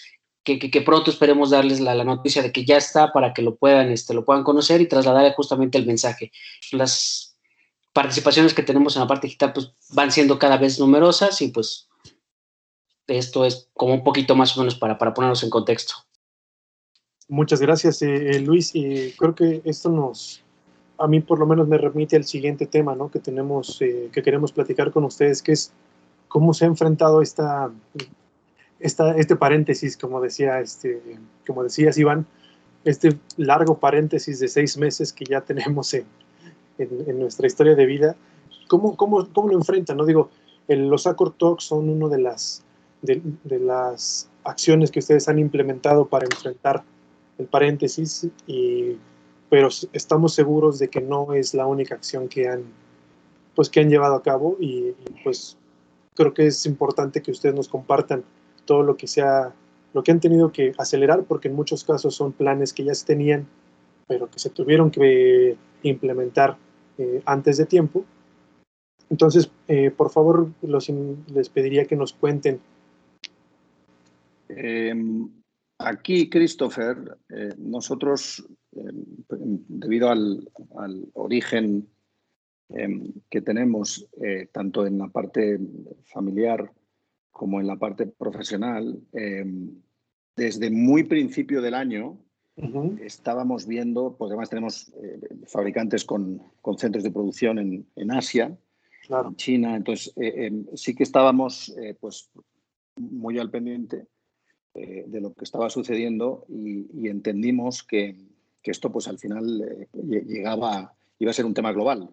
que, 0.44 0.60
que, 0.60 0.80
pronto 0.80 1.10
esperemos 1.10 1.50
darles 1.50 1.80
la, 1.80 1.96
la, 1.96 2.04
noticia 2.04 2.40
de 2.40 2.52
que 2.52 2.64
ya 2.64 2.76
está 2.76 3.12
para 3.12 3.34
que 3.34 3.42
lo 3.42 3.56
puedan, 3.56 3.90
este, 3.90 4.14
lo 4.14 4.24
puedan 4.24 4.44
conocer 4.44 4.80
y 4.80 4.86
trasladar 4.86 5.34
justamente 5.34 5.76
el 5.76 5.86
mensaje. 5.86 6.30
Las 6.70 7.36
participaciones 7.92 8.54
que 8.54 8.62
tenemos 8.62 8.94
en 8.94 9.02
la 9.02 9.08
parte 9.08 9.26
digital 9.26 9.52
pues, 9.54 9.72
van 9.88 10.12
siendo 10.12 10.38
cada 10.38 10.56
vez 10.56 10.78
numerosas 10.78 11.42
y 11.42 11.48
pues 11.48 11.88
esto 13.08 13.44
es 13.44 13.68
como 13.74 13.94
un 13.94 14.04
poquito 14.04 14.36
más 14.36 14.56
o 14.56 14.60
menos 14.60 14.76
para, 14.76 14.98
para 14.98 15.14
ponernos 15.14 15.42
en 15.42 15.50
contexto. 15.50 15.94
Muchas 17.26 17.60
gracias, 17.60 18.02
eh, 18.02 18.38
Luis. 18.38 18.70
Y 18.72 19.10
creo 19.18 19.34
que 19.34 19.62
esto 19.64 19.90
nos, 19.90 20.41
a 21.02 21.08
mí 21.08 21.20
por 21.20 21.40
lo 21.40 21.46
menos 21.46 21.66
me 21.66 21.78
remite 21.78 22.14
al 22.16 22.24
siguiente 22.24 22.66
tema 22.66 22.94
¿no? 22.94 23.10
que 23.10 23.18
tenemos, 23.18 23.82
eh, 23.82 24.08
que 24.12 24.22
queremos 24.22 24.52
platicar 24.52 24.92
con 24.92 25.02
ustedes, 25.02 25.42
que 25.42 25.52
es 25.52 25.72
cómo 26.28 26.54
se 26.54 26.64
ha 26.64 26.68
enfrentado 26.68 27.20
esta, 27.20 27.72
este 28.78 29.36
paréntesis, 29.36 29.96
como, 29.96 30.20
decía, 30.20 30.60
este, 30.60 31.02
como 31.44 31.64
decías, 31.64 31.98
Iván, 31.98 32.24
este 32.84 33.18
largo 33.36 33.78
paréntesis 33.78 34.38
de 34.38 34.46
seis 34.46 34.78
meses 34.78 35.12
que 35.12 35.24
ya 35.24 35.40
tenemos 35.40 35.92
en, 35.92 36.06
en, 36.78 37.18
nuestra 37.18 37.48
historia 37.48 37.74
de 37.74 37.84
vida. 37.84 38.16
¿Cómo, 38.68 38.96
cómo, 38.96 39.28
cómo 39.32 39.48
lo 39.48 39.54
enfrentan? 39.54 39.96
¿no? 39.96 40.06
Digo, 40.06 40.30
los 40.68 41.08
Accord 41.08 41.34
Talks 41.34 41.64
son 41.64 41.88
una 41.88 42.08
de 42.08 42.22
las, 42.22 42.62
de 43.02 43.58
las 43.58 44.30
acciones 44.44 44.92
que 44.92 45.00
ustedes 45.00 45.28
han 45.28 45.40
implementado 45.40 46.06
para 46.06 46.26
enfrentar 46.26 46.84
el 47.38 47.46
paréntesis 47.46 48.28
y 48.46 48.96
pero 49.52 49.68
estamos 49.92 50.32
seguros 50.32 50.78
de 50.78 50.88
que 50.88 51.02
no 51.02 51.34
es 51.34 51.52
la 51.52 51.66
única 51.66 51.94
acción 51.94 52.26
que 52.26 52.48
han, 52.48 52.62
pues, 53.54 53.68
que 53.68 53.80
han 53.80 53.90
llevado 53.90 54.14
a 54.14 54.22
cabo 54.22 54.56
y, 54.58 54.94
pues 55.22 55.58
creo 56.14 56.32
que 56.32 56.46
es 56.46 56.64
importante 56.64 57.20
que 57.20 57.32
ustedes 57.32 57.54
nos 57.54 57.68
compartan 57.68 58.24
todo 58.64 58.82
lo 58.82 58.96
que 58.96 59.06
sea, 59.06 59.52
lo 59.92 60.02
que 60.02 60.10
han 60.10 60.20
tenido 60.20 60.52
que 60.52 60.72
acelerar, 60.78 61.24
porque 61.24 61.48
en 61.48 61.54
muchos 61.54 61.84
casos 61.84 62.14
son 62.14 62.32
planes 62.32 62.72
que 62.72 62.82
ya 62.82 62.94
se 62.94 63.04
tenían, 63.04 63.46
pero 64.08 64.30
que 64.30 64.38
se 64.38 64.48
tuvieron 64.48 64.90
que 64.90 65.58
implementar 65.82 66.56
eh, 66.96 67.20
antes 67.26 67.58
de 67.58 67.66
tiempo. 67.66 68.06
Entonces, 69.10 69.50
eh, 69.68 69.90
por 69.90 70.08
favor, 70.08 70.48
les 70.62 71.48
pediría 71.50 71.84
que 71.84 71.96
nos 71.96 72.14
cuenten. 72.14 72.58
Em, 74.48 75.28
aquí, 75.78 76.30
Christopher, 76.30 77.18
eh, 77.28 77.50
nosotros 77.58 78.46
debido 78.72 80.10
al, 80.10 80.48
origen 81.14 81.88
em, 82.70 83.12
que 83.28 83.42
tenemos 83.42 84.08
eh, 84.22 84.48
tanto 84.52 84.86
en 84.86 84.98
la 84.98 85.08
parte 85.08 85.58
familiar 86.04 86.72
como 87.30 87.60
en 87.60 87.66
la 87.66 87.76
parte 87.76 88.06
profesional, 88.06 88.98
em, 89.12 89.70
desde 90.36 90.70
muy 90.70 91.04
principio 91.04 91.60
del 91.60 91.74
año 91.74 92.18
estábamos 93.00 93.66
viendo, 93.66 94.14
porque 94.16 94.32
además 94.32 94.50
tenemos 94.50 94.92
eh, 95.02 95.20
fabricantes 95.46 96.04
con, 96.04 96.40
centros 96.76 97.02
de 97.02 97.10
producción 97.10 97.58
en, 97.58 98.10
Asia, 98.10 98.56
en 99.08 99.36
China, 99.36 99.74
entonces 99.76 100.12
eh, 100.16 100.46
em, 100.46 100.66
sí 100.74 100.94
que 100.94 101.02
estábamos 101.02 101.74
pues, 102.00 102.30
muy 102.96 103.38
al 103.38 103.50
pendiente 103.50 104.06
de 104.74 105.20
lo 105.20 105.34
que 105.34 105.44
estaba 105.44 105.68
sucediendo 105.68 106.46
y, 106.48 107.08
entendimos 107.08 107.82
que, 107.82 108.16
esto 108.70 108.90
pues 108.90 109.08
al 109.08 109.18
final 109.18 109.60
eh, 109.62 109.88
llegaba, 110.26 110.94
iba 111.18 111.30
a 111.30 111.34
ser 111.34 111.44
un 111.44 111.54
tema 111.54 111.72
global. 111.72 112.08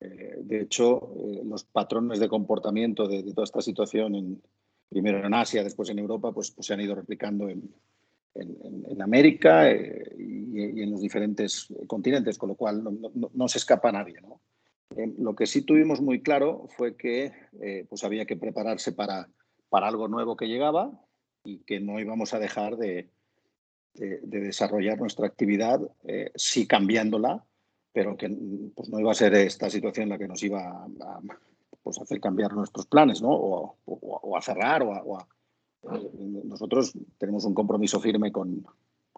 Eh, 0.00 0.36
de 0.40 0.60
hecho, 0.62 1.14
los 1.44 1.64
patrones 1.64 2.20
de 2.20 2.28
comportamiento 2.28 3.06
de, 3.06 3.22
toda 3.34 3.44
esta 3.44 3.60
situación, 3.60 4.14
en, 4.14 4.42
primero 4.88 5.26
en 5.26 5.34
Asia, 5.34 5.62
después 5.62 5.90
en 5.90 5.98
Europa, 5.98 6.32
pues, 6.32 6.50
pues 6.52 6.66
se 6.66 6.74
han 6.74 6.80
ido 6.80 6.94
replicando 6.94 7.48
en, 7.48 7.74
América 9.00 9.70
y, 9.72 10.82
en 10.82 10.92
los 10.92 11.00
diferentes 11.00 11.68
continentes, 11.88 12.38
con 12.38 12.50
lo 12.50 12.54
cual 12.54 12.84
no, 13.34 13.48
se 13.48 13.58
escapa 13.58 13.90
nadie. 13.90 14.20
lo 15.18 15.34
que 15.34 15.46
sí 15.46 15.62
tuvimos 15.62 16.00
muy 16.00 16.22
claro 16.22 16.68
fue 16.76 16.96
que 16.96 17.32
pues 17.88 18.04
había 18.04 18.26
que 18.26 18.36
prepararse 18.36 18.92
para, 18.92 19.28
para 19.68 19.88
algo 19.88 20.06
nuevo 20.06 20.36
que 20.36 20.46
llegaba 20.46 20.92
y 21.44 21.58
que 21.58 21.80
no 21.80 21.98
íbamos 21.98 22.32
a 22.32 22.38
dejar 22.38 22.76
de, 22.76 23.10
desarrollar 23.94 24.98
nuestra 24.98 25.26
actividad, 25.26 25.80
eh, 26.04 26.30
sí 26.34 26.66
cambiándola, 26.66 27.44
pero 27.92 28.16
que 28.16 28.28
pues, 28.74 28.88
no 28.88 29.00
iba 29.00 29.10
a 29.10 29.14
ser 29.14 29.34
esta 29.34 29.68
situación 29.68 30.08
la 30.08 30.18
que 30.18 30.28
nos 30.28 30.42
iba 30.42 30.84
a, 30.84 31.20
pues, 31.82 32.00
hacer 32.00 32.20
cambiar 32.20 32.52
nuestros 32.52 32.86
planes, 32.86 33.20
¿no? 33.20 33.30
o, 33.30 34.36
a 34.36 34.42
cerrar, 34.42 34.82
o 34.82 35.16
a, 35.16 35.26
eh, 35.82 36.10
nosotros 36.44 36.92
tenemos 37.18 37.44
un 37.44 37.54
compromiso 37.54 38.00
firme 38.00 38.30
con, 38.30 38.64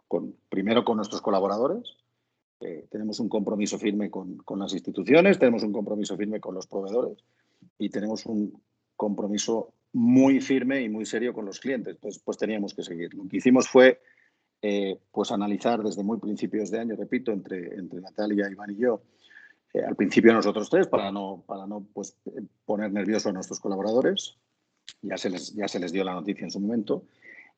con 0.09 0.35
primero 0.49 0.85
con 0.85 0.97
nuestros 0.97 1.21
colaboradores, 1.21 1.97
eh, 2.61 2.87
tenemos 2.91 3.19
un 3.21 3.29
compromiso 3.29 3.79
firme 3.79 4.11
con, 4.11 4.39
con, 4.39 4.61
las 4.61 4.73
instituciones, 4.73 5.39
tenemos 5.39 5.65
un 5.65 5.73
compromiso 5.73 6.17
firme 6.17 6.41
con 6.41 6.55
los 6.55 6.67
proveedores 6.67 7.19
y 7.79 7.89
tenemos 7.91 8.25
un 8.27 8.63
compromiso 8.97 9.73
muy 9.93 10.41
firme 10.41 10.81
y 10.83 10.89
muy 10.89 11.05
serio 11.05 11.35
con 11.35 11.45
los 11.45 11.59
clientes. 11.59 11.97
Pues, 12.01 12.21
pues 12.21 12.39
teníamos 12.39 12.75
que 12.75 12.83
seguir. 12.83 13.13
Lo 13.15 13.29
que 13.29 13.39
hicimos 13.39 13.69
fue 13.69 14.01
eh, 14.63 14.99
pues 15.11 15.31
analizar 15.31 15.83
desde 15.83 16.03
muy 16.03 16.19
principios 16.19 16.71
de 16.71 16.81
año, 16.81 16.97
repito, 16.97 17.33
entre, 17.33 17.75
entre 17.75 18.01
Natalia, 18.01 18.49
Iván 18.51 18.71
y 18.71 18.77
yo, 18.77 19.03
eh, 19.75 19.83
al 19.83 19.97
principio 19.97 20.33
nosotros 20.33 20.71
tres, 20.71 20.87
para 20.87 21.11
no, 21.11 21.45
para 21.47 21.67
no 21.67 21.87
pues, 21.93 22.17
poner 22.65 22.93
nervioso 22.93 23.29
a 23.29 23.33
nuestros 23.33 23.61
colaboradores, 23.61 24.37
ya 25.03 25.17
se, 25.17 25.31
les, 25.31 25.53
ya 25.55 25.69
se 25.69 25.81
les 25.81 25.93
dio 25.93 26.05
la 26.05 26.15
noticia 26.15 26.45
en 26.45 26.51
su 26.51 26.61
momento, 26.61 27.05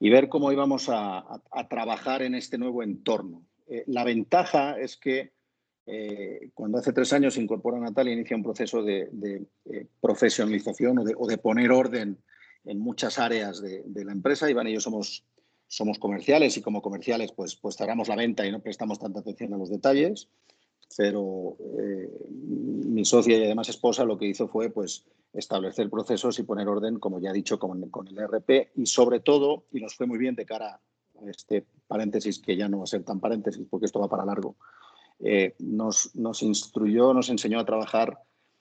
y 0.01 0.11
ver 0.11 0.29
cómo 0.29 0.53
íbamos 0.53 0.89
a, 0.89 1.41
trabajar 1.69 2.23
en 2.23 2.35
este 2.35 2.59
nuevo 2.59 2.83
entorno. 2.83 3.47
Eh, 3.67 3.85
la 3.87 4.05
ventaja 4.05 4.79
es 4.79 4.97
que 4.97 5.33
eh, 5.87 6.51
cuando 6.55 6.79
hace 6.79 6.93
tres 6.93 7.13
años 7.13 7.35
se 7.35 7.43
incorpora 7.43 7.79
Natalia, 7.79 8.13
inicia 8.13 8.37
un 8.37 8.43
proceso 8.43 8.83
de, 8.83 9.09
eh, 9.67 9.87
profesionalización 10.01 10.99
o 11.17 11.27
de, 11.27 11.39
poner 11.39 11.71
orden 11.71 12.19
en 12.65 12.79
muchas 12.79 13.19
áreas 13.19 13.61
de, 13.63 14.05
la 14.05 14.13
empresa. 14.13 14.51
Iván 14.51 14.69
y 14.69 14.75
yo 14.75 14.81
somos, 14.81 15.25
somos 15.69 15.99
comerciales 15.99 16.57
y 16.57 16.62
como 16.62 16.83
comerciales 16.83 17.33
pues, 17.33 17.57
pues 17.57 17.77
cerramos 17.77 18.09
la 18.09 18.17
venta 18.17 18.47
y 18.47 18.53
no 18.53 18.61
prestamos 18.61 18.99
tanta 18.99 19.21
atención 19.21 19.55
a 19.55 19.59
los 19.59 19.71
detalles. 19.71 20.29
Pero 20.97 21.57
eh, 21.81 22.09
mi 22.31 23.05
socia 23.05 23.37
y 23.37 23.45
además 23.45 23.69
esposa 23.69 24.05
lo 24.05 24.17
que 24.17 24.27
hizo 24.27 24.47
fue 24.49 24.71
pues, 24.71 25.05
establecer 25.33 25.91
procesos 25.91 26.39
y 26.39 26.45
poner 26.45 26.69
orden, 26.69 26.99
como 26.99 27.21
ya 27.21 27.31
he 27.31 27.35
dicho, 27.35 27.59
con, 27.59 27.83
el 27.83 28.29
RP 28.29 28.71
y 28.77 28.87
sobre 28.87 29.21
todo, 29.21 29.65
y 29.73 29.81
nos 29.81 29.97
fue 29.97 30.07
muy 30.07 30.19
bien 30.19 30.37
de 30.37 30.47
cara 30.47 30.81
a 31.21 31.31
este 31.31 31.67
paréntesis 31.89 32.39
que 32.39 32.57
ya 32.57 32.69
no 32.69 32.79
va 32.79 32.85
a 32.85 32.89
ser 32.89 33.03
tan 33.03 33.21
paréntesis 33.21 33.67
porque 33.69 33.87
esto 33.87 34.01
va 34.01 34.09
para 34.09 34.25
largo, 34.25 34.57
eh, 35.21 35.55
nos, 35.59 36.15
nos, 36.15 36.43
instruyó, 36.43 37.12
nos 37.12 37.29
enseñó 37.29 37.59
a 37.59 37.65
trabajar 37.65 38.21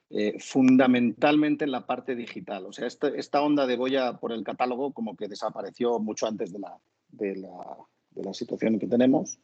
eh, 0.09 0.37
fundamentalmente 0.39 1.65
en 1.65 1.71
la 1.71 1.85
parte 1.85 2.15
digital. 2.15 2.65
O 2.65 2.73
sea, 2.73 2.87
esta, 2.87 3.07
esta, 3.09 3.41
onda 3.41 3.65
de 3.65 3.77
boya 3.77 4.17
por 4.17 4.31
el 4.31 4.43
catálogo 4.43 4.93
como 4.93 5.15
que 5.15 5.27
desapareció 5.27 5.99
mucho 5.99 6.27
antes 6.27 6.53
de 6.53 6.59
la, 6.59 6.77
de 7.13 7.35
la, 7.35 7.77
de 8.11 8.23
la 8.23 8.33
situación 8.33 8.79
que 8.79 8.87
tenemos. 8.87 9.39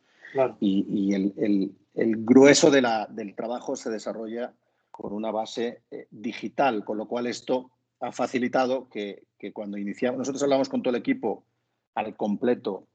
Y, 0.59 0.85
y 0.87 1.13
el, 1.13 1.33
el, 1.37 1.75
el, 1.95 2.23
grueso 2.23 2.69
de 2.69 2.81
la, 2.81 3.07
del 3.07 3.33
trabajo 3.33 3.75
se 3.75 3.89
desarrolla 3.89 4.53
con 4.91 5.13
una 5.13 5.31
base 5.31 5.81
eh, 5.89 6.07
digital, 6.11 6.85
con 6.85 6.97
lo 6.97 7.07
cual 7.07 7.25
esto 7.25 7.71
ha 7.99 8.11
facilitado 8.11 8.89
que, 8.89 9.23
que, 9.39 9.51
cuando 9.51 9.77
iniciamos, 9.77 10.19
nosotros 10.19 10.43
hablamos 10.43 10.69
con 10.69 10.83
todo 10.83 10.93
el 10.93 10.99
equipo 10.99 11.45
al 11.95 12.15
completo, 12.15 12.87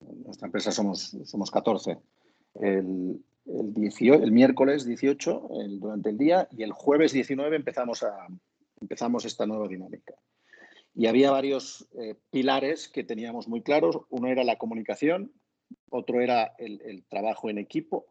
nuestra 0.00 0.46
empresa 0.46 0.70
somos, 0.70 1.16
somos 1.24 1.50
14, 1.50 1.98
el, 2.56 3.24
el, 3.46 3.92
el 4.22 4.32
miércoles 4.32 4.84
18 4.84 5.48
durante 5.78 6.10
el 6.10 6.18
día 6.18 6.46
y 6.50 6.62
el 6.62 6.72
jueves 6.72 7.12
19 7.12 7.56
empezamos, 7.56 8.02
a, 8.02 8.26
empezamos 8.80 9.24
esta 9.24 9.46
nueva 9.46 9.66
dinámica. 9.66 10.14
Y 10.94 11.06
había 11.06 11.30
varios 11.30 11.88
eh, 11.92 12.16
pilares 12.30 12.88
que 12.88 13.04
teníamos 13.04 13.48
muy 13.48 13.62
claros. 13.62 14.00
Uno 14.10 14.28
era 14.28 14.44
la 14.44 14.58
comunicación, 14.58 15.32
otro 15.88 16.20
era 16.20 16.52
el, 16.58 17.04
trabajo 17.08 17.48
en 17.48 17.58
equipo 17.58 18.06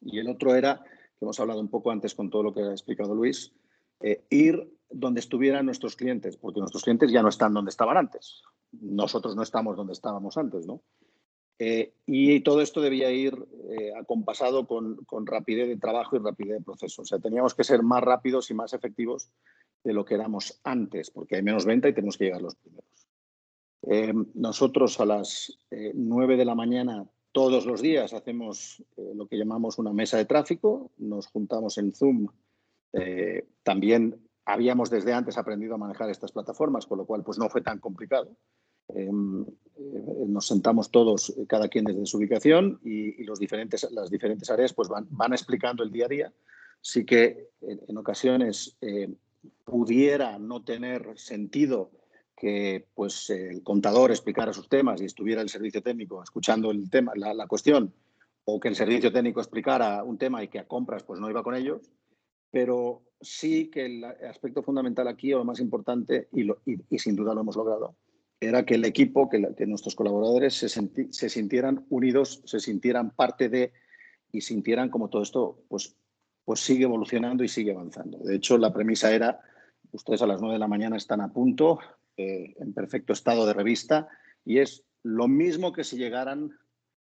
y 0.00 0.18
el 0.18 0.28
otro 0.28 0.54
era, 0.54 0.82
que 0.82 1.24
hemos 1.24 1.38
hablado 1.38 1.60
un 1.60 1.68
poco 1.68 1.90
antes 1.90 2.14
con 2.14 2.30
todo 2.30 2.42
lo 2.42 2.54
que 2.54 2.62
ha 2.62 2.70
explicado 2.70 3.14
Luis, 3.14 3.52
eh, 4.00 4.24
ir 4.30 4.68
donde 4.90 5.20
estuvieran 5.20 5.64
nuestros 5.64 5.96
clientes, 5.96 6.36
porque 6.36 6.60
nuestros 6.60 6.82
clientes 6.82 7.10
ya 7.10 7.22
no 7.22 7.28
están 7.28 7.54
donde 7.54 7.70
estaban 7.70 7.96
antes. 7.96 8.42
Nosotros 8.72 9.36
no 9.36 9.42
estamos 9.42 9.76
donde 9.76 9.92
estábamos 9.92 10.36
antes, 10.36 10.66
¿no? 10.66 10.82
Eh, 11.64 11.94
y 12.06 12.40
todo 12.40 12.60
esto 12.60 12.80
debía 12.80 13.12
ir 13.12 13.34
eh, 13.70 13.92
acompasado 13.96 14.66
con, 14.66 14.98
rapidez 15.26 15.68
de 15.68 15.76
trabajo 15.76 16.16
y 16.16 16.18
rapidez 16.18 16.58
de 16.58 16.64
proceso. 16.64 17.02
O 17.02 17.04
sea, 17.04 17.20
teníamos 17.20 17.54
que 17.54 17.62
ser 17.62 17.84
más 17.84 18.02
rápidos 18.02 18.50
y 18.50 18.54
más 18.54 18.72
efectivos 18.72 19.30
de 19.84 19.92
lo 19.92 20.04
que 20.04 20.14
éramos 20.14 20.60
antes, 20.64 21.10
porque 21.10 21.36
hay 21.36 21.42
menos 21.42 21.64
venta 21.64 21.88
y 21.88 21.94
tenemos 21.94 22.16
que 22.16 22.24
llegar 22.24 22.42
los 22.42 22.54
primeros. 22.54 22.86
Eh, 23.82 24.14
nosotros 24.34 25.00
a 25.00 25.06
las 25.06 25.58
9 25.70 26.36
de 26.36 26.44
la 26.44 26.54
mañana 26.54 27.04
todos 27.32 27.66
los 27.66 27.80
días 27.80 28.12
hacemos 28.12 28.84
lo 28.96 29.26
que 29.26 29.38
llamamos 29.38 29.78
una 29.78 29.92
mesa 29.92 30.18
de 30.18 30.26
tráfico, 30.26 30.92
nos 30.98 31.26
juntamos 31.26 31.78
en 31.78 31.92
Zoom. 31.92 32.28
también 33.62 34.20
habíamos 34.44 34.90
desde 34.90 35.12
antes 35.12 35.38
aprendido 35.38 35.74
a 35.74 35.78
manejar 35.78 36.10
estas 36.10 36.32
plataformas, 36.32 36.86
con 36.86 36.98
lo 36.98 37.06
cual 37.06 37.22
pues 37.22 37.38
no 37.38 37.48
fue 37.48 37.62
tan 37.62 37.78
complicado. 37.78 38.36
Em, 38.88 39.42
eh, 39.42 40.24
nos 40.26 40.46
sentamos 40.46 40.90
todos, 40.90 41.30
eh, 41.30 41.46
cada 41.46 41.68
quien 41.68 41.84
desde 41.84 42.04
su 42.06 42.18
ubicación, 42.18 42.80
y, 42.84 43.24
los 43.24 43.38
diferentes, 43.38 43.88
las 43.92 44.10
diferentes 44.10 44.50
áreas 44.50 44.72
pues 44.72 44.88
van, 44.88 45.06
van, 45.10 45.32
explicando 45.32 45.82
el 45.82 45.92
día 45.92 46.06
a 46.06 46.08
día. 46.08 46.32
Sí 46.80 47.04
que 47.04 47.50
en, 47.60 47.96
ocasiones 47.96 48.76
eh, 48.80 49.08
pudiera 49.64 50.38
no 50.38 50.64
tener 50.64 51.18
sentido 51.18 51.90
que 52.36 52.86
pues, 52.94 53.30
el 53.30 53.62
contador 53.62 54.10
explicara 54.10 54.52
sus 54.52 54.68
temas 54.68 55.00
y 55.00 55.04
estuviera 55.04 55.42
el 55.42 55.48
servicio 55.48 55.82
técnico 55.82 56.22
escuchando 56.22 56.70
el 56.70 56.90
tema, 56.90 57.12
la, 57.14 57.46
cuestión, 57.46 57.94
o 58.44 58.58
que 58.58 58.68
el 58.68 58.76
servicio 58.76 59.12
técnico 59.12 59.40
explicara 59.40 60.02
un 60.02 60.18
tema 60.18 60.42
y 60.42 60.48
que 60.48 60.58
a 60.58 60.66
compras 60.66 61.04
pues, 61.04 61.20
no 61.20 61.30
iba 61.30 61.42
con 61.42 61.54
ellos, 61.54 61.90
pero 62.50 63.02
sí 63.20 63.70
que 63.70 63.86
el 63.86 64.04
aspecto 64.04 64.62
fundamental 64.62 65.06
aquí, 65.08 65.32
o 65.32 65.44
más 65.44 65.60
importante, 65.60 66.28
y, 66.32 66.98
sin 66.98 67.16
duda 67.16 67.34
lo 67.34 67.42
hemos 67.42 67.56
logrado, 67.56 67.94
era 68.40 68.66
que 68.66 68.74
el 68.74 68.84
equipo, 68.84 69.30
que, 69.30 69.38
nuestros 69.66 69.94
colaboradores 69.94 70.54
se, 70.54 70.68
se, 70.68 71.28
sintieran 71.28 71.86
unidos, 71.88 72.42
se 72.44 72.58
sintieran 72.58 73.10
parte 73.10 73.48
de 73.48 73.72
y 74.32 74.40
sintieran 74.40 74.90
como 74.90 75.08
todo 75.10 75.22
esto 75.22 75.62
pues, 75.68 75.94
pues 76.44 76.60
sigue 76.60 76.84
evolucionando 76.84 77.44
y 77.44 77.48
sigue 77.48 77.72
avanzando. 77.72 78.18
De 78.18 78.36
hecho, 78.36 78.58
la 78.58 78.72
premisa 78.72 79.12
era, 79.12 79.40
ustedes 79.92 80.22
a 80.22 80.26
las 80.26 80.40
9 80.40 80.54
de 80.54 80.58
la 80.58 80.68
mañana 80.68 80.96
están 80.96 81.20
a 81.20 81.32
punto, 81.32 81.78
eh, 82.16 82.54
en 82.58 82.72
perfecto 82.72 83.12
estado 83.12 83.46
de 83.46 83.52
revista, 83.52 84.08
y 84.44 84.58
es 84.58 84.84
lo 85.02 85.28
mismo 85.28 85.72
que 85.72 85.84
si 85.84 85.96
llegaran 85.96 86.58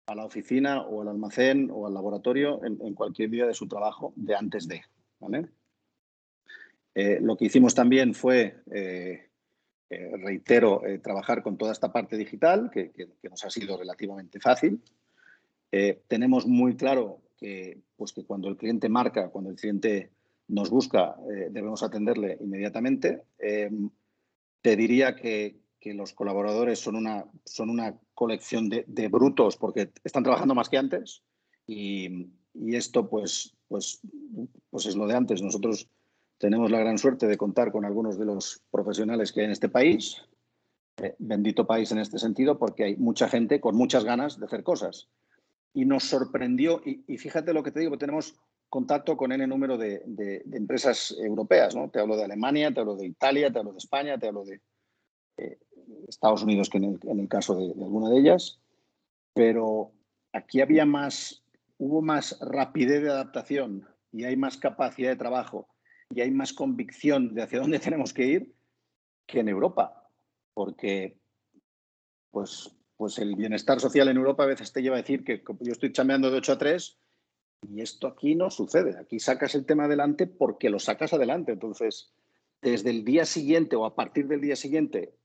a 0.05 0.15
la 0.15 0.25
oficina 0.25 0.81
o 0.81 1.01
al 1.01 1.07
almacén 1.07 1.69
o 1.71 1.87
al 1.87 1.93
laboratorio 1.93 2.63
en, 2.65 2.93
cualquier 2.93 3.29
día 3.29 3.47
de 3.47 3.53
su 3.53 3.67
trabajo 3.67 4.13
de 4.17 4.35
antes 4.35 4.67
de. 4.67 4.81
¿vale? 5.19 5.47
Eh, 6.93 7.19
lo 7.21 7.37
que 7.37 7.45
hicimos 7.45 7.73
también 7.73 8.13
fue 8.13 8.57
eh, 8.71 9.29
reitero, 9.89 10.81
trabajar 11.01 11.41
con 11.41 11.57
toda 11.57 11.71
esta 11.71 11.93
parte 11.93 12.17
digital, 12.17 12.69
que, 12.69 12.91
nos 13.29 13.45
ha 13.45 13.49
sido 13.49 13.77
relativamente 13.77 14.39
fácil. 14.39 14.81
Tenemos 16.07 16.45
muy 16.45 16.75
claro 16.75 17.22
que, 17.43 17.81
pues 17.97 18.13
que 18.13 18.23
cuando 18.23 18.47
el 18.47 18.55
cliente 18.55 18.87
marca, 18.87 19.27
cuando 19.27 19.49
el 19.49 19.57
cliente 19.57 20.11
nos 20.47 20.69
busca, 20.69 21.17
debemos 21.51 21.83
atenderle 21.83 22.37
inmediatamente. 22.39 23.23
te 23.37 24.75
diría 24.77 25.13
que, 25.15 25.61
los 25.85 26.13
colaboradores 26.13 26.79
son 26.79 26.95
una, 26.95 27.25
son 27.43 27.69
una 27.69 27.99
colección 28.13 28.69
de, 28.69 29.07
brutos 29.09 29.57
porque 29.57 29.91
están 30.05 30.23
trabajando 30.23 30.55
más 30.55 30.69
que 30.69 30.77
antes 30.77 31.23
y, 31.67 32.29
y 32.53 32.75
esto 32.77 33.09
pues, 33.09 33.53
pues, 33.67 33.99
pues 34.69 34.85
es 34.85 34.95
lo 34.95 35.05
de 35.05 35.15
antes. 35.15 35.41
Nosotros 35.41 35.89
tenemos 36.37 36.71
la 36.71 36.79
gran 36.79 36.97
suerte 36.97 37.27
de 37.27 37.35
contar 37.35 37.73
con 37.73 37.83
algunos 37.83 38.17
de 38.17 38.23
los 38.23 38.61
profesionales 38.71 39.33
que 39.33 39.41
hay 39.41 39.45
en 39.47 39.51
este 39.51 39.67
país. 39.67 40.21
Eh, 41.01 41.15
bendito 41.19 41.67
país 41.67 41.91
en 41.91 41.97
este 41.97 42.19
sentido, 42.19 42.57
porque 42.57 42.85
hay 42.85 42.95
mucha 42.95 43.27
gente 43.27 43.59
con 43.59 43.75
muchas 43.75 44.05
ganas 44.05 44.39
de 44.39 44.45
hacer 44.45 44.63
cosas. 44.63 45.09
Y 45.73 45.85
nos 45.85 46.03
sorprendió, 46.03 46.81
y, 46.85 47.17
fíjate 47.17 47.53
lo 47.53 47.63
que 47.63 47.71
te 47.71 47.79
digo, 47.79 47.97
tenemos 47.97 48.35
contacto 48.69 49.17
con 49.17 49.31
N 49.31 49.45
número 49.47 49.77
de, 49.77 50.03
empresas 50.51 51.15
europeas, 51.17 51.75
¿no? 51.75 51.89
Te 51.89 51.99
hablo 51.99 52.15
de 52.15 52.25
Alemania, 52.25 52.71
te 52.73 52.79
hablo 52.79 52.95
de 52.95 53.07
Italia, 53.07 53.51
te 53.51 53.59
hablo 53.59 53.71
de 53.71 53.77
España, 53.77 54.17
te 54.17 54.27
hablo 54.27 54.43
de... 54.43 54.61
Eh, 55.37 55.57
Estados 56.07 56.43
Unidos 56.43 56.69
que 56.69 56.77
en 56.77 57.19
el, 57.19 57.27
caso 57.27 57.55
de, 57.55 57.71
alguna 57.83 58.09
de 58.09 58.19
ellas, 58.19 58.59
pero 59.33 59.91
aquí 60.31 60.61
había 60.61 60.85
más, 60.85 61.43
hubo 61.77 62.01
más 62.01 62.37
rapidez 62.39 63.01
de 63.01 63.09
adaptación 63.09 63.87
y 64.11 64.25
hay 64.25 64.35
más 64.35 64.57
capacidad 64.57 65.09
de 65.09 65.15
trabajo 65.15 65.67
y 66.09 66.21
hay 66.21 66.31
más 66.31 66.53
convicción 66.53 67.33
de 67.33 67.43
hacia 67.43 67.59
dónde 67.59 67.79
tenemos 67.79 68.13
que 68.13 68.25
ir 68.25 68.55
que 69.25 69.39
en 69.39 69.49
Europa, 69.49 70.09
porque 70.53 71.17
pues, 72.31 72.75
pues 73.03 73.19
el 73.19 73.35
bienestar 73.35 73.81
social 73.81 74.07
en 74.07 74.15
Europa 74.15 74.43
a 74.43 74.45
veces 74.45 74.71
te 74.71 74.81
lleva 74.81 74.95
a 74.95 75.01
decir 75.01 75.25
que 75.25 75.43
yo 75.59 75.73
estoy 75.73 75.91
chambeando 75.91 76.31
de 76.31 76.37
8 76.37 76.53
a 76.53 76.57
3 76.57 76.97
y 77.67 77.81
esto 77.81 78.07
aquí 78.07 78.33
no 78.33 78.49
sucede. 78.49 78.97
Aquí 78.97 79.19
sacas 79.19 79.55
el 79.55 79.65
tema 79.65 79.83
adelante 79.83 80.25
porque 80.25 80.69
lo 80.69 80.79
sacas 80.79 81.11
adelante. 81.11 81.51
Entonces, 81.51 82.13
desde 82.61 82.91
el 82.91 83.03
día 83.03 83.25
siguiente 83.25 83.75
o 83.75 83.83
a 83.83 83.93
partir 83.93 84.29
del 84.29 84.39
día 84.39 84.55
siguiente, 84.55 85.17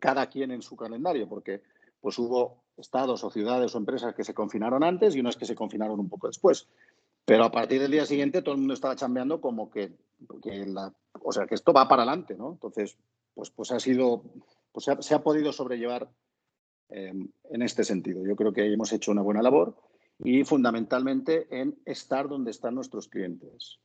cada 0.00 0.28
quien 0.28 0.50
en 0.50 0.60
su 0.60 0.74
calendario, 0.74 1.28
porque 1.28 1.62
pues 2.00 2.18
hubo 2.18 2.64
estados 2.76 3.22
o 3.22 3.30
ciudades 3.30 3.76
o 3.76 3.78
empresas 3.78 4.12
que 4.12 4.24
se 4.24 4.34
confinaron 4.34 4.82
antes 4.82 5.14
y 5.14 5.20
unas 5.20 5.36
que 5.36 5.46
se 5.46 5.54
confinaron 5.54 6.00
un 6.00 6.08
poco 6.08 6.26
después. 6.26 6.66
Pero 7.24 7.44
a 7.44 7.52
partir 7.52 7.80
del 7.80 7.92
día 7.92 8.06
siguiente 8.06 8.42
todo 8.42 8.56
el 8.56 8.60
mundo 8.60 8.74
estaba 8.74 8.96
chambeando 8.96 9.40
como 9.40 9.70
que, 9.70 9.92
la, 10.66 10.92
o 11.22 11.30
sea, 11.30 11.46
que 11.46 11.54
esto 11.54 11.72
va 11.72 11.86
para 11.86 12.02
adelante, 12.02 12.34
¿no? 12.34 12.50
Entonces, 12.50 12.98
pues, 13.34 13.50
pues 13.50 13.70
ha 13.70 13.78
sido, 13.78 14.24
pues 14.72 14.88
se 14.98 15.14
ha, 15.14 15.22
podido 15.22 15.52
sobrellevar 15.52 16.10
eh, 16.90 17.12
en 17.50 17.62
este 17.62 17.84
sentido. 17.84 18.24
Yo 18.26 18.36
creo 18.36 18.52
que 18.52 18.72
hemos 18.72 18.92
hecho 18.92 19.12
una 19.12 19.22
buena 19.22 19.42
labor 19.42 19.76
y 20.22 20.44
fundamentalmente 20.44 21.46
en 21.50 21.78
estar 21.84 22.28
donde 22.28 22.50
están 22.50 22.74
nuestros 22.74 23.08
clientes. 23.08 23.78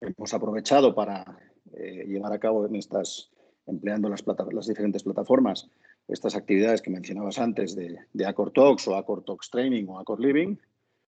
Hemos 0.00 0.32
aprovechado 0.34 0.94
para 0.94 1.38
eh, 1.72 2.04
llevar 2.06 2.32
a 2.32 2.38
cabo 2.38 2.66
en 2.66 2.76
estas, 2.76 3.30
empleando 3.66 4.08
las, 4.08 4.24
las, 4.26 4.66
diferentes 4.66 5.02
plataformas, 5.02 5.68
estas 6.08 6.36
actividades 6.36 6.82
que 6.82 6.90
mencionabas 6.90 7.38
antes 7.38 7.74
de, 7.74 7.98
de 8.12 8.26
Accor 8.26 8.52
Talks 8.52 8.88
o 8.88 8.96
Accor 8.96 9.24
Talks 9.24 9.50
Training 9.50 9.86
o 9.88 9.98
Accor 9.98 10.20
Living, 10.20 10.56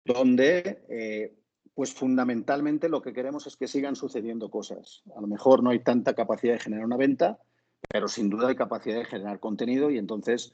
donde 0.05 0.85
eh, 0.89 1.35
pues 1.75 1.93
fundamentalmente 1.93 2.89
lo 2.89 3.03
que 3.03 3.13
queremos 3.13 3.47
es 3.47 3.57
que 3.57 3.67
sigan 3.67 3.97
sucediendo 3.97 4.51
cosas. 4.51 5.03
A 5.17 5.21
lo 5.21 5.27
mejor 5.27 5.63
no 5.63 5.71
hay 5.71 5.81
tanta 5.81 6.15
capacidad 6.15 6.55
de 6.55 6.61
generar 6.61 6.85
una 6.85 6.97
venta, 6.97 7.39
pero 7.89 8.09
sin 8.09 8.31
duda 8.31 8.49
hay 8.49 8.55
capacidad 8.55 8.99
de 8.99 9.05
generar 9.05 9.41
contenido 9.41 9.91
y 9.91 9.99
entonces 9.99 10.53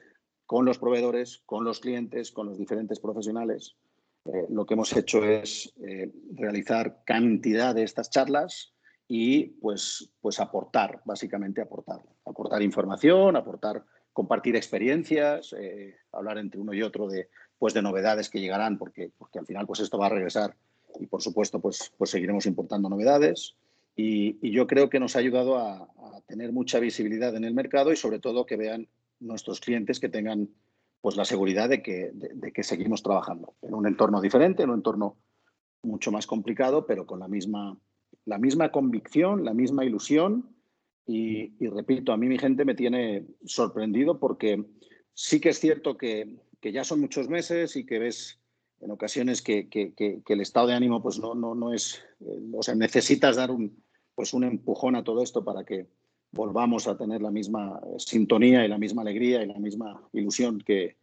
con 0.50 0.64
los 0.64 0.78
proveedores, 0.78 1.44
con 1.46 1.62
los 1.62 1.78
clientes, 1.78 2.32
con 2.32 2.48
los 2.48 2.58
diferentes 2.58 2.98
profesionales, 2.98 3.76
eh, 4.24 4.46
lo 4.48 4.66
que 4.66 4.74
hemos 4.74 4.92
hecho 4.96 5.24
es 5.24 5.72
eh, 5.80 6.10
realizar 6.34 7.04
cantidad 7.06 7.72
de 7.72 7.84
estas 7.84 8.10
charlas 8.10 8.72
y 9.06 9.44
pues, 9.44 10.10
pues 10.20 10.40
aportar, 10.40 11.02
básicamente 11.04 11.60
aportar. 11.60 12.00
Aportar 12.24 12.62
información, 12.62 13.36
aportar, 13.36 13.84
compartir 14.12 14.56
experiencias, 14.56 15.54
eh, 15.56 15.94
hablar 16.10 16.36
entre 16.38 16.60
uno 16.60 16.74
y 16.74 16.82
otro 16.82 17.06
de, 17.06 17.28
pues, 17.56 17.72
de 17.72 17.82
novedades 17.82 18.28
que 18.28 18.40
llegarán, 18.40 18.76
porque, 18.76 19.12
porque 19.16 19.38
al 19.38 19.46
final 19.46 19.68
pues 19.68 19.78
esto 19.78 19.98
va 19.98 20.06
a 20.06 20.16
regresar 20.16 20.56
y 20.98 21.06
por 21.06 21.22
supuesto 21.22 21.60
pues, 21.60 21.92
pues 21.96 22.10
seguiremos 22.10 22.46
importando 22.46 22.88
novedades. 22.88 23.54
Y, 23.94 24.50
yo 24.50 24.66
creo 24.66 24.90
que 24.90 24.98
nos 24.98 25.14
ha 25.14 25.20
ayudado 25.20 25.58
a, 25.58 25.76
a 25.76 26.20
tener 26.26 26.52
mucha 26.52 26.80
visibilidad 26.80 27.36
en 27.36 27.44
el 27.44 27.54
mercado 27.54 27.92
y 27.92 27.96
sobre 27.96 28.18
todo 28.18 28.46
que 28.46 28.56
vean 28.56 28.88
nuestros 29.20 29.60
clientes 29.60 30.00
que 30.00 30.08
tengan 30.08 30.48
pues 31.00 31.16
la 31.16 31.24
seguridad 31.24 31.68
de 31.68 31.82
que, 31.82 32.10
de, 32.12 32.52
que 32.52 32.62
seguimos 32.62 33.02
trabajando 33.02 33.54
en 33.62 33.74
un 33.74 33.86
entorno 33.86 34.20
diferente, 34.20 34.62
en 34.62 34.70
un 34.70 34.76
entorno 34.76 35.16
mucho 35.82 36.12
más 36.12 36.26
complicado, 36.26 36.86
pero 36.86 37.06
con 37.06 37.20
la 37.20 37.28
misma, 37.28 37.78
la 38.26 38.38
misma 38.38 38.70
convicción, 38.70 39.44
la 39.44 39.54
misma 39.54 39.84
ilusión. 39.84 40.54
Y, 41.06 41.56
repito, 41.68 42.12
a 42.12 42.16
mí 42.16 42.28
mi 42.28 42.38
gente 42.38 42.64
me 42.64 42.74
tiene 42.74 43.26
sorprendido 43.44 44.20
porque 44.20 44.64
sí 45.14 45.40
que 45.40 45.48
es 45.48 45.58
cierto 45.58 45.96
que, 45.96 46.36
que 46.60 46.70
ya 46.70 46.84
son 46.84 47.00
muchos 47.00 47.28
meses 47.28 47.76
y 47.76 47.86
que 47.86 47.98
ves 47.98 48.38
en 48.80 48.90
ocasiones 48.90 49.42
que, 49.42 49.68
que, 49.68 49.94
que, 49.94 50.22
el 50.26 50.40
estado 50.40 50.68
de 50.68 50.74
ánimo 50.74 51.02
pues 51.02 51.18
no, 51.18 51.34
no, 51.34 51.54
no 51.54 51.72
es, 51.72 52.02
eh, 52.20 52.40
o 52.52 52.62
sea, 52.62 52.74
necesitas 52.74 53.36
dar 53.36 53.50
un, 53.50 53.82
pues 54.14 54.32
un 54.32 54.44
empujón 54.44 54.96
a 54.96 55.04
todo 55.04 55.22
esto 55.22 55.44
para 55.44 55.64
que, 55.64 55.88
volvamos 56.32 56.86
a 56.86 56.96
tener 56.96 57.22
la 57.22 57.30
misma 57.30 57.80
sintonía 57.98 58.64
y 58.64 58.68
la 58.68 58.78
misma 58.78 59.02
alegría 59.02 59.42
y 59.42 59.46
la 59.46 59.58
misma 59.58 60.02
ilusión 60.12 60.60
que, 60.60 60.96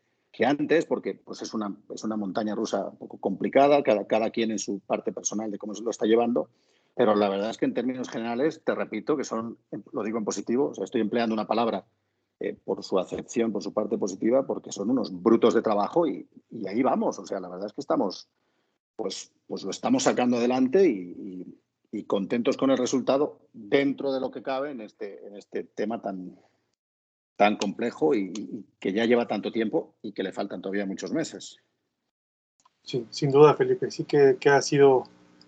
antes, 0.46 0.86
porque 0.86 1.16
pues 1.16 1.42
es, 1.42 1.56
una, 1.56 1.76
es 1.90 2.04
una 2.04 2.16
montaña 2.16 2.54
rusa 2.54 2.90
un 2.90 2.98
poco 2.98 3.18
complicada, 3.18 3.82
cada, 3.82 4.06
cada 4.06 4.30
quien 4.30 4.52
en 4.52 4.60
su 4.60 4.80
parte 4.82 5.12
personal 5.12 5.50
de 5.50 5.58
cómo 5.58 5.74
se 5.74 5.82
lo 5.82 5.90
está 5.90 6.06
llevando, 6.06 6.50
pero 6.96 7.16
la 7.16 7.28
verdad 7.28 7.50
es 7.50 7.58
que 7.58 7.66
en 7.66 7.74
términos 7.74 8.08
generales, 8.08 8.62
te 8.64 8.76
repito, 8.76 9.18
que 9.18 9.24
son, 9.24 9.58
lo 9.92 10.04
digo 10.04 10.20
en 10.20 10.26
positivo, 10.26 10.74
estoy 10.84 11.02
empleando 11.02 11.34
una 11.34 11.48
palabra 11.48 11.86
eh, 12.40 12.56
por 12.64 12.84
su 12.84 13.00
acepción, 13.00 13.52
por 13.52 13.64
su 13.64 13.74
parte 13.74 13.98
positiva, 13.98 14.46
porque 14.46 14.72
son 14.72 14.92
unos 14.92 15.12
brutos 15.12 15.56
de 15.56 15.64
trabajo 15.64 16.06
y, 16.06 16.28
y, 16.52 16.68
ahí 16.68 16.84
vamos, 16.84 17.18
o 17.18 17.26
sea, 17.26 17.40
la 17.40 17.50
verdad 17.50 17.66
es 17.66 17.74
que 17.74 17.82
estamos, 17.82 18.30
pues, 18.96 19.32
pues 19.48 19.64
lo 19.64 19.72
estamos 19.72 20.04
sacando 20.04 20.38
adelante 20.38 20.88
y 20.88 21.58
contentos 22.06 22.58
con 22.58 22.70
el 22.70 22.78
resultado 22.78 23.40
dentro 23.54 24.14
de 24.14 24.20
lo 24.20 24.32
que 24.32 24.44
cabe 24.44 24.72
en 24.72 24.82
este, 24.82 25.26
en 25.26 25.36
este 25.36 25.64
tema 25.64 26.02
tan, 26.02 26.38
tan 27.36 27.56
complejo 27.58 28.14
y, 28.14 28.66
que 28.80 28.94
ya 28.94 29.06
lleva 29.06 29.28
tanto 29.28 29.52
tiempo 29.52 29.96
y 30.02 30.12
que 30.12 30.24
le 30.24 30.34
faltan 30.34 30.62
todavía 30.62 30.86
muchos 30.86 31.12
meses. 31.12 31.58
Sí, 32.84 33.06
sin 33.10 33.32
duda, 33.32 33.54
Felipe. 33.54 33.92
Sí 33.92 34.04
que, 34.04 34.38
que 34.40 34.50
ha 34.50 34.62
sido, 34.62 35.04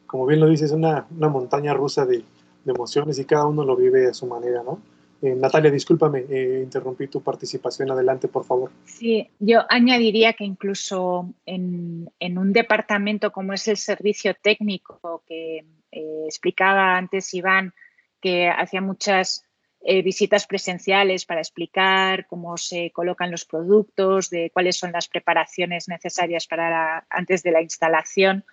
como 0.06 0.26
bien 0.26 0.40
lo 0.40 0.48
dices, 0.48 0.72
una, 0.72 1.08
una 1.16 1.30
montaña 1.30 1.74
rusa 1.74 2.06
de, 2.06 2.18
de, 2.18 2.72
emociones 2.72 3.20
y 3.20 3.26
cada 3.26 3.46
uno 3.46 3.64
lo 3.64 3.76
vive 3.76 4.08
a 4.08 4.14
su 4.14 4.26
manera, 4.26 4.64
¿no? 4.64 4.82
Eh, 5.22 5.36
Natalia, 5.36 5.70
discúlpame, 5.70 6.26
eh, 6.30 6.62
interrumpí 6.64 7.08
tu 7.08 7.22
participación. 7.22 7.92
Adelante, 7.92 8.30
por 8.30 8.46
favor. 8.46 8.72
Sí, 8.86 9.30
yo 9.40 9.66
añadiría 9.70 10.34
que 10.34 10.46
incluso 10.46 11.34
en, 11.46 12.10
un 12.20 12.54
departamento 12.54 13.32
como 13.32 13.54
es 13.54 13.68
el 13.68 13.78
servicio 13.78 14.34
técnico 14.36 15.24
que 15.28 15.66
eh, 15.92 16.24
explicaba 16.26 16.98
antes 16.98 17.34
Iván, 17.34 17.74
que 18.22 18.48
hacía 18.48 18.80
muchas 18.80 19.44
eh, 19.82 20.02
visitas 20.02 20.48
presenciales 20.48 21.26
para 21.26 21.42
explicar 21.42 22.26
cómo 22.28 22.56
se 22.58 22.92
colocan 22.92 23.32
los 23.32 23.44
productos, 23.44 24.30
de 24.30 24.52
cuáles 24.52 24.78
son 24.78 24.94
las 24.94 25.10
preparaciones 25.10 25.90
necesarias 25.90 26.48
para 26.48 27.06
antes 27.10 27.44
de 27.44 27.52
la 27.52 27.62
instalación. 27.62 28.46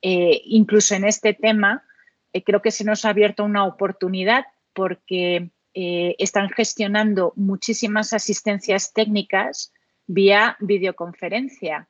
Incluso 0.00 0.94
en 0.94 1.04
este 1.04 1.34
tema, 1.34 1.82
creo 2.44 2.62
que 2.62 2.70
se 2.70 2.84
nos 2.84 3.04
ha 3.04 3.08
abierto 3.08 3.44
una 3.44 3.64
oportunidad 3.64 4.44
porque 4.72 5.50
están 6.18 6.48
gestionando 6.50 7.32
muchísimas 7.36 8.12
asistencias 8.12 8.92
técnicas 8.92 9.72
vía 10.08 10.56
videoconferencia. 10.58 11.88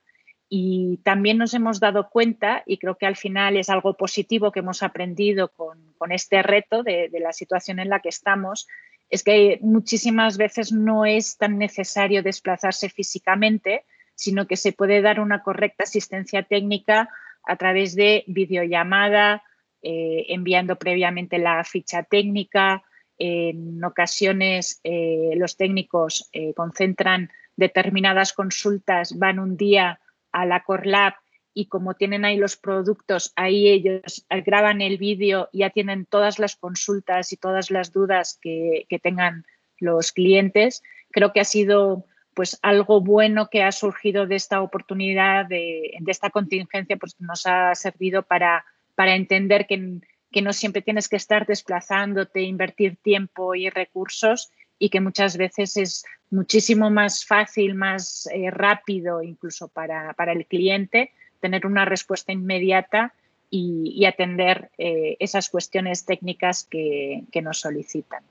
Y 0.50 0.98
también 1.04 1.38
nos 1.38 1.54
hemos 1.54 1.78
dado 1.78 2.08
cuenta, 2.08 2.62
y 2.66 2.78
creo 2.78 2.96
que 2.96 3.06
al 3.06 3.16
final 3.16 3.56
es 3.56 3.68
algo 3.68 3.96
positivo 3.96 4.50
que 4.50 4.60
hemos 4.60 4.82
aprendido 4.82 5.48
con, 5.48 5.78
este 6.10 6.42
reto 6.42 6.82
de, 6.82 7.10
la 7.20 7.32
situación 7.32 7.78
en 7.80 7.90
la 7.90 8.00
que 8.00 8.08
estamos, 8.08 8.66
es 9.10 9.22
que 9.22 9.58
muchísimas 9.62 10.36
veces 10.36 10.72
no 10.72 11.04
es 11.04 11.36
tan 11.36 11.58
necesario 11.58 12.22
desplazarse 12.22 12.88
físicamente, 12.88 13.84
sino 14.14 14.46
que 14.46 14.56
se 14.56 14.72
puede 14.72 15.02
dar 15.02 15.20
una 15.20 15.42
correcta 15.42 15.84
asistencia 15.84 16.42
técnica 16.42 17.08
a 17.44 17.56
través 17.56 17.94
de 17.94 18.24
videollamada, 18.26 19.42
eh, 19.82 20.26
enviando 20.28 20.76
previamente 20.76 21.38
la 21.38 21.62
ficha 21.62 22.02
técnica. 22.02 22.82
En 23.18 23.82
ocasiones 23.84 24.80
eh, 24.84 25.32
los 25.36 25.56
técnicos 25.56 26.28
eh, 26.32 26.54
concentran 26.54 27.30
determinadas 27.56 28.32
consultas, 28.32 29.18
van 29.18 29.38
un 29.38 29.56
día 29.56 30.00
a 30.30 30.46
la 30.46 30.62
Corlab 30.62 31.14
y 31.58 31.66
como 31.66 31.94
tienen 31.94 32.24
ahí 32.24 32.36
los 32.36 32.56
productos, 32.56 33.32
ahí 33.34 33.68
ellos 33.68 34.24
graban 34.46 34.80
el 34.80 34.96
vídeo 34.96 35.48
y 35.50 35.58
ya 35.58 35.70
tienen 35.70 36.06
todas 36.06 36.38
las 36.38 36.54
consultas 36.54 37.32
y 37.32 37.36
todas 37.36 37.72
las 37.72 37.92
dudas 37.92 38.38
que, 38.40 38.86
tengan 39.02 39.44
los 39.78 40.12
clientes. 40.12 40.84
Creo 41.10 41.32
que 41.32 41.40
ha 41.40 41.44
sido 41.44 42.04
pues 42.34 42.60
algo 42.62 43.00
bueno 43.00 43.48
que 43.50 43.64
ha 43.64 43.72
surgido 43.72 44.28
de 44.28 44.36
esta 44.36 44.62
oportunidad, 44.62 45.46
de, 45.46 45.98
esta 46.06 46.30
contingencia, 46.30 46.96
pues 46.96 47.16
nos 47.18 47.44
ha 47.46 47.74
servido 47.74 48.22
para, 48.22 48.64
para 48.94 49.16
entender 49.16 49.66
que, 49.66 49.98
que 50.30 50.42
no 50.42 50.52
siempre 50.52 50.82
tienes 50.82 51.08
que 51.08 51.16
estar 51.16 51.46
desplazándote, 51.46 52.42
invertir 52.42 52.96
tiempo 52.96 53.54
y 53.54 53.70
recursos 53.70 54.50
y 54.78 54.90
que 54.90 55.00
muchas 55.00 55.36
veces 55.36 55.76
es 55.76 56.04
muchísimo 56.30 56.90
más 56.90 57.24
fácil, 57.24 57.74
más 57.74 58.28
eh, 58.32 58.50
rápido 58.50 59.22
incluso 59.22 59.68
para, 59.68 60.14
el 60.32 60.46
cliente 60.46 61.12
tener 61.40 61.66
una 61.66 61.84
respuesta 61.84 62.32
inmediata 62.32 63.14
y, 63.50 64.04
atender 64.04 64.70
eh, 64.76 65.16
esas 65.20 65.48
cuestiones 65.48 66.04
técnicas 66.04 66.64
que, 66.64 67.24
nos 67.42 67.60
solicitan. 67.60 68.22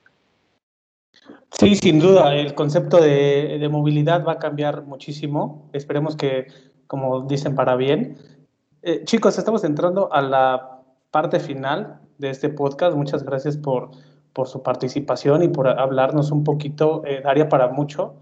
Sí, 1.50 1.74
sin 1.74 1.98
duda, 1.98 2.36
el 2.36 2.54
concepto 2.54 3.00
de, 3.00 3.66
movilidad 3.68 4.24
va 4.24 4.34
a 4.34 4.38
cambiar 4.38 4.82
muchísimo. 4.82 5.68
Esperemos 5.72 6.14
que, 6.14 6.46
como 6.86 7.22
dicen, 7.22 7.56
para 7.56 7.74
bien. 7.74 8.16
Eh, 8.82 9.02
chicos, 9.04 9.36
estamos 9.38 9.64
entrando 9.64 10.12
a 10.12 10.22
la 10.22 10.77
parte 11.10 11.40
final 11.40 12.00
de 12.18 12.30
este 12.30 12.48
podcast. 12.48 12.96
Muchas 12.96 13.22
gracias 13.22 13.56
por, 13.56 13.90
por 14.32 14.48
su 14.48 14.62
participación 14.62 15.42
y 15.42 15.48
por 15.48 15.68
hablarnos 15.68 16.30
un 16.30 16.44
poquito, 16.44 17.02
eh, 17.06 17.20
daría 17.22 17.48
para 17.48 17.68
mucho. 17.68 18.14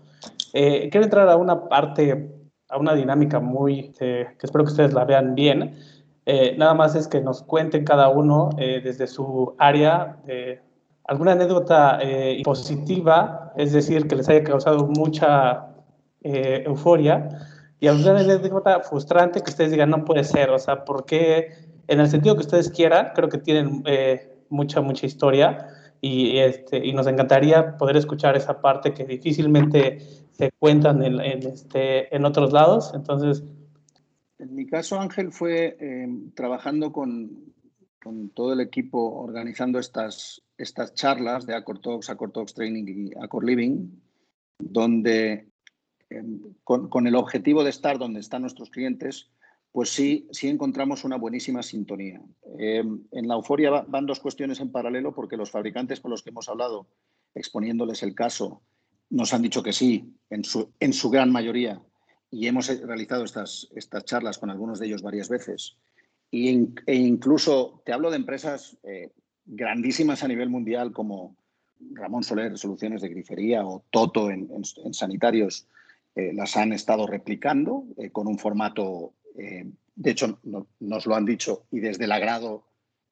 Eh, 0.52 0.88
quiero 0.90 1.04
entrar 1.04 1.28
a 1.28 1.36
una 1.36 1.68
parte, 1.68 2.30
a 2.68 2.78
una 2.78 2.94
dinámica 2.94 3.40
muy, 3.40 3.92
eh, 4.00 4.26
que 4.38 4.46
espero 4.46 4.64
que 4.64 4.70
ustedes 4.70 4.94
la 4.94 5.04
vean 5.04 5.34
bien. 5.34 5.78
Eh, 6.24 6.56
nada 6.56 6.74
más 6.74 6.94
es 6.94 7.08
que 7.08 7.20
nos 7.20 7.42
cuenten 7.42 7.84
cada 7.84 8.08
uno 8.08 8.50
desde 8.56 9.06
su 9.06 9.54
área 9.58 10.16
alguna 11.04 11.32
anécdota 11.32 12.00
positiva, 12.42 13.52
es 13.56 13.72
decir, 13.72 14.08
que 14.08 14.16
les 14.16 14.28
haya 14.28 14.42
causado 14.42 14.88
mucha 14.88 15.68
euforia, 16.22 17.28
y 17.78 17.86
alguna 17.86 18.18
anécdota 18.18 18.80
frustrante 18.80 19.40
que 19.40 19.50
ustedes 19.50 19.70
digan, 19.70 19.90
no 19.90 20.04
puede 20.04 20.24
ser, 20.24 20.50
o 20.50 20.58
sea, 20.58 20.84
porque 20.84 21.50
en 21.88 22.00
el 22.00 22.08
sentido 22.08 22.34
que 22.34 22.42
ustedes 22.42 22.70
quieran, 22.70 23.12
creo 23.14 23.28
que 23.28 23.38
tienen 23.38 23.82
mucha, 24.48 24.80
mucha 24.80 25.06
historia 25.06 25.68
y, 26.00 26.38
este, 26.38 26.84
y 26.84 26.92
nos 26.92 27.06
encantaría 27.06 27.76
poder 27.76 27.96
escuchar 27.96 28.36
esa 28.36 28.60
parte 28.60 28.92
que 28.92 29.04
difícilmente 29.04 29.98
se 30.32 30.50
cuentan 30.58 31.02
en, 31.02 31.20
este, 31.20 32.14
en 32.14 32.24
otros 32.24 32.52
lados. 32.52 32.92
Entonces... 32.94 33.42
En 34.38 34.54
mi 34.54 34.66
caso, 34.66 35.00
Ángel, 35.00 35.32
fue 35.32 35.76
em, 35.80 36.30
trabajando 36.32 36.92
con, 36.92 37.54
con, 38.02 38.28
todo 38.30 38.52
el 38.52 38.60
equipo 38.60 39.18
organizando 39.22 39.78
estas, 39.78 40.42
estas 40.58 40.94
charlas 40.94 41.46
de 41.46 41.54
Accord 41.54 41.80
Talks, 41.80 42.10
Accord 42.10 42.32
Talks 42.32 42.54
Training 42.54 42.84
y 42.86 43.10
Accord 43.18 43.46
Living, 43.46 43.88
donde 44.58 45.48
em, 46.10 46.40
con, 46.64 47.06
el 47.06 47.14
objetivo 47.14 47.64
de 47.64 47.70
estar 47.70 47.98
donde 47.98 48.20
están 48.20 48.42
nuestros 48.42 48.68
clientes, 48.68 49.30
pues 49.76 49.90
sí, 49.90 50.26
sí 50.30 50.48
encontramos 50.48 51.04
una 51.04 51.16
buenísima 51.16 51.62
sintonía. 51.62 52.22
Em, 52.58 53.02
en 53.12 53.28
la 53.28 53.34
euforia 53.34 53.84
van 53.86 54.06
dos 54.06 54.20
cuestiones 54.20 54.58
en 54.60 54.72
paralelo 54.72 55.14
porque 55.14 55.36
los 55.36 55.50
fabricantes 55.50 56.00
con 56.00 56.10
los 56.10 56.22
que 56.22 56.30
hemos 56.30 56.48
hablado, 56.48 56.86
exponiéndoles 57.34 58.02
el 58.02 58.14
caso, 58.14 58.62
nos 59.10 59.34
han 59.34 59.42
dicho 59.42 59.62
que 59.62 59.74
sí, 59.74 60.14
en 60.30 60.44
su, 60.44 61.10
gran 61.10 61.30
mayoría, 61.30 61.82
y 62.30 62.46
hemos 62.46 62.68
realizado 62.68 63.22
estas, 63.22 63.68
estas 63.76 64.06
charlas 64.06 64.38
con 64.38 64.48
algunos 64.48 64.78
de 64.78 64.86
ellos 64.86 65.02
varias 65.02 65.28
veces. 65.28 65.76
Y, 66.30 66.70
e 66.86 66.94
incluso 66.94 67.82
te 67.84 67.92
hablo 67.92 68.10
de 68.10 68.16
empresas 68.16 68.78
eh, 68.82 69.10
grandísimas 69.44 70.24
a 70.24 70.28
nivel 70.28 70.48
mundial 70.48 70.90
como 70.92 71.36
Ramón 71.92 72.24
Soler, 72.24 72.56
Soluciones 72.56 73.02
de 73.02 73.10
Grifería 73.10 73.66
o 73.66 73.84
Toto 73.90 74.30
en, 74.30 74.48
sanitarios, 74.94 75.66
eh, 76.14 76.32
las 76.32 76.56
han 76.56 76.72
estado 76.72 77.06
replicando 77.06 77.84
eh, 77.98 78.08
con 78.08 78.26
un 78.26 78.38
formato 78.38 79.12
eh, 79.38 79.70
de 79.94 80.10
hecho, 80.10 80.38
nos 80.42 81.06
lo 81.06 81.14
han 81.14 81.24
dicho 81.24 81.66
y 81.70 81.80
desde 81.80 82.04
el 82.04 82.12
agrado 82.12 82.64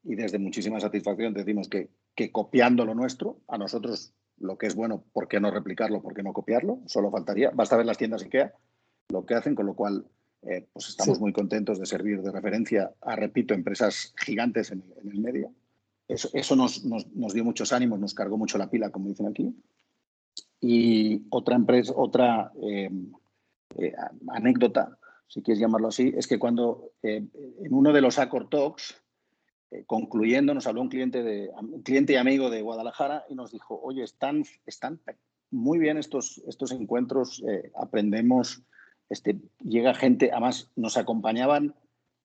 y 0.03 0.15
desde 0.17 0.39
muchísima 0.39 0.81
satisfacción 0.81 1.33
decimos 1.33 1.69
que, 1.69 1.89
que 2.15 2.31
copiando 2.31 2.85
lo 2.85 2.95
nuestro, 2.95 3.41
a 3.49 3.57
nosotros 3.57 4.13
lo 4.39 4.59
que 4.59 4.67
es 4.67 4.75
bueno, 4.75 5.05
¿por 5.13 5.29
qué 5.29 5.41
no 5.41 5.51
replicarlo? 5.51 6.03
¿Por 6.03 6.15
qué 6.15 6.23
no 6.23 6.33
copiarlo? 6.33 6.81
Solo 6.87 7.11
faltaría. 7.11 7.51
Basta 7.51 7.77
ver 7.77 7.87
las 7.87 7.99
tiendas 7.99 8.23
IKEA, 8.23 8.53
lo 9.09 9.25
que 9.25 9.35
hacen, 9.35 9.55
con 9.55 9.67
lo 9.67 9.75
cual 9.75 10.05
eh, 10.43 10.67
pues 10.73 10.89
estamos 10.89 11.21
muy 11.21 11.33
contentos 11.33 11.79
de 11.79 11.87
servir 11.87 12.21
de 12.21 12.31
referencia 12.31 12.93
a, 13.01 13.17
repito, 13.17 13.55
empresas 13.55 14.13
gigantes 14.19 14.71
en, 14.71 14.85
el 15.03 15.19
medio. 15.21 15.53
Eso, 16.07 16.29
eso 16.35 16.55
nos, 16.57 16.85
nos, 16.85 17.07
nos, 17.15 17.33
dio 17.33 17.45
muchos 17.45 17.73
ánimos, 17.73 17.99
nos 17.99 18.13
cargó 18.13 18.37
mucho 18.37 18.59
la 18.59 18.69
pila, 18.69 18.91
como 18.91 19.09
dicen 19.09 19.27
aquí. 19.27 19.55
Y 20.61 21.23
otra 21.31 21.57
empresa, 21.57 21.93
otra 21.97 22.53
eh, 22.61 22.91
anécdota 24.29 24.99
si 25.27 25.43
quieres 25.43 25.61
llamarlo 25.61 25.89
así, 25.89 26.13
es 26.17 26.27
que 26.27 26.39
cuando 26.39 26.93
eh, 27.03 27.25
en 27.63 27.75
uno 27.75 27.93
de 27.93 28.01
los 28.01 28.19
Accord 28.19 28.49
Talks, 28.49 29.03
eh, 29.71 29.85
concluyendo, 29.87 30.55
nos 30.55 30.67
habló 30.67 30.83
un 30.83 30.89
cliente, 30.89 31.23
de, 31.23 31.51
cliente 31.85 32.13
y 32.13 32.17
amigo 32.17 32.51
de 32.51 32.63
Guadalajara 32.63 33.25
y 33.29 33.35
nos 33.35 33.51
dijo, 33.51 33.81
oye, 33.83 34.03
están, 34.03 34.45
están 34.67 35.01
muy 35.51 35.79
bien 35.79 35.97
estos, 35.97 36.39
estos 36.47 36.73
encuentros, 36.73 37.43
eh, 37.49 37.71
aprendemos, 37.77 38.63
este, 39.09 39.39
llega 39.61 39.95
gente, 39.95 40.31
además 40.33 40.71
nos 40.77 40.97
acompañaban 40.97 41.75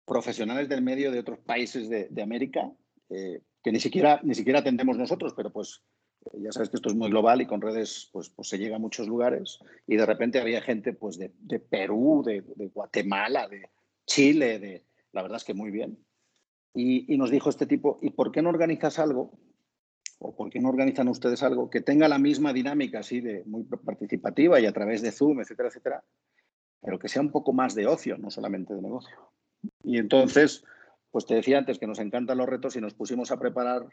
profesionales 0.05 0.69
del 0.69 0.81
medio 0.81 1.11
de 1.11 1.19
otros 1.19 1.39
países 1.39 1.89
de, 1.89 2.07
de 2.09 2.21
América, 2.21 2.71
que 3.09 3.71
ni 3.71 3.79
siquiera, 3.79 4.19
ni 4.23 4.35
siquiera 4.35 4.59
atendemos 4.59 4.95
nosotros, 4.95 5.33
pero 5.35 5.51
pues 5.51 5.81
ya 6.37 6.51
sabes 6.51 6.69
que 6.69 6.77
esto 6.77 6.89
es 6.89 6.95
muy 6.95 7.09
global 7.09 7.41
y 7.41 7.45
con 7.45 7.61
redes 7.61 8.09
pues, 8.11 8.29
pues 8.29 8.47
se 8.47 8.57
llega 8.57 8.75
a 8.75 8.79
muchos 8.79 9.07
lugares 9.07 9.59
y 9.87 9.95
de 9.95 10.05
repente 10.05 10.39
había 10.39 10.61
gente 10.61 10.93
pues 10.93 11.17
de, 11.17 11.29
Perú, 11.59 12.23
de, 12.25 12.41
Guatemala, 12.73 13.47
de 13.47 13.69
Chile, 14.05 14.59
de 14.59 14.85
la 15.11 15.21
verdad 15.21 15.37
es 15.37 15.43
que 15.43 15.53
muy 15.53 15.71
bien. 15.71 15.97
Y, 16.73 17.17
nos 17.17 17.31
dijo 17.31 17.49
este 17.49 17.65
tipo, 17.65 17.99
¿y 18.01 18.11
por 18.11 18.31
qué 18.31 18.41
no 18.41 18.49
organizas 18.49 18.99
algo? 18.99 19.39
¿O 20.19 20.35
por 20.35 20.49
qué 20.49 20.59
no 20.59 20.69
organizan 20.69 21.07
ustedes 21.07 21.43
algo 21.43 21.69
que 21.69 21.81
tenga 21.81 22.07
la 22.07 22.19
misma 22.19 22.53
dinámica 22.53 22.99
así 22.99 23.21
de 23.21 23.43
muy 23.45 23.63
participativa 23.63 24.59
y 24.59 24.65
a 24.65 24.71
través 24.71 25.01
de 25.01 25.11
Zoom, 25.11 25.41
etcétera, 25.41 25.69
etcétera, 25.69 26.03
pero 26.81 26.99
que 26.99 27.09
sea 27.09 27.21
un 27.21 27.31
poco 27.31 27.53
más 27.53 27.75
de 27.75 27.87
ocio, 27.87 28.17
no 28.17 28.29
solamente 28.29 28.73
de 28.73 28.81
negocio? 28.81 29.17
Y 29.83 29.97
entonces, 29.97 30.63
pues 31.11 31.25
te 31.25 31.35
decía 31.35 31.57
antes 31.57 31.79
que 31.79 31.87
nos 31.87 31.99
encantan 31.99 32.37
los 32.37 32.47
retos 32.47 32.75
y 32.75 32.81
nos 32.81 32.93
pusimos 32.93 33.31
a 33.31 33.39
preparar 33.39 33.87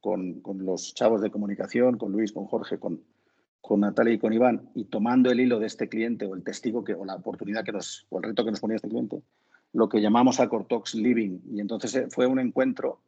con, 0.00 0.42
los 0.64 0.94
chavos 0.94 1.20
de 1.20 1.30
comunicación, 1.30 1.98
con 1.98 2.12
Luis, 2.12 2.32
con 2.32 2.46
Jorge, 2.46 2.78
con, 2.78 3.02
con 3.60 3.80
Natalia 3.80 4.14
y 4.14 4.18
con 4.18 4.32
Iván, 4.32 4.70
y 4.74 4.84
tomando 4.84 5.30
el 5.30 5.40
hilo 5.40 5.58
de 5.58 5.66
este 5.66 5.88
cliente 5.88 6.26
o 6.26 6.34
el 6.34 6.44
testigo 6.44 6.84
que, 6.84 6.94
o 6.94 7.04
la 7.04 7.16
oportunidad 7.16 7.64
que 7.64 7.72
nos, 7.72 8.06
o 8.10 8.18
el 8.18 8.24
reto 8.24 8.44
que 8.44 8.50
nos 8.50 8.60
ponía 8.60 8.76
este 8.76 8.88
cliente, 8.88 9.22
lo 9.72 9.88
que 9.88 10.00
llamamos 10.00 10.40
a 10.40 10.48
Cortox 10.48 10.94
Living. 10.94 11.40
Y 11.50 11.60
entonces 11.60 11.94
eh, 11.94 12.06
fue 12.10 12.26
un 12.26 12.38
encuentro 12.38 13.00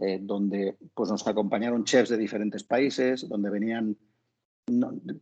eh, 0.00 0.18
donde 0.20 0.76
pues, 0.94 1.10
nos 1.10 1.26
acompañaron 1.26 1.84
chefs 1.84 2.10
de 2.10 2.16
diferentes 2.16 2.64
países, 2.64 3.28
donde 3.28 3.50
venían 3.50 3.96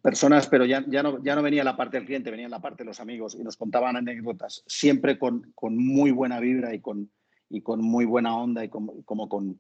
personas, 0.02 0.46
pero 0.48 0.66
ya, 0.66 0.84
ya, 0.86 1.02
no, 1.02 1.22
ya 1.24 1.34
no 1.34 1.42
venía 1.42 1.64
la 1.64 1.76
parte 1.76 1.96
del 1.96 2.06
cliente, 2.06 2.30
venía 2.30 2.48
la 2.48 2.60
parte 2.60 2.84
de 2.84 2.88
los 2.88 3.00
amigos 3.00 3.34
y 3.34 3.42
nos 3.42 3.56
contaban 3.56 3.96
anécdotas, 3.96 4.62
siempre 4.66 5.18
con, 5.18 5.50
con 5.54 5.78
muy 5.78 6.10
buena 6.10 6.40
vibra 6.40 6.74
y 6.74 6.80
con, 6.80 7.10
y 7.48 7.62
con 7.62 7.80
muy 7.82 8.04
buena 8.04 8.36
onda 8.36 8.62
y 8.62 8.68
como 8.68 9.28
con 9.30 9.58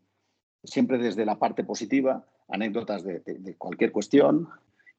siempre 0.64 0.98
desde 0.98 1.24
la 1.24 1.38
parte 1.38 1.64
positiva, 1.64 2.24
anécdotas 2.48 3.04
de, 3.04 3.54
cualquier 3.56 3.92
cuestión. 3.92 4.48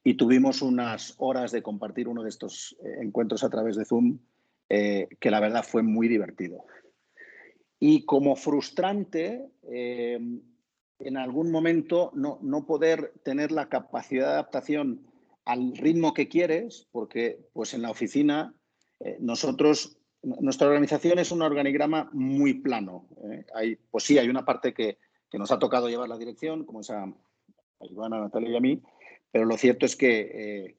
Y 0.03 0.15
tuvimos 0.15 0.61
unas 0.61 1.15
horas 1.19 1.51
de 1.51 1.61
compartir 1.61 2.07
uno 2.07 2.23
de 2.23 2.29
estos 2.29 2.75
eh, 2.83 2.97
encuentros 3.01 3.43
a 3.43 3.49
través 3.49 3.75
de 3.75 3.85
Zoom, 3.85 4.17
eh, 4.69 5.07
que 5.19 5.29
la 5.29 5.39
verdad 5.39 5.63
fue 5.63 5.83
muy 5.83 6.07
divertido. 6.07 6.65
Y 7.79 8.05
como 8.05 8.35
frustrante, 8.35 9.47
eh, 9.69 10.19
en 10.99 11.17
algún 11.17 11.51
momento 11.51 12.11
no, 12.15 12.39
no, 12.41 12.65
poder 12.65 13.13
tener 13.23 13.51
la 13.51 13.69
capacidad 13.69 14.27
de 14.27 14.33
adaptación 14.33 15.01
al 15.45 15.75
ritmo 15.75 16.13
que 16.13 16.27
quieres, 16.27 16.87
porque 16.91 17.39
pues 17.53 17.73
en 17.73 17.81
la 17.81 17.89
oficina 17.89 18.53
nosotros, 19.19 19.97
nuestra 20.21 20.67
organización 20.67 21.17
es 21.17 21.31
un 21.31 21.41
organigrama 21.41 22.07
muy 22.13 22.53
plano. 22.53 23.07
Hay, 23.55 23.77
pues 23.89 24.03
sí, 24.03 24.19
hay 24.19 24.29
una 24.29 24.45
parte 24.45 24.75
que 24.75 24.99
que 25.31 25.39
nos 25.39 25.51
ha 25.51 25.57
tocado 25.57 25.87
llevar 25.87 26.09
la 26.09 26.17
dirección, 26.17 26.65
como 26.65 26.81
es 26.81 26.89
a, 26.91 27.11
Ivana, 27.89 28.19
Natalia 28.19 28.49
y 28.51 28.55
a 28.57 28.59
mí, 28.59 28.83
pero 29.31 29.45
lo 29.45 29.57
cierto 29.57 29.87
es 29.87 29.95
que 29.95 30.19
eh, 30.33 30.75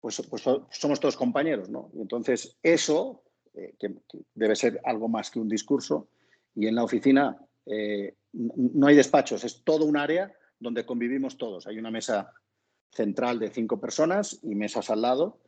pues, 0.00 0.22
pues, 0.30 0.44
somos 0.70 1.00
todos 1.00 1.16
compañeros, 1.16 1.68
¿no? 1.68 1.90
Y 1.94 2.02
entonces 2.02 2.56
eso, 2.62 3.24
eh, 3.54 3.74
debe 4.34 4.54
ser 4.54 4.80
algo 4.84 5.08
más 5.08 5.30
que 5.30 5.40
un 5.40 5.48
discurso, 5.48 6.08
y 6.54 6.68
en 6.68 6.76
la 6.76 6.84
oficina 6.84 7.36
eh, 7.66 8.14
no 8.32 8.86
hay 8.86 8.94
despachos, 8.94 9.42
es 9.42 9.64
todo 9.64 9.84
un 9.84 9.96
área 9.96 10.32
donde 10.60 10.86
convivimos 10.86 11.36
todos. 11.36 11.66
Hay 11.66 11.78
una 11.78 11.90
mesa 11.90 12.32
central 12.90 13.38
de 13.38 13.50
cinco 13.50 13.80
personas 13.80 14.38
y 14.42 14.54
mesas 14.54 14.90
al 14.90 15.02
lado, 15.02 15.40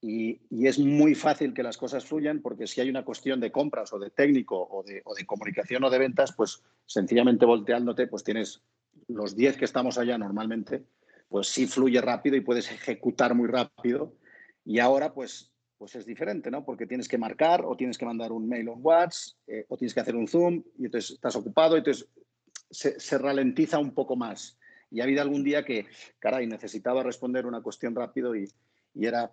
y, 0.00 0.40
es 0.66 0.78
muy 0.78 1.14
fácil 1.14 1.54
que 1.54 1.62
las 1.62 1.78
cosas 1.78 2.04
fluyan 2.04 2.40
porque 2.40 2.66
si 2.66 2.80
hay 2.80 2.90
una 2.90 3.04
cuestión 3.04 3.40
de 3.40 3.50
compras 3.50 3.92
o 3.92 3.98
de 3.98 4.10
técnico 4.10 4.56
o 4.70 4.82
de, 4.82 5.02
comunicación 5.26 5.84
o 5.84 5.90
de 5.90 5.98
ventas, 5.98 6.32
pues 6.36 6.62
sencillamente 6.84 7.46
volteándote, 7.46 8.06
pues 8.06 8.22
tienes 8.22 8.62
los 9.08 9.36
10 9.36 9.56
que 9.56 9.64
estamos 9.64 9.98
allá 9.98 10.18
normalmente, 10.18 10.84
pues 11.28 11.48
sí 11.48 11.66
fluye 11.66 12.00
rápido 12.00 12.36
y 12.36 12.40
puedes 12.40 12.70
ejecutar 12.70 13.34
muy 13.34 13.48
rápido. 13.48 14.14
Y 14.64 14.80
ahora 14.80 15.14
pues, 15.14 15.52
pues 15.78 15.94
es 15.94 16.04
diferente, 16.04 16.50
¿no? 16.50 16.64
Porque 16.64 16.86
tienes 16.86 17.08
que 17.08 17.18
marcar 17.18 17.64
o 17.64 17.76
tienes 17.76 17.96
que 17.98 18.06
mandar 18.06 18.32
un 18.32 18.48
mail 18.48 18.68
o 18.68 18.74
un 18.74 18.80
WhatsApp 18.82 19.38
eh, 19.46 19.64
o 19.68 19.76
tienes 19.76 19.94
que 19.94 20.00
hacer 20.00 20.16
un 20.16 20.28
Zoom 20.28 20.62
y 20.78 20.86
entonces 20.86 21.12
estás 21.12 21.36
ocupado 21.36 21.76
y 21.76 21.78
entonces 21.78 22.08
se, 22.70 22.98
se 23.00 23.18
ralentiza 23.18 23.78
un 23.78 23.94
poco 23.94 24.16
más. 24.16 24.58
Y 24.90 25.00
ha 25.00 25.04
habido 25.04 25.22
algún 25.22 25.42
día 25.42 25.64
que, 25.64 25.86
caray, 26.18 26.46
necesitaba 26.46 27.02
responder 27.02 27.46
una 27.46 27.60
cuestión 27.60 27.94
rápido 27.94 28.36
y, 28.36 28.48
y 28.94 29.06
era 29.06 29.32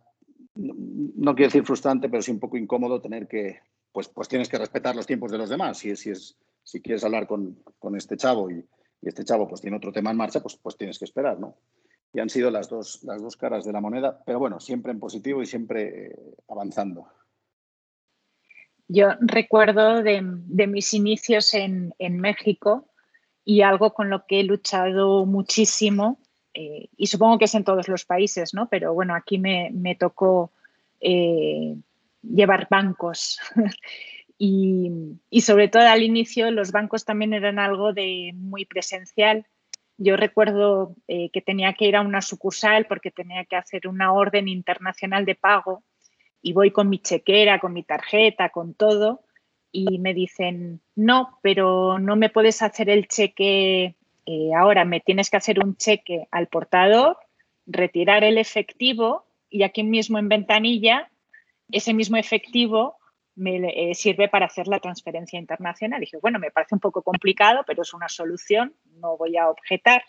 no, 0.56 1.36
quiero 1.36 1.50
decir 1.50 1.66
frustrante, 1.66 2.10
pero 2.10 2.22
sí 2.22 2.32
un 2.32 2.39
poco 2.39 2.58
incómodo 2.58 3.02
tener 3.02 3.28
que, 3.28 3.60
pues, 3.91 4.08
pues 4.08 4.28
tienes 4.28 4.50
que 4.50 4.58
respetar 4.58 4.96
los 4.96 5.08
tiempos 5.08 5.32
de 5.32 5.38
los 5.38 5.50
demás. 5.50 5.78
Si, 5.78 5.96
si, 5.96 6.12
es, 6.12 6.38
si 6.64 6.82
quieres 6.82 7.04
hablar 7.04 7.28
con, 7.28 7.60
con 7.80 7.96
este 7.96 8.18
chavo 8.18 8.50
y, 8.50 8.66
y, 9.02 9.08
este 9.08 9.24
chavo 9.24 9.48
pues 9.48 9.62
tiene 9.62 9.78
otro 9.78 9.91
tema 9.91 10.12
en 10.12 10.18
marcha, 10.18 10.41
pues, 10.41 10.56
pues 10.56 10.78
tienes 10.78 11.00
que 11.00 11.06
esperar, 11.06 11.39
¿no? 11.39 11.58
Y 12.14 12.20
han 12.20 12.30
sido 12.30 12.52
las 12.52 12.70
dos, 12.70 13.04
las 13.04 13.22
dos 13.22 13.38
caras 13.38 13.66
de 13.66 13.74
la 13.74 13.82
moneda, 13.82 14.22
pero 14.26 14.39
bueno, 14.39 14.60
siempre 14.60 14.91
en 14.91 15.00
positivo 15.00 15.41
y 15.41 15.46
siempre 15.46 16.08
eh, 16.08 16.16
avanzando. 16.48 17.08
Yo 18.88 19.10
recuerdo 19.22 20.04
de, 20.04 20.22
de 20.24 20.68
mis 20.68 20.94
inicios 20.94 21.54
en, 21.54 21.96
en 21.98 22.20
México 22.20 22.88
y 23.46 23.62
algo 23.62 23.94
con 23.94 24.10
lo 24.10 24.26
que 24.26 24.39
he 24.39 24.44
luchado 24.44 25.26
muchísimo 25.26 26.20
eh, 26.54 26.88
y 26.97 27.08
supongo 27.08 27.39
que 27.39 27.45
es 27.45 27.56
en 27.56 27.64
todos 27.64 27.88
los 27.88 28.06
países, 28.06 28.54
¿no? 28.54 28.68
Pero 28.70 28.93
bueno, 28.93 29.16
aquí 29.16 29.38
me, 29.39 29.95
tocó 29.99 30.51
eh, 30.99 31.76
llevar 32.22 32.68
bancos. 32.70 33.39
y, 34.38 34.91
y, 35.30 35.41
sobre 35.41 35.68
todo 35.68 35.84
al 35.88 36.04
inicio 36.04 36.51
los 36.51 36.72
bancos 36.72 37.06
también 37.06 37.34
eran 37.34 37.60
algo 37.60 37.93
de 37.93 38.32
muy 38.36 38.66
presencial. 38.66 39.45
Yo 39.97 40.18
recuerdo 40.18 40.95
eh, 41.08 41.30
que 41.32 41.41
tenía 41.41 41.74
que 41.74 41.86
ir 41.86 41.95
a 41.95 42.01
una 42.01 42.22
sucursal 42.22 42.86
porque 42.88 43.12
tenía 43.12 43.45
que 43.45 43.56
hacer 43.56 43.88
una 43.88 44.14
orden 44.14 44.47
internacional 44.47 45.26
de 45.26 45.36
pago 45.36 45.84
y 46.41 46.54
voy 46.54 46.72
con 46.72 46.89
mi 46.89 46.99
chequera, 46.99 47.60
con 47.60 47.74
mi 47.74 47.84
tarjeta, 47.84 48.49
con 48.49 48.74
todo 48.74 49.22
y 49.72 49.97
me 49.97 50.14
dicen, 50.14 50.82
no, 50.95 51.39
pero 51.41 51.97
no 51.97 52.16
me 52.16 52.30
puedes 52.30 52.62
hacer 52.62 52.89
el 52.89 53.08
cheque 53.08 53.95
eh, 54.26 54.51
ahora, 54.55 54.86
me 54.86 54.99
tienes 54.99 55.30
que 55.30 55.38
hacer 55.38 55.59
un 55.63 55.76
cheque 55.76 56.28
al 56.32 56.47
portador, 56.47 57.17
retirar 57.65 58.24
el 58.24 58.38
efectivo 58.38 59.26
y 59.49 59.63
aquí 59.63 59.84
mismo 59.84 60.17
en 60.17 60.30
ventanilla, 60.30 61.09
ese 61.71 61.93
mismo 61.93 62.17
efectivo 62.17 62.97
me 63.36 63.57
eh, 63.89 63.95
sirve 63.95 64.30
para 64.30 64.45
hacer 64.45 64.67
la 64.67 64.80
transferencia 64.80 65.39
internacional. 65.39 65.99
dije, 65.99 66.17
bueno, 66.21 66.39
me 66.39 66.51
parece 66.51 66.76
un 66.76 66.80
poco 66.80 67.01
complicado, 67.01 67.63
pero 67.65 67.82
es 67.82 67.93
una 67.93 68.09
solución, 68.09 68.76
no 68.99 69.17
voy 69.17 69.38
a 69.38 69.49
objetar. 69.49 70.03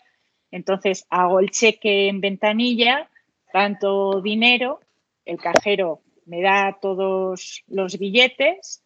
Entonces 0.51 1.05
hago 1.09 1.39
el 1.39 1.49
cheque 1.49 2.07
en 2.07 2.21
ventanilla, 2.21 3.09
tanto 3.51 4.21
dinero, 4.21 4.79
el 5.25 5.37
cajero 5.37 6.01
me 6.25 6.41
da 6.41 6.77
todos 6.79 7.63
los 7.67 7.97
billetes, 7.97 8.83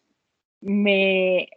me, 0.60 1.48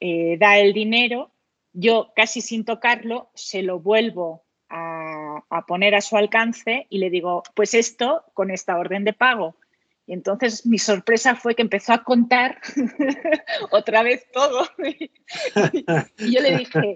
eh, 0.00 0.36
da 0.38 0.58
el 0.58 0.72
dinero, 0.72 1.31
yo 1.72 2.12
casi 2.14 2.40
sin 2.40 2.64
tocarlo 2.64 3.30
se 3.34 3.62
lo 3.62 3.80
vuelvo 3.80 4.44
a, 4.68 5.42
a, 5.50 5.66
poner 5.66 5.94
a 5.94 6.00
su 6.00 6.16
alcance 6.16 6.86
y 6.88 6.98
le 6.98 7.10
digo, 7.10 7.42
pues 7.54 7.74
esto 7.74 8.24
con 8.34 8.50
esta 8.50 8.78
orden 8.78 9.04
de 9.04 9.12
pago. 9.12 9.56
Y 10.06 10.14
entonces 10.14 10.66
mi 10.66 10.78
sorpresa 10.78 11.36
fue 11.36 11.54
que 11.54 11.62
empezó 11.62 11.92
a 11.92 12.02
contar 12.02 12.60
otra 13.70 14.02
vez 14.02 14.26
todo. 14.32 14.66
y 16.18 16.34
yo 16.34 16.40
le 16.40 16.58
dije, 16.58 16.94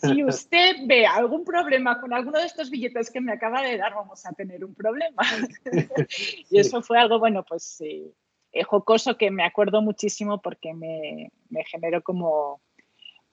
si 0.00 0.24
usted 0.24 0.76
ve 0.86 1.06
algún 1.06 1.44
problema 1.44 2.00
con 2.00 2.12
alguno 2.14 2.38
de 2.40 2.46
estos 2.46 2.70
billetes 2.70 3.10
que 3.10 3.20
me 3.20 3.32
acaba 3.32 3.62
de 3.62 3.76
dar, 3.76 3.94
vamos 3.94 4.24
a 4.24 4.32
tener 4.32 4.64
un 4.64 4.74
problema. 4.74 5.22
y 6.50 6.58
eso 6.58 6.82
fue 6.82 6.98
algo, 6.98 7.18
bueno, 7.18 7.44
pues 7.44 7.80
eh, 7.82 8.62
jocoso 8.64 9.18
que 9.18 9.30
me 9.30 9.44
acuerdo 9.44 9.82
muchísimo 9.82 10.40
porque 10.40 10.72
me, 10.72 11.30
me 11.50 11.64
generó 11.64 12.02
como, 12.02 12.62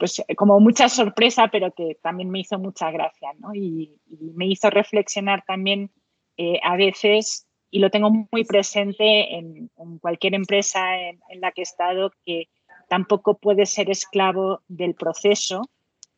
pues, 0.02 0.20
como 0.36 0.60
mucha 0.60 0.90
sorpresa, 0.90 1.50
pero 1.52 1.72
que 1.74 2.00
también 2.02 2.32
me 2.32 2.40
hizo 2.40 2.58
mucha 2.58 2.90
gracia, 2.90 3.30
¿no? 3.38 3.54
Y, 3.54 4.00
me 4.34 4.48
hizo 4.48 4.72
reflexionar 4.72 5.44
también 5.46 5.92
eh, 6.38 6.60
a 6.64 6.76
veces, 6.76 7.46
y 7.70 7.78
lo 7.78 7.92
tengo 7.92 8.10
muy 8.10 8.44
presente 8.44 9.36
en, 9.36 9.70
cualquier 10.00 10.34
empresa 10.34 10.98
en, 10.98 11.20
en, 11.30 11.40
la 11.40 11.52
que 11.52 11.62
he 11.62 11.64
estado, 11.64 12.12
que 12.26 12.50
tampoco 12.90 13.38
puedes 13.38 13.70
ser 13.70 13.92
esclavo 13.92 14.64
del 14.68 14.96
proceso 14.96 15.70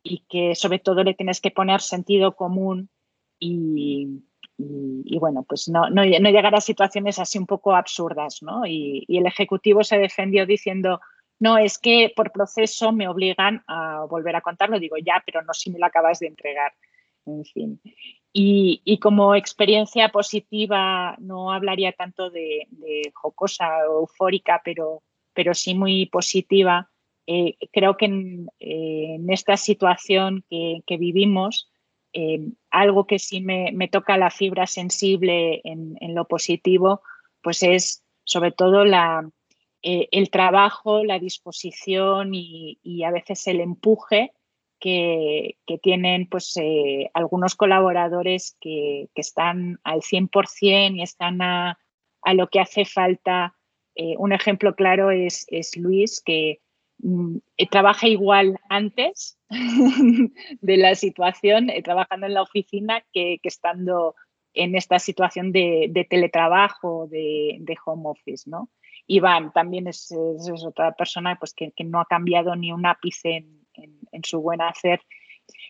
y 0.02 0.24
que 0.30 0.56
sobre 0.56 0.80
todo 0.80 1.04
le 1.04 1.14
tienes 1.14 1.42
que 1.42 1.52
poner 1.52 1.82
sentido 1.82 2.38
común 2.38 2.90
y, 3.38 4.22
bueno, 5.20 5.44
pues 5.44 5.68
no, 5.68 5.90
no, 5.90 6.06
llegar 6.06 6.56
a 6.56 6.62
situaciones 6.62 7.20
así 7.20 7.38
un 7.38 7.48
poco 7.48 7.76
absurdas, 7.76 8.42
¿no? 8.42 8.66
Y, 8.66 9.06
el 9.10 9.26
Ejecutivo 9.26 9.84
se 9.84 9.98
defendió 9.98 10.46
diciendo, 10.46 11.02
no, 11.44 11.58
es 11.58 11.78
que 11.78 12.14
por 12.16 12.32
proceso 12.32 12.94
me 12.94 13.10
obligan 13.10 13.64
a 13.68 14.06
volver 14.10 14.34
a 14.38 14.42
contarlo. 14.42 14.80
Digo, 14.80 14.96
ya, 14.98 15.22
pero 15.26 15.42
no 15.42 15.54
si 15.54 15.70
me 15.72 15.78
lo 15.78 15.86
acabas 15.86 16.20
de 16.20 16.28
entregar. 16.28 16.74
En 17.26 17.44
fin. 17.44 17.82
Y, 18.32 18.98
como 19.00 19.36
experiencia 19.36 20.08
positiva, 20.08 21.18
no 21.20 21.52
hablaría 21.52 21.92
tanto 21.92 22.30
de, 22.30 22.68
jocosa 23.14 23.90
o 23.90 24.00
eufórica, 24.00 24.62
pero, 24.64 25.04
pero 25.34 25.54
sí 25.54 25.76
muy 25.76 26.06
positiva 26.06 26.90
eh, 27.28 27.58
creo 27.72 27.96
que 27.98 28.06
en, 28.06 28.48
eh, 28.60 29.16
en, 29.16 29.30
esta 29.30 29.58
situación 29.58 30.46
que, 30.50 30.98
vivimos, 30.98 31.70
eh, 32.14 32.40
algo 32.70 33.06
que 33.06 33.20
sí 33.20 33.42
me, 33.42 33.88
toca 33.90 34.18
la 34.18 34.30
fibra 34.30 34.66
sensible 34.66 35.62
en, 35.66 35.98
en, 36.00 36.16
lo 36.16 36.26
positivo, 36.26 37.02
pues 37.42 37.64
es 37.64 38.04
sobre 38.26 38.52
todo 38.52 38.86
la, 38.86 39.30
eh, 39.84 40.08
el 40.12 40.30
trabajo, 40.30 41.04
la 41.04 41.20
disposición 41.20 42.32
y, 42.34 43.04
a 43.04 43.12
veces 43.12 43.46
el 43.48 43.62
empuje 43.62 44.32
que, 44.80 45.58
tienen 45.82 46.28
pues, 46.28 46.58
eh, 46.58 47.10
algunos 47.14 47.56
colaboradores 47.56 48.58
que, 48.60 49.10
están 49.16 49.80
al 49.84 50.02
100% 50.02 50.98
y 50.98 51.02
están 51.02 51.42
a, 51.42 51.78
lo 52.34 52.48
que 52.48 52.60
hace 52.60 52.86
falta. 52.86 53.56
un 54.18 54.34
ejemplo 54.34 54.76
claro 54.76 55.12
es, 55.12 55.46
Luis, 55.78 56.22
que 56.22 56.62
Mm, 57.04 57.40
eh, 57.58 57.68
trabaja 57.68 58.08
igual 58.08 58.58
antes 58.70 59.38
de 60.62 60.78
la 60.78 60.96
situación, 60.96 61.70
eh, 61.70 61.82
trabajando 61.84 62.28
en 62.28 62.34
la 62.34 62.42
oficina, 62.42 63.04
que, 63.12 63.40
estando 63.44 64.16
en 64.54 64.76
esta 64.76 65.00
situación 65.00 65.52
de, 65.52 65.88
de 65.90 66.06
teletrabajo, 66.06 67.08
de, 67.08 67.58
de, 67.60 67.76
home 67.86 68.04
office, 68.06 68.50
¿no? 68.50 68.70
Iván 69.08 69.52
también 69.54 69.88
es, 69.88 70.12
es, 70.12 70.48
es 70.48 70.66
otra 70.66 70.94
persona 70.94 71.38
pues, 71.40 71.54
que, 71.54 71.72
que, 71.72 71.84
no 71.84 72.00
ha 72.00 72.06
cambiado 72.06 72.56
ni 72.56 72.72
un 72.72 72.86
ápice 72.86 73.38
en, 73.38 73.66
en, 73.74 74.00
en 74.12 74.24
su 74.24 74.42
buen 74.42 74.62
hacer. 74.62 75.02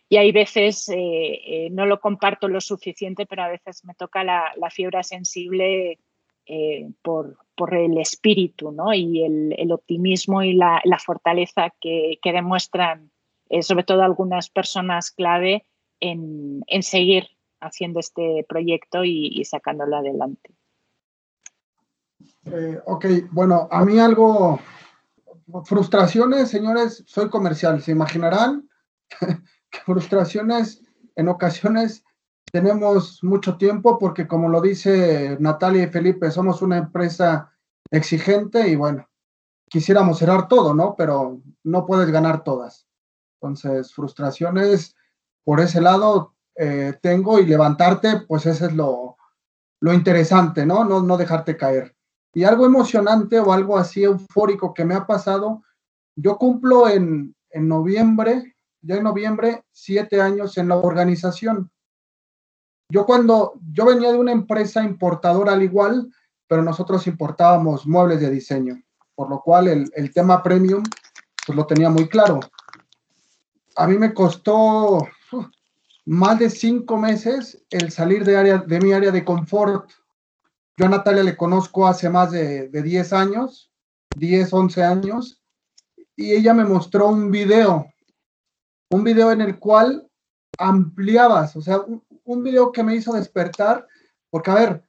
Y 0.09 0.17
hay 0.17 0.31
veces, 0.31 0.89
eh, 0.89 0.95
eh, 0.95 1.69
no 1.71 1.85
lo 1.85 1.99
comparto 1.99 2.47
lo 2.47 2.61
suficiente, 2.61 3.25
pero 3.25 3.43
a 3.43 3.49
veces 3.49 3.83
me 3.85 3.95
toca 3.95 4.23
la, 4.23 4.53
la 4.57 4.69
fiebre 4.69 5.03
sensible 5.03 5.99
eh, 6.45 6.89
por, 7.01 7.37
por, 7.55 7.73
el 7.73 7.97
espíritu 7.97 8.71
¿no? 8.71 8.93
y 8.93 9.23
el, 9.23 9.55
el 9.57 9.71
optimismo 9.71 10.43
y 10.43 10.53
la, 10.53 10.81
la 10.83 10.99
fortaleza 10.99 11.73
que, 11.79 12.19
que 12.21 12.33
demuestran, 12.33 13.11
eh, 13.49 13.63
sobre 13.63 13.83
todo 13.85 14.03
algunas 14.03 14.49
personas 14.49 15.11
clave, 15.11 15.65
en, 15.99 16.63
en 16.67 16.83
seguir 16.83 17.29
haciendo 17.61 18.01
este 18.01 18.45
proyecto 18.47 19.05
y, 19.05 19.27
y 19.33 19.45
sacándolo 19.45 19.95
adelante. 19.95 20.51
Eh, 22.45 22.79
ok, 22.85 23.05
bueno, 23.31 23.67
a 23.71 23.85
mí 23.85 23.99
algo, 23.99 24.59
frustraciones, 25.65 26.49
señores, 26.49 27.03
soy 27.05 27.29
comercial, 27.29 27.81
se 27.81 27.91
imaginarán 27.91 28.69
que 29.09 29.79
frustraciones 29.85 30.81
en 31.15 31.29
ocasiones 31.29 32.03
tenemos 32.51 33.23
mucho 33.23 33.57
tiempo 33.57 33.97
porque 33.97 34.27
como 34.27 34.49
lo 34.49 34.61
dice 34.61 35.37
Natalia 35.39 35.83
y 35.83 35.87
Felipe, 35.87 36.29
somos 36.31 36.61
una 36.61 36.77
empresa 36.77 37.51
exigente 37.89 38.67
y 38.67 38.75
bueno, 38.75 39.07
quisiéramos 39.69 40.19
cerrar 40.19 40.47
todo, 40.47 40.73
¿no? 40.73 40.95
Pero 40.95 41.41
no 41.63 41.85
puedes 41.85 42.11
ganar 42.11 42.43
todas. 42.43 42.87
Entonces, 43.41 43.93
frustraciones 43.93 44.95
por 45.43 45.59
ese 45.59 45.81
lado 45.81 46.35
eh, 46.55 46.93
tengo 47.01 47.39
y 47.39 47.45
levantarte, 47.45 48.21
pues 48.27 48.45
ese 48.45 48.67
es 48.67 48.73
lo, 48.73 49.17
lo 49.79 49.93
interesante, 49.93 50.65
¿no? 50.65 50.83
¿no? 50.83 51.01
No 51.01 51.17
dejarte 51.17 51.57
caer. 51.57 51.95
Y 52.33 52.43
algo 52.43 52.65
emocionante 52.65 53.39
o 53.39 53.53
algo 53.53 53.77
así 53.77 54.03
eufórico 54.03 54.73
que 54.73 54.85
me 54.85 54.95
ha 54.95 55.05
pasado, 55.05 55.63
yo 56.15 56.37
cumplo 56.37 56.87
en, 56.89 57.35
en 57.51 57.67
noviembre, 57.67 58.55
ya 58.81 58.95
en 58.95 59.03
noviembre, 59.03 59.63
siete 59.71 60.21
años 60.21 60.57
en 60.57 60.67
la 60.67 60.75
organización. 60.75 61.71
Yo 62.89 63.05
cuando, 63.05 63.53
yo 63.71 63.85
venía 63.85 64.11
de 64.11 64.19
una 64.19 64.31
empresa 64.31 64.83
importadora 64.83 65.53
al 65.53 65.63
igual, 65.63 66.11
pero 66.47 66.61
nosotros 66.61 67.07
importábamos 67.07 67.87
muebles 67.87 68.19
de 68.19 68.29
diseño, 68.29 68.81
por 69.15 69.29
lo 69.29 69.41
cual 69.41 69.67
el, 69.67 69.91
el 69.95 70.13
tema 70.13 70.43
premium, 70.43 70.83
pues 71.45 71.55
lo 71.55 71.65
tenía 71.65 71.89
muy 71.89 72.07
claro. 72.07 72.39
A 73.75 73.87
mí 73.87 73.97
me 73.97 74.13
costó 74.13 74.97
uh, 74.97 75.45
más 76.05 76.37
de 76.37 76.49
cinco 76.49 76.97
meses 76.97 77.63
el 77.69 77.91
salir 77.91 78.23
de, 78.25 78.37
área, 78.37 78.57
de 78.59 78.79
mi 78.79 78.91
área 78.91 79.11
de 79.11 79.25
confort. 79.25 79.89
Yo 80.77 80.87
a 80.87 80.89
Natalia 80.89 81.23
le 81.23 81.37
conozco 81.37 81.87
hace 81.87 82.09
más 82.09 82.31
de, 82.31 82.69
de 82.69 82.81
10 82.81 83.13
años, 83.13 83.71
10, 84.15 84.51
11 84.51 84.83
años, 84.83 85.43
y 86.15 86.31
ella 86.31 86.53
me 86.53 86.65
mostró 86.65 87.07
un 87.09 87.29
video, 87.31 87.87
un 88.91 89.03
video 89.03 89.31
en 89.31 89.41
el 89.41 89.59
cual 89.59 90.09
ampliabas, 90.57 91.55
o 91.55 91.61
sea, 91.61 91.79
un, 91.79 92.03
un 92.23 92.43
video 92.43 92.71
que 92.71 92.83
me 92.83 92.95
hizo 92.95 93.13
despertar, 93.13 93.87
porque 94.29 94.51
a 94.51 94.55
ver, 94.55 94.87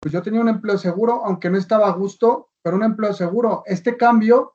pues 0.00 0.12
yo 0.12 0.22
tenía 0.22 0.40
un 0.40 0.48
empleo 0.48 0.78
seguro, 0.78 1.24
aunque 1.24 1.50
no 1.50 1.58
estaba 1.58 1.88
a 1.88 1.92
gusto, 1.92 2.50
pero 2.62 2.76
un 2.76 2.84
empleo 2.84 3.12
seguro. 3.12 3.62
Este 3.66 3.96
cambio, 3.96 4.54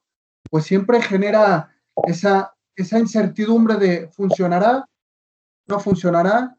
pues 0.49 0.65
siempre 0.65 1.01
genera 1.01 1.75
esa, 2.07 2.55
esa 2.75 2.99
incertidumbre 2.99 3.75
de 3.75 4.07
funcionará, 4.09 4.85
no 5.67 5.79
funcionará. 5.79 6.57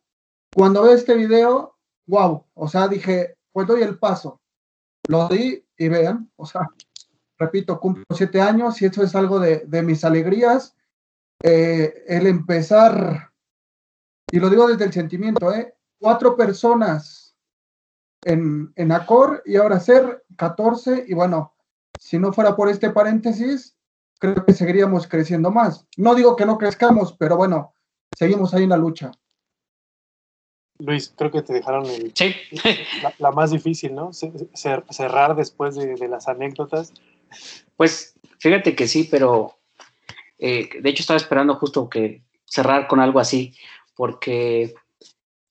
Cuando 0.55 0.83
veo 0.83 0.93
este 0.93 1.15
video, 1.15 1.77
wow, 2.07 2.45
o 2.55 2.69
sea, 2.69 2.89
dije, 2.89 3.37
pues 3.53 3.67
doy 3.67 3.83
el 3.83 3.99
paso. 3.99 4.41
Lo 5.09 5.29
di 5.29 5.65
y 5.77 5.89
vean, 5.89 6.31
o 6.37 6.47
sea, 6.47 6.69
repito, 7.39 7.79
cumplo 7.81 8.05
siete 8.15 8.41
años 8.41 8.81
y 8.81 8.87
esto 8.87 9.03
es 9.03 9.15
algo 9.15 9.41
de, 9.41 9.65
de 9.67 9.83
mis 9.83 10.05
alegrías. 10.05 10.77
Eh, 11.43 12.05
el 12.07 12.29
empezar 12.29 13.33
y 14.33 14.41
lo 14.41 14.49
digo 14.49 14.67
desde 14.67 14.85
el 14.85 14.93
sentimiento, 14.93 15.53
¿eh? 15.53 15.77
cuatro 16.01 16.37
personas 16.37 17.37
en, 18.25 18.73
en 18.77 18.91
Acor 18.91 19.43
y 19.45 19.57
ahora 19.57 19.79
ser 19.79 20.25
14 20.39 21.05
y 21.07 21.13
bueno, 21.13 21.55
si 22.01 22.19
no 22.19 22.33
fuera 22.33 22.57
por 22.57 22.71
este 22.71 22.89
paréntesis, 22.91 23.77
creo 24.19 24.47
que 24.47 24.55
seguiríamos 24.55 25.07
creciendo 25.07 25.51
más. 25.51 25.87
No 25.99 26.15
digo 26.15 26.35
que 26.35 26.47
no 26.47 26.57
crezcamos, 26.57 27.15
pero 27.19 27.37
bueno, 27.37 27.75
seguimos 28.17 28.55
ahí 28.55 28.63
en 28.63 28.71
la 28.71 28.79
lucha. 28.79 29.13
Luis, 30.85 31.13
creo 31.17 31.31
que 31.31 31.43
te 31.43 31.53
dejaron 31.53 31.87
el, 31.87 32.13
Sí, 32.15 32.35
la, 33.03 33.15
la 33.19 33.31
más 33.31 33.51
difícil, 33.51 33.95
¿no? 33.95 34.13
Ce- 34.13 34.33
cer- 34.33 34.85
cerrar 34.91 35.37
después 35.37 35.77
de, 35.77 35.95
de 35.95 36.09
las 36.09 36.29
anécdotas. 36.29 36.93
pues 37.77 38.15
fíjate 38.39 38.75
que 38.75 38.87
sí, 38.89 39.09
pero 39.11 39.59
eh, 40.39 40.69
de 40.81 40.91
hecho 40.91 41.03
estaba 41.03 41.17
esperando 41.19 41.55
justo 41.57 41.89
que 41.89 42.23
cerrar 42.45 42.89
con 42.89 43.01
algo 43.01 43.21
así, 43.21 43.55
porque 43.95 44.75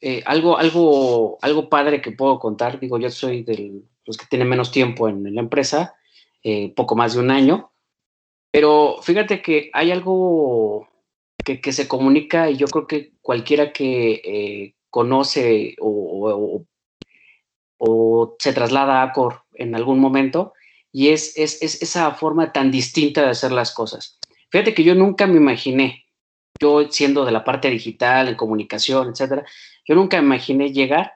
eh, 0.01 0.23
algo, 0.25 0.57
algo, 0.57 1.37
algo 1.41 1.69
padre 1.69 2.01
que 2.01 2.11
puedo 2.11 2.39
contar, 2.39 2.79
digo, 2.79 2.97
yo 2.99 3.09
soy 3.09 3.43
de 3.43 3.81
los 4.05 4.17
que 4.17 4.25
tienen 4.25 4.49
menos 4.49 4.71
tiempo 4.71 5.07
en, 5.07 5.25
en 5.25 5.35
la 5.35 5.41
empresa, 5.41 5.95
eh, 6.43 6.73
poco 6.75 6.95
más 6.95 7.13
de 7.13 7.19
un 7.21 7.31
año, 7.31 7.71
pero 8.51 8.97
fíjate 9.01 9.41
que 9.41 9.69
hay 9.73 9.91
algo 9.91 10.87
que, 11.45 11.61
que 11.61 11.71
se 11.71 11.87
comunica 11.87 12.49
y 12.49 12.57
yo 12.57 12.67
creo 12.67 12.87
que 12.87 13.13
cualquiera 13.21 13.71
que 13.71 14.73
conoce 14.91 15.75
o, 15.79 16.63
o- 17.79 18.35
se 18.37 18.53
traslada 18.53 19.01
a 19.01 19.03
Accor 19.03 19.41
en 19.55 19.73
algún 19.73 19.99
momento, 19.99 20.53
y 20.91 21.09
es, 21.09 21.35
es, 21.37 21.61
es 21.63 21.81
esa 21.81 22.11
forma 22.11 22.51
tan 22.51 22.69
distinta 22.69 23.21
de 23.23 23.29
hacer 23.29 23.51
las 23.51 23.73
cosas. 23.73 24.19
Fíjate 24.51 24.73
que 24.75 24.83
yo 24.83 24.93
nunca 24.93 25.25
me 25.25 25.37
imaginé, 25.37 26.05
yo 26.59 26.87
siendo 26.91 27.25
de 27.25 27.31
la 27.31 27.43
parte 27.43 27.69
digital, 27.69 28.27
en 28.27 28.35
comunicación, 28.35 29.09
etcétera, 29.09 29.45
yo 29.87 29.95
nunca 29.95 30.17
me 30.21 30.27
imaginé 30.27 30.71
llegar 30.71 31.13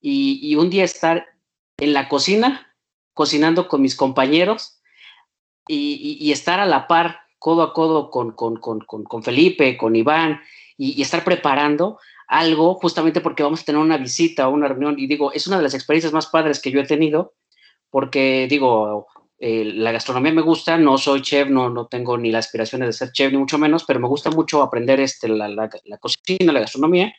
y, 0.00 0.40
y 0.42 0.56
un 0.56 0.70
día 0.70 0.82
estar 0.84 1.26
en 1.76 1.92
la 1.92 2.08
cocina, 2.08 2.74
cocinando 3.14 3.68
con 3.68 3.82
mis 3.82 3.94
compañeros 3.94 4.80
y, 5.68 6.18
y- 6.20 6.32
estar 6.32 6.58
a 6.60 6.66
la 6.66 6.88
par, 6.88 7.20
codo 7.38 7.62
a 7.62 7.72
codo 7.74 8.10
con, 8.10 8.32
con, 8.32 8.56
con, 8.56 8.80
con, 8.80 9.22
Felipe, 9.22 9.76
con 9.76 9.94
Iván, 9.94 10.40
y 10.80 11.02
estar 11.02 11.24
preparando 11.24 11.98
algo 12.28 12.74
justamente 12.74 13.20
porque 13.20 13.42
vamos 13.42 13.62
a 13.62 13.64
tener 13.64 13.80
una 13.80 13.96
visita 13.96 14.48
o 14.48 14.52
una 14.52 14.68
reunión. 14.68 14.96
Y 14.98 15.06
digo, 15.06 15.32
es 15.32 15.46
una 15.46 15.56
de 15.56 15.62
las 15.64 15.74
experiencias 15.74 16.12
más 16.12 16.26
padres 16.26 16.60
que 16.60 16.70
yo 16.70 16.80
he 16.80 16.86
tenido, 16.86 17.34
porque 17.90 18.46
digo, 18.48 19.06
eh, 19.38 19.64
la 19.64 19.92
gastronomía 19.92 20.32
me 20.32 20.42
gusta, 20.42 20.76
no 20.78 20.98
soy 20.98 21.22
chef, 21.22 21.48
no, 21.48 21.70
no 21.70 21.86
tengo 21.86 22.18
ni 22.18 22.30
las 22.30 22.46
aspiraciones 22.46 22.88
de 22.88 22.92
ser 22.92 23.12
chef, 23.12 23.32
ni 23.32 23.38
mucho 23.38 23.58
menos, 23.58 23.84
pero 23.84 23.98
me 24.00 24.08
gusta 24.08 24.30
mucho 24.30 24.62
aprender 24.62 25.00
este, 25.00 25.28
la, 25.28 25.48
la, 25.48 25.70
la 25.84 25.98
cocina, 25.98 26.52
la 26.52 26.60
gastronomía. 26.60 27.14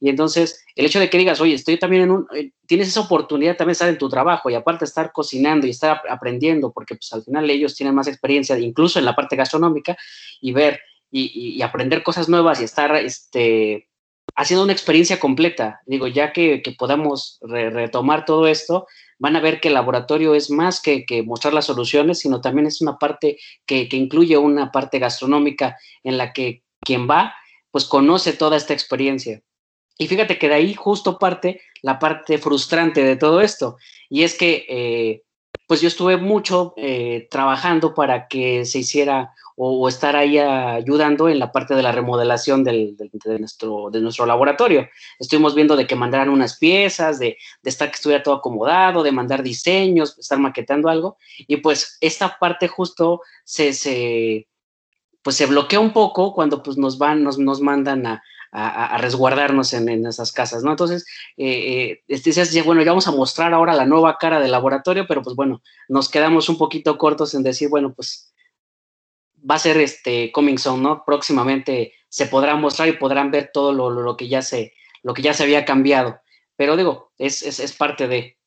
Y 0.00 0.08
entonces, 0.10 0.62
el 0.76 0.84
hecho 0.86 1.00
de 1.00 1.08
que 1.08 1.16
digas, 1.18 1.40
oye, 1.40 1.54
estoy 1.54 1.78
también 1.78 2.02
en 2.02 2.10
un, 2.10 2.26
eh, 2.36 2.50
tienes 2.66 2.88
esa 2.88 3.00
oportunidad 3.00 3.56
también 3.56 3.72
estar 3.72 3.88
en 3.88 3.96
tu 3.96 4.08
trabajo 4.08 4.50
y 4.50 4.54
aparte 4.54 4.84
estar 4.84 5.12
cocinando 5.12 5.66
y 5.66 5.70
estar 5.70 5.90
ap- 5.92 6.10
aprendiendo, 6.10 6.72
porque 6.72 6.96
pues 6.96 7.10
al 7.12 7.22
final 7.22 7.48
ellos 7.48 7.74
tienen 7.74 7.94
más 7.94 8.06
experiencia, 8.08 8.58
incluso 8.58 8.98
en 8.98 9.04
la 9.06 9.14
parte 9.16 9.34
gastronómica, 9.36 9.96
y 10.40 10.52
ver 10.52 10.80
y, 11.10 11.22
y- 11.34 11.56
y 11.56 11.62
aprender 11.62 12.02
cosas 12.02 12.28
nuevas 12.28 12.60
y 12.60 12.64
estar 12.64 12.94
este, 12.96 13.88
haciendo 14.34 14.64
una 14.64 14.72
experiencia 14.72 15.18
completa. 15.20 15.80
Digo, 15.86 16.06
ya 16.06 16.32
que, 16.32 16.62
podamos 16.78 17.38
re- 17.42 17.70
retomar 17.70 18.24
todo 18.24 18.46
esto, 18.46 18.86
van 19.18 19.36
a 19.36 19.40
ver 19.40 19.60
que 19.60 19.68
el 19.68 19.74
laboratorio 19.74 20.34
es 20.34 20.50
más 20.50 20.80
que, 20.80 21.04
mostrar 21.24 21.54
las 21.54 21.66
soluciones, 21.66 22.18
sino 22.18 22.40
también 22.40 22.66
es 22.66 22.80
una 22.80 22.98
parte 22.98 23.38
que, 23.66 23.88
que 23.88 23.96
incluye 23.96 24.36
una 24.36 24.70
parte 24.72 24.98
gastronómica 24.98 25.76
en 26.02 26.18
la 26.18 26.32
que 26.32 26.62
quien 26.80 27.08
va, 27.08 27.34
pues 27.70 27.84
conoce 27.84 28.32
toda 28.32 28.56
esta 28.56 28.72
experiencia. 28.72 29.42
Y 29.96 30.08
fíjate 30.08 30.38
que 30.38 30.48
de 30.48 30.54
ahí 30.54 30.74
justo 30.74 31.18
parte 31.18 31.60
la 31.82 31.98
parte 31.98 32.38
frustrante 32.38 33.04
de 33.04 33.16
todo 33.16 33.40
esto. 33.40 33.76
Y 34.08 34.24
es 34.24 34.36
que, 34.36 34.66
eh, 34.68 35.22
pues 35.66 35.80
yo 35.80 35.88
estuve 35.88 36.16
mucho 36.16 36.74
eh, 36.76 37.28
trabajando 37.30 37.94
para 37.94 38.26
que 38.26 38.64
se 38.64 38.80
hiciera 38.80 39.32
o, 39.56 39.88
estar 39.88 40.16
ahí 40.16 40.38
ayudando 40.38 41.28
en 41.28 41.38
la 41.38 41.52
parte 41.52 41.74
de 41.74 41.82
la 41.82 41.92
remodelación 41.92 42.64
del, 42.64 42.96
del- 42.96 43.10
de, 43.12 43.38
nuestro, 43.38 43.90
de 43.90 44.00
nuestro 44.00 44.26
laboratorio. 44.26 44.88
Estuvimos 45.18 45.54
viendo 45.54 45.76
de 45.76 45.86
que 45.86 45.96
mandaran 45.96 46.28
unas 46.28 46.58
piezas, 46.58 47.18
de, 47.18 47.36
de 47.62 47.70
estar 47.70 47.88
que 47.90 47.96
estuviera 47.96 48.22
todo 48.22 48.34
acomodado, 48.34 49.02
de 49.02 49.12
mandar 49.12 49.42
diseños, 49.42 50.18
estar 50.18 50.38
maquetando 50.38 50.88
algo. 50.88 51.16
Y 51.46 51.58
pues 51.58 51.98
esta 52.00 52.38
parte 52.38 52.68
justo 52.68 53.20
se, 53.44 53.72
se 53.72 54.48
pues 55.22 55.36
se 55.36 55.46
bloquea 55.46 55.80
un 55.80 55.92
poco 55.92 56.34
cuando 56.34 56.62
pues 56.62 56.76
nos 56.76 56.98
van, 56.98 57.24
nos, 57.24 57.38
nos 57.38 57.60
mandan 57.60 58.06
a, 58.06 58.22
a, 58.52 58.94
a 58.94 58.98
resguardarnos 58.98 59.72
en, 59.72 59.88
en, 59.88 60.06
esas 60.06 60.32
casas, 60.32 60.62
¿no? 60.62 60.70
Entonces, 60.70 61.06
eh, 61.36 61.98
eh, 62.08 62.20
ya, 62.52 62.62
bueno, 62.62 62.82
ya 62.82 62.90
vamos 62.92 63.08
a 63.08 63.12
mostrar 63.12 63.54
ahora 63.54 63.74
la 63.74 63.86
nueva 63.86 64.18
cara 64.18 64.38
del 64.38 64.52
laboratorio, 64.52 65.06
pero 65.08 65.22
pues 65.22 65.34
bueno, 65.34 65.62
nos 65.88 66.08
quedamos 66.08 66.48
un 66.48 66.58
poquito 66.58 66.98
cortos 66.98 67.34
en 67.34 67.42
decir, 67.42 67.68
bueno, 67.70 67.94
pues 67.94 68.32
va 69.48 69.56
a 69.56 69.58
ser 69.58 69.76
este 69.78 70.32
coming 70.32 70.58
soon, 70.58 70.82
¿no? 70.82 71.04
Próximamente 71.04 71.92
se 72.08 72.26
podrá 72.26 72.56
mostrar 72.56 72.88
y 72.88 72.92
podrán 72.92 73.30
ver 73.30 73.50
todo 73.52 73.72
lo, 73.72 73.90
lo, 73.90 74.02
lo 74.02 74.16
que 74.16 74.28
ya 74.28 74.42
se, 74.42 74.72
lo 75.02 75.14
que 75.14 75.22
ya 75.22 75.34
se 75.34 75.42
había 75.42 75.64
cambiado. 75.64 76.20
Pero 76.56 76.76
digo, 76.76 77.12
es, 77.18 77.42
es, 77.42 77.60
es 77.60 77.72
parte 77.72 78.08
de, 78.08 78.38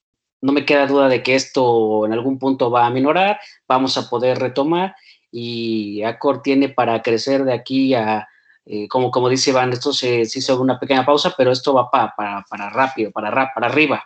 no 0.41 0.53
me 0.53 0.65
queda 0.65 0.87
duda 0.87 1.09
de 1.09 1.23
que 1.23 1.35
esto 1.35 2.05
en 2.05 2.13
algún 2.13 2.39
punto 2.39 2.71
va 2.71 2.85
a 2.85 2.89
minorar, 2.89 3.39
vamos 3.67 3.97
a 3.97 4.09
poder 4.09 4.39
retomar 4.39 4.95
y 5.31 6.03
Acor 6.03 6.41
tiene 6.41 6.69
para 6.69 7.01
crecer 7.01 7.43
de 7.43 7.53
aquí 7.53 7.93
a, 7.93 8.27
eh, 8.65 8.87
como, 8.87 9.11
como 9.11 9.29
dice 9.29 9.51
Iván, 9.51 9.71
esto 9.73 9.93
se, 9.93 10.25
se 10.25 10.39
hizo 10.39 10.59
una 10.59 10.79
pequeña 10.79 11.05
pausa, 11.05 11.33
pero 11.37 11.51
esto 11.51 11.73
va 11.73 11.89
pa, 11.89 12.13
para, 12.15 12.43
para 12.49 12.69
rápido, 12.69 13.11
para, 13.11 13.31
rap, 13.31 13.53
para 13.53 13.67
arriba. 13.67 14.03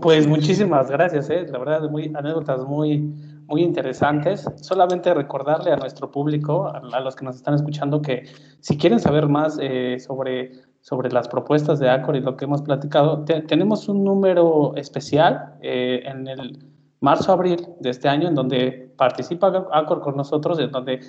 Pues 0.00 0.26
muchísimas 0.26 0.90
gracias, 0.90 1.28
¿eh? 1.30 1.46
la 1.48 1.58
verdad, 1.58 1.88
muy, 1.90 2.10
anécdotas 2.14 2.64
muy, 2.64 3.12
muy 3.52 3.62
interesantes. 3.62 4.48
Solamente 4.56 5.12
recordarle 5.12 5.72
a 5.72 5.76
nuestro 5.76 6.10
público, 6.10 6.68
a, 6.68 7.00
los 7.00 7.14
que 7.14 7.24
nos 7.26 7.36
están 7.36 7.52
escuchando, 7.52 8.00
que 8.00 8.24
si 8.60 8.78
quieren 8.78 8.98
saber 8.98 9.28
más 9.28 9.58
eh, 9.60 9.98
sobre, 9.98 10.52
sobre 10.80 11.12
las 11.12 11.28
propuestas 11.28 11.78
de 11.78 11.90
Acor 11.90 12.16
y 12.16 12.20
lo 12.20 12.34
que 12.34 12.46
hemos 12.46 12.62
platicado, 12.62 13.24
te, 13.26 13.42
tenemos 13.42 13.90
un 13.90 14.04
número 14.04 14.72
especial 14.76 15.54
eh, 15.60 16.00
en 16.06 16.28
el 16.28 16.64
marzo-abril 17.00 17.66
de 17.78 17.90
este 17.90 18.08
año, 18.08 18.28
en 18.28 18.34
donde 18.34 18.90
participa 18.96 19.66
Acor 19.70 20.00
con 20.00 20.16
nosotros, 20.16 20.58
en 20.58 20.70
donde 20.70 21.00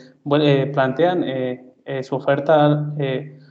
eh, 0.42 0.72
plantean 0.74 1.24
eh, 1.26 2.04
su 2.04 2.16
oferta, 2.16 2.94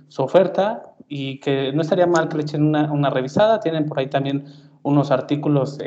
su 0.09 0.23
oferta 0.23 0.83
y 1.09 1.41
que 1.41 1.73
no 1.73 1.81
estaría 1.81 2.07
mal 2.07 2.29
que 2.29 2.37
le 2.37 2.43
echen 2.43 2.63
una, 2.63 2.93
una 2.93 3.09
revisada. 3.09 3.59
Tienen 3.59 3.87
por 3.87 3.99
ahí 4.01 4.09
también 4.09 4.45
unos 4.83 5.11
artículos 5.11 5.79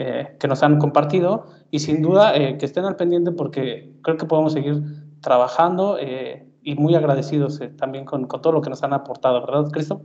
eh, 0.00 0.36
que 0.38 0.46
nos 0.46 0.62
han 0.62 0.78
compartido 0.78 1.46
y 1.72 1.80
sin 1.80 2.02
duda 2.02 2.36
eh, 2.36 2.56
que 2.56 2.66
estén 2.66 2.84
al 2.84 2.94
pendiente 2.94 3.32
porque 3.32 3.90
creo 4.02 4.16
que 4.16 4.26
podemos 4.26 4.52
seguir 4.52 4.80
trabajando 5.20 5.98
eh, 6.00 6.46
y 6.62 6.74
muy 6.76 6.94
agradecidos 6.94 7.60
eh, 7.60 7.68
también 7.68 8.04
con, 8.04 8.26
con, 8.26 8.40
todo 8.40 8.52
lo 8.52 8.62
que 8.62 8.70
nos 8.70 8.82
han 8.82 8.92
aportado, 8.92 9.40
¿verdad, 9.40 9.70
Cristo? 9.72 10.00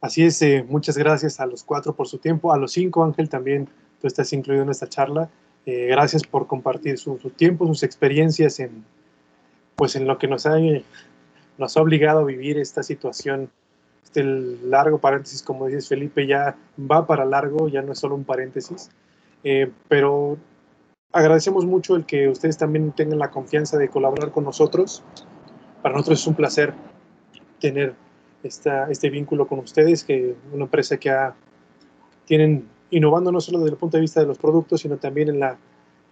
Así 0.00 0.24
es, 0.24 0.40
eh, 0.40 0.64
muchas 0.66 0.96
gracias 0.96 1.38
a 1.38 1.46
los 1.46 1.64
cuatro 1.64 1.94
por 1.94 2.08
su 2.08 2.18
tiempo, 2.18 2.52
a 2.52 2.58
los 2.58 2.72
cinco, 2.72 3.04
Ángel, 3.04 3.28
también 3.28 3.68
tú 4.00 4.06
estás 4.06 4.32
incluido 4.32 4.62
en 4.62 4.70
esta 4.70 4.88
charla. 4.88 5.28
Gracias 5.66 6.24
por 6.24 6.46
compartir 6.46 6.98
su, 6.98 7.18
su, 7.18 7.30
tiempo, 7.30 7.66
sus 7.66 7.82
experiencias 7.84 8.60
en, 8.60 8.84
pues 9.76 9.96
en 9.96 10.06
lo 10.06 10.18
que 10.18 10.28
nos 10.28 10.44
ha, 10.44 10.56
nos 11.56 11.76
ha 11.76 11.80
obligado 11.80 12.20
a 12.20 12.24
vivir 12.24 12.58
esta 12.58 12.82
situación 12.82 13.50
este 14.14 14.22
largo 14.68 14.98
paréntesis, 14.98 15.42
como 15.42 15.66
dices 15.66 15.88
Felipe, 15.88 16.26
ya 16.26 16.56
va 16.78 17.04
para 17.04 17.24
largo, 17.24 17.68
ya 17.68 17.82
no 17.82 17.92
es 17.92 17.98
solo 17.98 18.14
un 18.14 18.24
paréntesis, 18.24 18.90
eh, 19.42 19.70
pero 19.88 20.38
agradecemos 21.12 21.66
mucho 21.66 21.96
el 21.96 22.06
que 22.06 22.28
ustedes 22.28 22.56
también 22.56 22.92
tengan 22.92 23.18
la 23.18 23.32
confianza 23.32 23.76
de 23.76 23.88
colaborar 23.88 24.30
con 24.30 24.44
nosotros. 24.44 25.02
Para 25.82 25.96
nosotros 25.96 26.20
es 26.20 26.26
un 26.28 26.34
placer 26.34 26.74
tener 27.60 27.94
esta, 28.44 28.88
este 28.88 29.10
vínculo 29.10 29.48
con 29.48 29.58
ustedes, 29.58 30.04
que 30.04 30.36
una 30.52 30.64
empresa 30.64 30.96
que 30.96 31.10
ha, 31.10 31.34
tienen 32.24 32.68
innovando 32.90 33.32
no 33.32 33.40
solo 33.40 33.58
desde 33.58 33.72
el 33.72 33.78
punto 33.78 33.96
de 33.96 34.02
vista 34.02 34.20
de 34.20 34.26
los 34.26 34.38
productos, 34.38 34.82
sino 34.82 34.96
también 34.96 35.28
en 35.28 35.40
la 35.40 35.58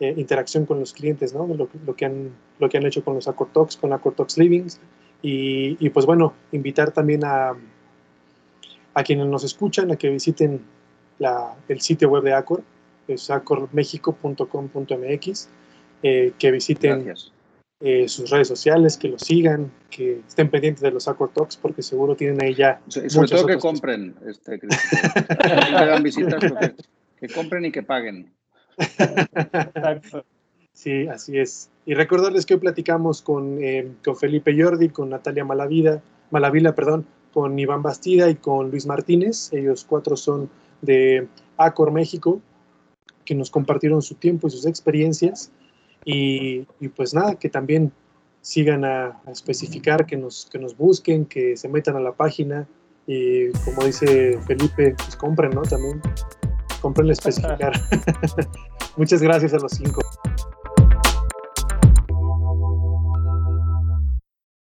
eh, 0.00 0.12
interacción 0.16 0.66
con 0.66 0.80
los 0.80 0.92
clientes, 0.92 1.32
¿no? 1.32 1.46
Lo, 1.46 1.68
lo, 1.86 1.94
que 1.94 2.04
han, 2.04 2.32
lo 2.58 2.68
que 2.68 2.78
han 2.78 2.86
hecho 2.86 3.04
con 3.04 3.14
los 3.14 3.28
Acortox, 3.28 3.76
con 3.76 3.92
Acortox 3.92 4.38
Livings, 4.38 4.80
y, 5.22 5.76
y 5.78 5.90
pues 5.90 6.04
bueno, 6.04 6.32
invitar 6.50 6.90
también 6.90 7.24
a, 7.24 7.54
a 8.94 9.02
quienes 9.02 9.26
nos 9.26 9.42
escuchan 9.44 9.90
a 9.90 9.96
que 9.96 10.08
visiten 10.10 10.60
la, 11.18 11.56
el 11.68 11.80
sitio 11.80 12.10
web 12.10 12.22
de 12.22 12.34
Acor, 12.34 12.62
es 13.08 13.30
acormexico.com.mx, 13.30 15.48
eh, 16.02 16.32
que 16.38 16.50
visiten 16.50 17.14
eh, 17.80 18.08
sus 18.08 18.28
redes 18.30 18.48
sociales, 18.48 18.96
que 18.96 19.08
lo 19.08 19.18
sigan, 19.18 19.70
que 19.90 20.22
estén 20.26 20.48
pendientes 20.50 20.80
de 20.82 20.90
los 20.90 21.06
Acor 21.08 21.30
Talks, 21.32 21.56
porque 21.56 21.82
seguro 21.82 22.16
tienen 22.16 22.42
ahí 22.42 22.54
ya. 22.54 22.80
Sí, 22.88 23.08
sobre 23.08 23.28
todo 23.28 23.46
que 23.46 23.58
compren, 23.58 24.14
este, 24.26 24.60
que, 24.60 24.68
que 24.68 25.76
hagan 25.76 26.02
visitas, 26.02 26.40
que, 26.40 26.74
que 27.20 27.28
compren 27.32 27.64
y 27.64 27.72
que 27.72 27.82
paguen. 27.82 28.30
Exacto. 28.78 30.24
Sí, 30.72 31.06
así 31.06 31.38
es. 31.38 31.70
Y 31.84 31.94
recordarles 31.94 32.46
que 32.46 32.54
hoy 32.54 32.60
platicamos 32.60 33.22
con, 33.22 33.62
eh, 33.62 33.92
con 34.04 34.16
Felipe 34.16 34.60
Jordi, 34.60 34.88
con 34.88 35.10
Natalia 35.10 35.44
Malavida, 35.44 36.02
Malavila, 36.30 36.74
perdón, 36.74 37.06
con 37.32 37.58
Iván 37.58 37.82
Bastida 37.82 38.28
y 38.30 38.36
con 38.36 38.70
Luis 38.70 38.86
Martínez. 38.86 39.52
Ellos 39.52 39.84
cuatro 39.88 40.16
son 40.16 40.50
de 40.80 41.28
Acor 41.56 41.92
México, 41.92 42.40
que 43.24 43.34
nos 43.34 43.50
compartieron 43.50 44.02
su 44.02 44.14
tiempo 44.16 44.48
y 44.48 44.50
sus 44.50 44.66
experiencias. 44.66 45.50
Y, 46.04 46.62
pues 46.96 47.14
nada, 47.14 47.36
que 47.36 47.48
también 47.48 47.92
sigan 48.40 48.84
a, 48.84 49.20
especificar, 49.28 50.06
que 50.06 50.16
nos, 50.16 50.46
que 50.50 50.58
nos 50.58 50.76
busquen, 50.76 51.26
que 51.26 51.56
se 51.56 51.68
metan 51.68 51.96
a 51.96 52.00
la 52.00 52.12
página 52.12 52.66
y 53.06 53.50
como 53.64 53.84
dice 53.84 54.38
Felipe, 54.46 54.94
pues 54.96 55.16
compren, 55.16 55.50
¿no? 55.52 55.62
También 55.62 56.00
compren 56.80 57.10
especificar. 57.10 57.72
Muchas 58.96 59.22
gracias 59.22 59.54
a 59.54 59.58
los 59.58 59.72
cinco. 59.72 60.02